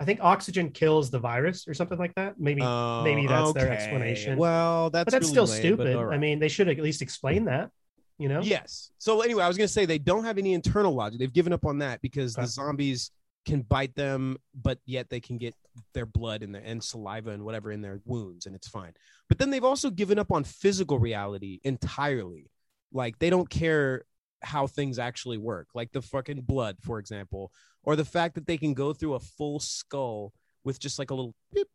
[0.00, 3.68] i think oxygen kills the virus or something like that maybe Oh, maybe that's their
[3.68, 6.14] oh, explanation Well, that's but that's really still lame, stupid right.
[6.14, 7.70] i mean they should at least explain that
[8.18, 8.90] you know Yes.
[8.98, 11.18] So anyway, I was gonna say they don't have any internal logic.
[11.18, 13.10] They've given up on that because the zombies
[13.44, 15.54] can bite them, but yet they can get
[15.92, 18.92] their blood and their and saliva and whatever in their wounds, and it's fine.
[19.28, 22.50] But then they've also given up on physical reality entirely.
[22.92, 24.04] Like they don't care
[24.42, 27.50] how things actually work, like the fucking blood, for example,
[27.82, 30.32] or the fact that they can go through a full skull
[30.64, 31.68] with just like a little beep.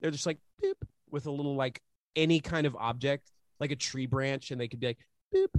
[0.00, 1.80] They're just like beep with a little like
[2.14, 3.30] any kind of object,
[3.60, 4.98] like a tree branch, and they could be like
[5.32, 5.56] beep.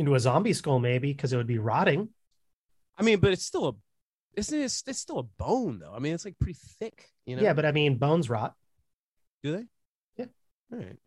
[0.00, 2.08] Into a zombie skull maybe because it would be rotting
[2.98, 3.72] I mean, but it's still a,
[4.36, 4.64] isn't it?
[4.64, 5.94] It's, it's still a bone though.
[5.94, 7.42] I mean, it's like pretty thick, you know.
[7.42, 8.54] yeah but i mean bones rot
[9.42, 9.64] do they?
[10.16, 10.26] Yeah.
[10.72, 10.98] All right.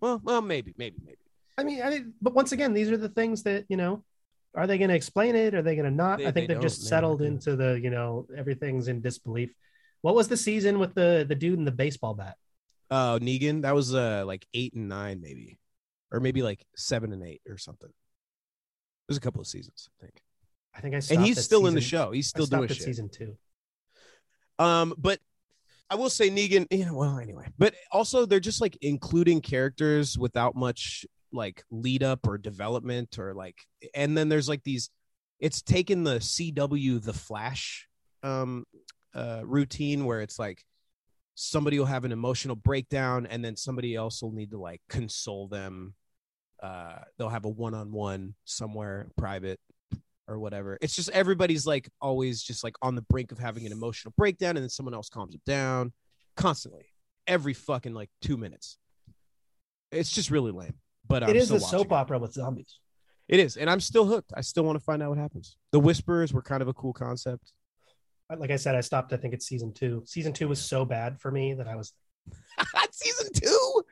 [0.00, 1.18] Well, well, maybe, maybe, maybe.
[1.58, 4.04] I mean, I mean, but once again, these are the things that you know.
[4.52, 5.54] Are they going to explain it?
[5.54, 6.18] Are they going to not?
[6.18, 9.54] They- I think they they've just don't, settled into the you know everything's in disbelief.
[10.00, 12.36] What was the season with the the dude in the baseball bat?
[12.90, 15.60] Oh, Negan, that was uh like eight and nine, maybe,
[16.10, 17.90] or maybe like seven and eight or something.
[19.10, 20.22] There's a couple of seasons, I think.
[20.72, 22.12] I think I and he's still in the show.
[22.12, 22.80] He's still doing shit.
[22.80, 23.36] season two.
[24.60, 25.18] Um, but
[25.90, 27.48] I will say Negan, yeah, well, anyway.
[27.58, 33.34] But also they're just like including characters without much like lead up or development or
[33.34, 33.56] like
[33.96, 34.90] and then there's like these
[35.40, 37.88] it's taken the CW the Flash
[38.22, 38.64] um
[39.12, 40.62] uh routine where it's like
[41.34, 45.48] somebody will have an emotional breakdown and then somebody else will need to like console
[45.48, 45.94] them
[46.62, 49.58] uh they'll have a one-on-one somewhere private
[50.28, 53.72] or whatever it's just everybody's like always just like on the brink of having an
[53.72, 55.92] emotional breakdown and then someone else calms it down
[56.36, 56.84] constantly
[57.26, 58.76] every fucking like two minutes
[59.90, 60.74] it's just really lame
[61.08, 61.92] but I'm it is a soap watching it.
[61.92, 62.78] opera with zombies.
[63.28, 65.80] it is and i'm still hooked i still want to find out what happens the
[65.80, 67.52] whispers were kind of a cool concept
[68.38, 69.12] Like I said, I stopped.
[69.12, 70.04] I think it's season two.
[70.06, 71.92] Season two was so bad for me that I was
[72.78, 73.82] at season two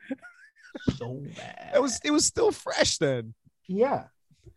[0.97, 1.71] so bad.
[1.75, 3.33] it was it was still fresh then
[3.67, 4.05] Yeah.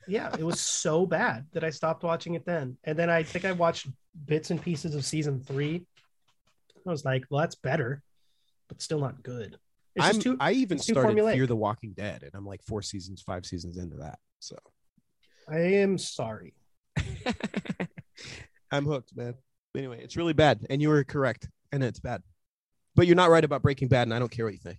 [0.09, 0.34] Yeah.
[0.39, 2.76] It was so bad that I stopped watching it then.
[2.84, 3.86] And then I think I watched
[4.26, 5.86] bits and pieces of season three.
[6.86, 8.02] I was like, well, that's better,
[8.68, 9.59] but still not good.
[10.01, 11.34] I'm, too, i even started formulaic.
[11.34, 14.56] fear the walking dead and i'm like four seasons five seasons into that so
[15.47, 16.55] I am sorry.
[18.72, 19.34] i'm hooked man
[19.76, 22.22] anyway it's really bad and you were correct and it's bad
[22.97, 24.78] but you're not right about breaking bad and i don't care what you think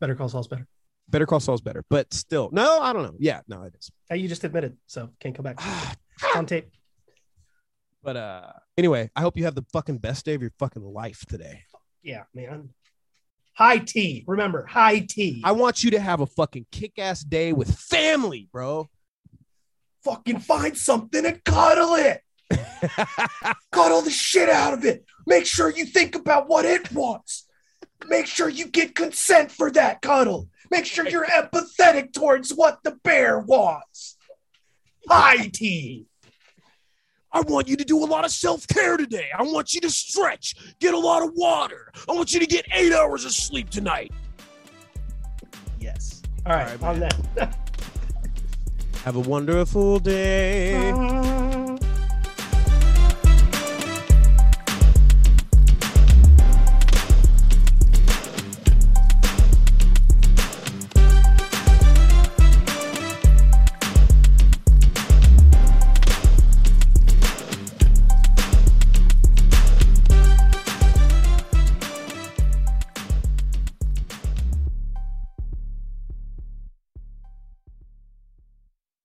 [0.00, 0.66] Better Call Saul's better.
[1.08, 4.18] better call saul's better but still no i don't know yeah no it is Hey,
[4.18, 5.58] you just admitted, so can't come back.
[6.36, 6.68] on tape.
[8.02, 11.24] but uh anyway i hope you have the fucking best day of your fucking life
[11.26, 11.62] today
[12.02, 12.70] Yeah, man.
[13.54, 14.22] High tea.
[14.28, 15.40] Remember, high tea.
[15.44, 18.88] i want you to have a fucking kick-ass day with family bro
[20.04, 22.22] Fucking find something and cuddle it.
[23.72, 25.04] cuddle the shit out of it.
[25.26, 27.47] Make sure you think about what it wants.
[28.06, 30.48] Make sure you get consent for that cuddle.
[30.70, 34.16] Make sure you're empathetic towards what the bear wants.
[35.08, 36.06] High tea.
[37.32, 39.28] I want you to do a lot of self care today.
[39.36, 41.92] I want you to stretch, get a lot of water.
[42.08, 44.12] I want you to get eight hours of sleep tonight.
[45.78, 46.22] Yes.
[46.46, 47.56] All right, on that.
[49.04, 50.90] have a wonderful day